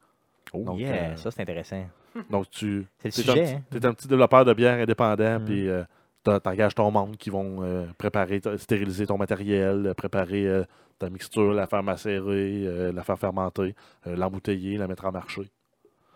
[0.54, 1.86] Oh, Donc, yeah, euh, ça, c'est intéressant.
[2.30, 3.64] Donc, tu, C'est le T'es un, sujet, petit- hein?
[3.80, 5.46] t'es un petit développeur de bière indépendant, Mm.
[5.46, 5.84] puis euh,
[6.24, 10.64] t'engages ton monde qui vont euh, préparer, stériliser ton matériel, préparer euh,
[11.00, 13.76] ta mixture, la faire macérer, euh, la faire fermenter,
[14.08, 15.50] euh, l'embouteiller, la mettre en marché.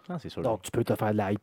[0.09, 0.41] Ah, c'est sûr.
[0.41, 1.39] Donc, tu peux te faire de la IPA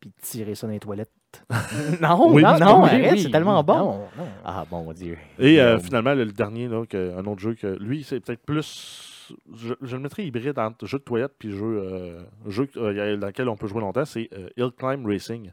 [0.00, 1.10] puis tirer ça dans les toilettes.
[2.00, 3.76] non, Oui, non, non, oui, arrête, oui, c'est tellement bon.
[3.78, 4.26] Non, non.
[4.44, 5.16] Ah, bon Dieu.
[5.38, 5.80] Et euh, Guillaume.
[5.80, 9.12] finalement, le, le dernier, là, que- un autre jeu que lui, c'est peut-être plus.
[9.54, 13.26] Je, je le mettrais hybride entre jeu de toilette puis jeu, euh, jeu euh, dans
[13.28, 15.50] lequel on peut jouer longtemps, c'est euh, Hill Climb Racing.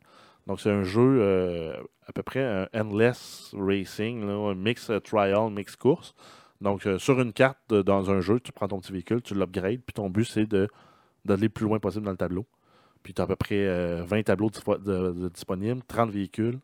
[0.48, 1.74] Donc, c'est un jeu euh,
[2.08, 6.14] à peu près un endless racing, là, un mix euh, trial, mix course.
[6.60, 9.34] Donc, euh, sur une carte euh, dans un jeu, tu prends ton petit véhicule, tu
[9.36, 10.68] l'upgrades, puis ton but, c'est de
[11.24, 12.46] d'aller le plus loin possible dans le tableau.
[13.04, 16.60] Puis, tu as à peu près euh, 20 tableaux dispo- de- de disponibles, 30 véhicules.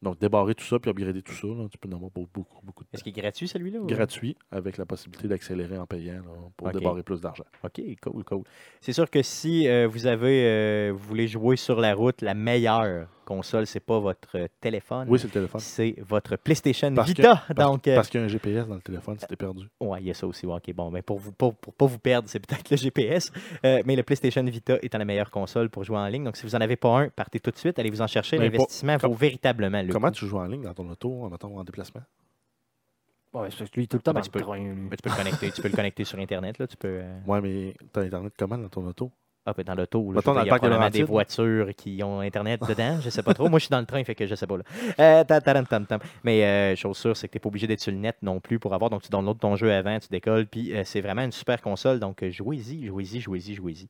[0.00, 2.84] Donc, débarrer tout ça puis upgrader tout ça, là, tu peux en avoir beaucoup, beaucoup
[2.84, 3.80] de Est-ce qu'il est gratuit celui-là?
[3.80, 7.42] ou- Gratuit, avec la possibilité d'accélérer en payant là, pour débarrer plus d'argent.
[7.64, 8.44] OK, cool, cool.
[8.80, 12.34] C'est sûr que si euh, vous avez euh, vous voulez jouer sur la route, la
[12.34, 15.06] meilleure console, c'est pas votre euh, téléphone.
[15.10, 15.60] Oui, c'est le téléphone.
[15.60, 17.42] c'est votre PlayStation Parce que- Vita.
[17.54, 19.66] Parce, Donc, euh, parce qu'il y a un GPS dans le téléphone, c'était perdu.
[19.80, 20.46] ouais, il y a ça aussi.
[20.46, 23.30] ouais, OK, bon, mais pour vous pour, pour pas vous perdre, c'est peut-être le GPS.
[23.64, 26.24] Euh, mais le PlayStation Vita étant la meilleure console pour jouer en ligne.
[26.24, 28.38] Donc, si vous en avez pas un, partez tout de suite, allez vous en chercher.
[28.38, 30.14] L'investissement vaut véritablement le Comment coup.
[30.14, 32.02] tu joues en ligne dans ton auto, en mettant en déplacement?
[33.34, 34.68] Ouais, c'est parce que lui, tout le temps Ben, dans tu le peux- train, lui.
[34.90, 36.58] Mais tu peux le connecter, tu peux le connecter sur Internet.
[36.58, 36.88] Là, tu peux.
[37.02, 39.10] euh, Ouais, mais t'as Internet comment dans ton auto?
[39.48, 43.00] Ah, ben, dans l'auto, là, il y a probablement des voitures qui ont Internet dedans.
[43.00, 43.48] Je sais pas trop.
[43.48, 44.58] Moi, je suis dans le train, fait que je sais pas.
[44.58, 44.64] Là.
[45.00, 45.24] Euh.
[46.22, 48.40] Mais euh, chose sûre, c'est que tu n'es pas obligé d'être sur le net non
[48.40, 48.90] plus pour avoir.
[48.90, 50.46] Donc, tu downloads ton jeu avant, tu décolles.
[50.46, 51.98] Puis, euh, c'est vraiment une super console.
[51.98, 53.88] Donc, jouez-y, jouez-y, jouez-y, jouez-y.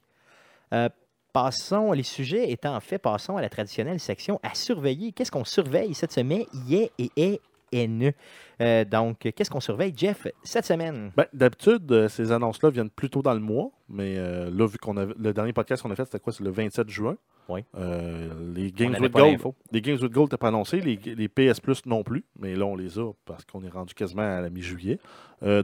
[1.32, 5.10] Passons, les sujets étant faits, passons à la traditionnelle section à surveiller.
[5.10, 6.44] Qu'est-ce qu'on surveille cette semaine?
[6.68, 7.40] IE et est
[7.72, 8.12] NE.
[8.60, 11.12] Euh, donc, qu'est-ce qu'on surveille, Jeff, cette semaine?
[11.16, 14.78] Ben, D'habitude, euh, ces annonces-là viennent plus tôt dans le mois, mais euh, là, vu
[14.78, 16.32] qu'on avait le dernier podcast qu'on a fait, c'était quoi?
[16.32, 17.16] C'est le 27 juin.
[17.48, 17.64] Oui.
[17.76, 19.40] Euh, les Games with Gold.
[19.72, 22.66] Les Games with Gold n'étaient pas annoncés, les, les PS Plus non plus, mais là,
[22.66, 24.98] on les a parce qu'on est rendu quasiment à la mi-juillet.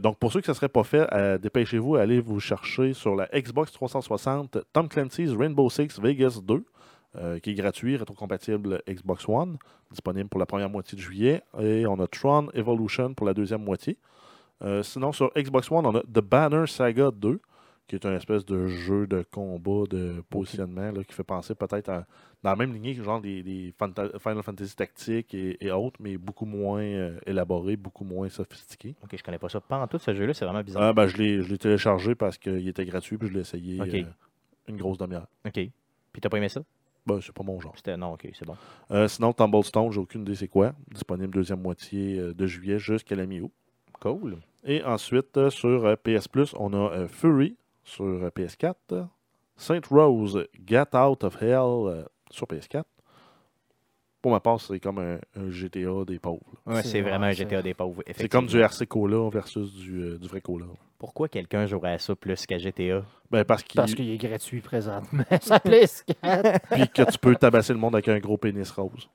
[0.01, 1.05] Donc, pour ceux que ça ne serait pas fait,
[1.41, 6.63] dépêchez-vous, allez vous chercher sur la Xbox 360 Tom Clancy's Rainbow Six Vegas 2,
[7.17, 9.57] euh, qui est gratuit, rétrocompatible Xbox One,
[9.91, 11.41] disponible pour la première moitié de juillet.
[11.59, 13.97] Et on a Tron Evolution pour la deuxième moitié.
[14.63, 17.39] Euh, sinon, sur Xbox One, on a The Banner Saga 2,
[17.87, 21.89] qui est un espèce de jeu de combat, de positionnement, là, qui fait penser peut-être
[21.89, 22.05] à-
[22.41, 25.97] dans la même lignée que genre des, des Fanta- Final Fantasy Tactiques et, et autres,
[25.99, 28.95] mais beaucoup moins euh, élaboré, beaucoup moins sophistiqué.
[29.03, 29.59] Ok, je connais pas ça.
[29.61, 30.83] Pas en tout ce jeu-là, c'est vraiment bizarre.
[30.83, 33.79] Ah, ben, je l'ai téléchargé parce qu'il était gratuit, puis je l'ai essayé
[34.67, 35.27] une grosse demi-heure.
[35.45, 35.53] OK.
[35.53, 36.61] Puis t'as pas aimé ça?
[37.05, 37.73] Ben, c'est pas mon genre.
[37.75, 37.95] C'était...
[37.97, 38.55] Non, OK, c'est bon.
[38.91, 40.73] Euh, sinon, Tumblestone, j'ai aucune idée c'est quoi.
[40.91, 43.51] Disponible deuxième moitié euh, de juillet jusqu'à la mi-août.
[43.99, 44.37] Cool.
[44.65, 49.07] Et ensuite, euh, sur euh, PS Plus, on a Fury sur euh, PS4,
[49.55, 52.83] Saint Rose, Get Out of Hell sur PS4.
[54.25, 56.41] Pour ma part, c'est comme un, un GTA des pauvres.
[56.65, 58.01] Ouais, C'est vraiment un GTA des pauvres.
[58.17, 58.59] C'est comme du.
[58.59, 60.65] RC Cola versus du, euh, du vrai Cola.
[60.97, 63.03] Pourquoi quelqu'un jouerait à ça plus qu'à GTA?
[63.29, 65.23] Ben, parce, qu'il- Parce qu'il est gratuit présentement.
[65.41, 65.85] Ça plaît,
[66.71, 69.07] puis que tu peux tabasser le monde avec un gros pénis rose.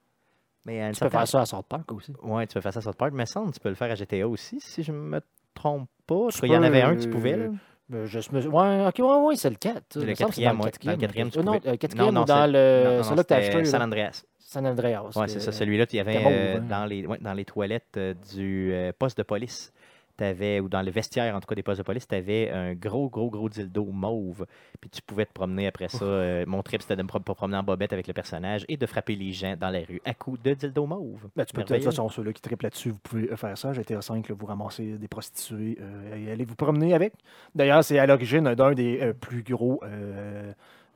[0.64, 2.12] Mais à Tu peux certaine- faire ça à South Park aussi.
[2.22, 4.28] Ouais, tu peux faire ça sur Park, mais ça, tu peux le faire à GTA
[4.28, 5.20] aussi, si je me
[5.54, 6.14] trompe pas.
[6.14, 7.36] En Tu tout cas, il y en avait un que peux, tu pouvais.
[7.36, 7.46] Là.
[7.94, 8.46] Euh, je me...
[8.46, 9.98] Ouais, ok, ouais, ouais, c'est le 4.
[9.98, 10.70] Le quatrième, ouais.
[10.84, 12.84] Dans le quatrième, tu Euh, Non, pouvais- le quatrième Non, non, ou dans c'est- le.
[12.84, 13.64] Non, non, C'est là que t'as acheté.
[13.64, 13.82] San.
[13.82, 14.24] Andreas.
[14.50, 15.10] San Andreas.
[15.14, 15.52] Que- c'est ça.
[15.52, 16.64] Celui-là, il y avait euh, hein.
[16.68, 19.72] dans, les, ouais, dans les toilettes euh, du euh, poste de police.
[20.16, 22.74] T'avais, ou dans le vestiaire, en tout cas, des postes de police, tu avais un
[22.74, 24.44] gros, gros, gros dildo mauve.
[24.78, 26.04] Puis tu pouvais te promener après ça.
[26.04, 28.84] euh, mon trip, c'était de me pro- promener en bobette avec le personnage et de
[28.84, 31.28] frapper les gens dans la rue à coups de dildo mauve.
[31.36, 33.72] Ben, tu peux, de toute façon, ceux-là qui triplent là-dessus, vous pouvez euh, faire ça.
[33.72, 37.14] GTA 5, là, vous ramassez des prostituées euh, et allez vous promener avec.
[37.54, 39.80] D'ailleurs, c'est à l'origine d'un des euh, plus gros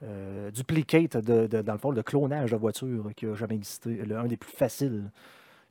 [0.03, 3.97] euh, duplicates, de, de- dans le fond, de clonage de voitures qui a jamais existé.
[3.97, 5.11] Le- un des plus faciles.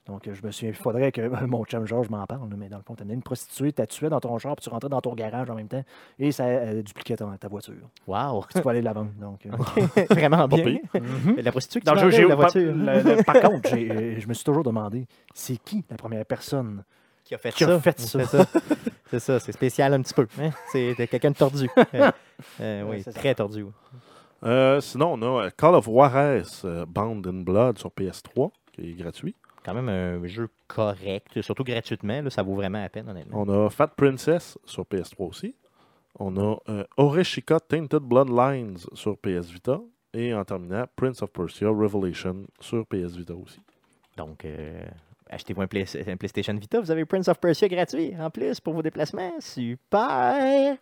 [0.05, 2.84] Donc, je me suis il faudrait que mon chum Georges m'en parle, mais dans le
[2.84, 5.49] fond, tu une prostituée, tu tué dans ton char, puis tu rentrais dans ton garage
[5.49, 5.84] en même temps,
[6.19, 7.76] et ça euh, dupliquait ta voiture.
[8.05, 8.41] Wow!
[8.41, 9.11] Puis tu peux aller la vendre.
[9.19, 9.51] Donc, euh,
[10.09, 10.63] Vraiment bien.
[10.65, 10.80] pire.
[11.01, 11.38] mhm.
[11.41, 12.74] La prostituée qui j'ai- j'ai- la voiture.
[12.76, 16.26] le- le- par contre, j'ai, euh, je me suis toujours demandé, c'est qui la première
[16.26, 16.84] personne
[17.24, 17.80] qui a fait qui a ça?
[17.80, 18.19] fait ça?
[18.19, 18.45] C'est ça.
[19.09, 20.28] C'est ça, c'est spécial un petit peu.
[20.41, 20.49] hein?
[20.71, 21.69] C'est de quelqu'un de tordu.
[21.93, 22.11] Euh,
[22.59, 23.19] euh, Ouais, oui, c'est ça.
[23.19, 23.65] très tordu.
[24.43, 28.89] Euh, sinon, on a euh, Call of Juarez euh, Bound in Blood sur PS3, qui
[28.89, 29.35] est gratuit.
[29.63, 32.22] Quand même un jeu correct, surtout gratuitement.
[32.22, 33.41] là, ça vaut vraiment la peine, honnêtement.
[33.41, 35.55] On a Fat Princess sur PS3 aussi.
[36.19, 39.80] On a euh, Oreshika Tainted Bloodlines sur PS Vita.
[40.13, 43.59] Et en terminant, Prince of Persia Revelation sur PS Vita aussi.
[44.18, 44.84] Donc, euh,
[45.30, 46.80] achetez-vous un, Play- un PlayStation Vita.
[46.81, 49.31] Vous avez Prince of Persia gratuit en plus pour vos déplacements.
[49.39, 50.77] Super!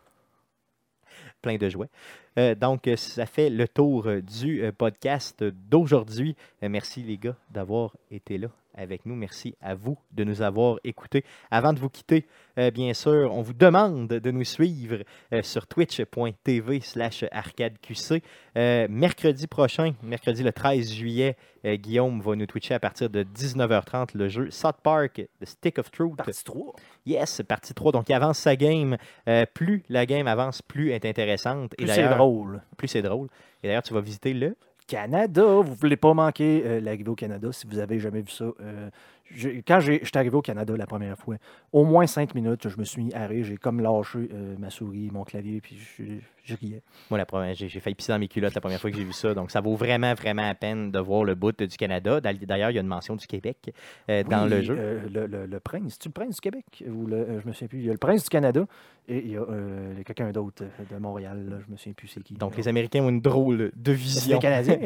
[1.41, 1.89] Plein de jouets.
[2.37, 6.35] Euh, donc, ça fait le tour euh, du euh, podcast d'aujourd'hui.
[6.61, 9.15] Merci les gars d'avoir été là avec nous.
[9.15, 11.23] Merci à vous de nous avoir écoutés.
[11.49, 12.25] Avant de vous quitter,
[12.57, 14.97] euh, bien sûr, on vous demande de nous suivre
[15.33, 18.23] euh, sur twitch.tv slash arcadeqc.
[18.57, 23.23] Euh, mercredi prochain, mercredi le 13 juillet, euh, Guillaume va nous twitcher à partir de
[23.23, 26.17] 19h30 le jeu South Park, The Stick of Truth.
[26.17, 26.73] Partie 3.
[27.05, 27.91] Yes, partie 3.
[27.91, 28.97] Donc, il avance sa game.
[29.53, 31.75] Plus la game avance, plus elle est intéressante.
[31.77, 32.61] Plus c'est drôle.
[32.77, 33.27] plus c'est drôle.
[33.63, 34.55] Et d'ailleurs, tu vas visiter le.
[34.91, 38.29] Canada, vous ne voulez pas manquer euh, l'arrivée au Canada si vous avez jamais vu
[38.29, 38.43] ça.
[38.59, 38.89] euh,
[39.65, 41.35] quand j'ai- j'étais arrivé au Canada la première fois,
[41.71, 43.45] au moins cinq minutes, je me suis mis à rire.
[43.45, 46.03] J'ai comme lâché euh, ma souris, mon clavier, puis je,
[46.43, 46.81] je riais.
[47.09, 49.03] Moi, la première, j'ai, j'ai failli pisser dans mes culottes la première fois que j'ai
[49.03, 49.33] vu ça.
[49.33, 52.19] Donc, ça vaut vraiment, vraiment la peine de voir le bout du Canada.
[52.21, 53.73] D'a- D'ailleurs, il y a une mention du Québec
[54.09, 54.75] euh, dans le jeu.
[54.77, 57.67] euh, le, le- le prince, tu le prince du Québec ou le, je me souviens
[57.67, 57.79] plus.
[57.79, 58.65] Il y a le prince du Canada
[59.07, 59.45] et il y a,
[60.05, 61.45] quelqu'un d'autre de Montréal.
[61.49, 62.33] Là, je me souviens plus c'est qui.
[62.35, 64.37] Donc, les Américains ont une drôle de vision.
[64.37, 64.77] des Canadiens.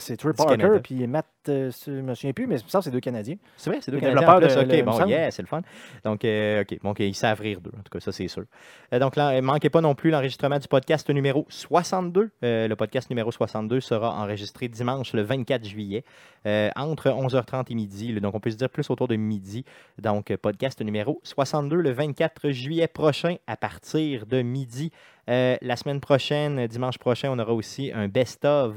[0.00, 1.26] c'est Trey Du Parker puis Matt.
[1.46, 3.36] je me souviens plus, mais ça c'est deux Canadiens.
[3.56, 5.62] C'est vrai, c'est deux développeurs de- OK, le- bon, yeah, c'est le fun.
[6.04, 8.44] Donc, euh, OK, donc ils savent rire d'eux, en tout cas, ça, c'est sûr.
[8.92, 12.30] Euh, donc, là, euh, manquez pas non plus l'enregistrement du podcast numéro 62.
[12.44, 16.04] Euh, le podcast numéro 62 sera enregistré dimanche, le 24 juillet,
[16.46, 18.12] euh, entre 11h30 et midi.
[18.20, 19.64] donc, on peut se dire plus autour de midi.
[19.98, 24.90] Donc, podcast numéro 62, le 24 juillet prochain, à partir de midi.
[25.28, 28.74] Euh, la semaine prochaine, dimanche prochain, on aura aussi un best-of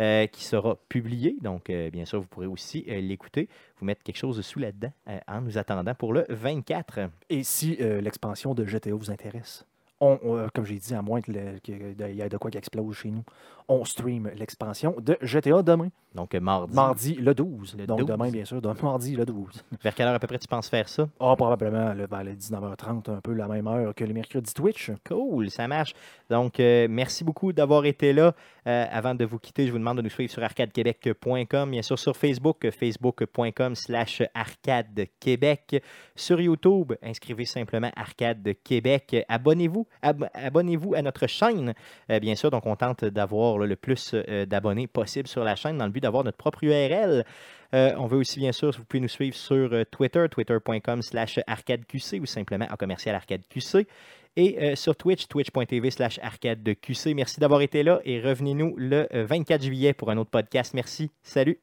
[0.00, 1.36] euh, qui sera publié.
[1.40, 3.48] Donc, euh, bien sûr, vous pourrez aussi euh, l'écouter,
[3.78, 7.10] vous mettre quelque chose sous euh, en nous attendant pour le 24.
[7.30, 9.66] Et si euh, l'expansion de GTA vous intéresse,
[10.02, 13.24] euh, comme j'ai dit, à moins qu'il y ait de quoi qui explose chez nous,
[13.68, 15.88] on stream l'expansion de GTA demain.
[16.14, 16.74] Donc, mardi.
[16.74, 17.76] Mardi le 12.
[17.78, 18.08] Le Donc 12.
[18.08, 19.64] demain, bien sûr, de mardi le 12.
[19.82, 21.08] Vers quelle heure à peu près tu penses faire ça?
[21.18, 24.90] Ah, probablement là, vers les 19h30, un peu la même heure que le mercredi Twitch.
[25.08, 25.94] Cool, ça marche.
[26.28, 28.34] Donc, euh, merci beaucoup d'avoir été là.
[28.66, 31.98] Euh, avant de vous quitter, je vous demande de nous suivre sur arcadequebec.com, bien sûr
[31.98, 35.82] sur Facebook, facebook.com slash arcadequebec.
[36.14, 39.16] Sur YouTube, inscrivez simplement Arcade Québec.
[39.28, 41.74] Abonnez-vous, ab- abonnez-vous à notre chaîne,
[42.10, 42.50] euh, bien sûr.
[42.50, 46.00] Donc, on tente d'avoir le plus euh, d'abonnés possible sur la chaîne dans le but
[46.02, 47.24] d'avoir notre propre URL.
[47.74, 51.40] Euh, on veut aussi, bien sûr, vous pouvez nous suivre sur euh, Twitter, twitter.com slash
[51.46, 53.86] arcadeqc ou simplement en commercial arcadeqc.
[54.36, 57.14] Et euh, sur Twitch, twitch.tv slash arcadeqc.
[57.14, 60.74] Merci d'avoir été là et revenez-nous le euh, 24 juillet pour un autre podcast.
[60.74, 61.10] Merci.
[61.22, 61.60] Salut.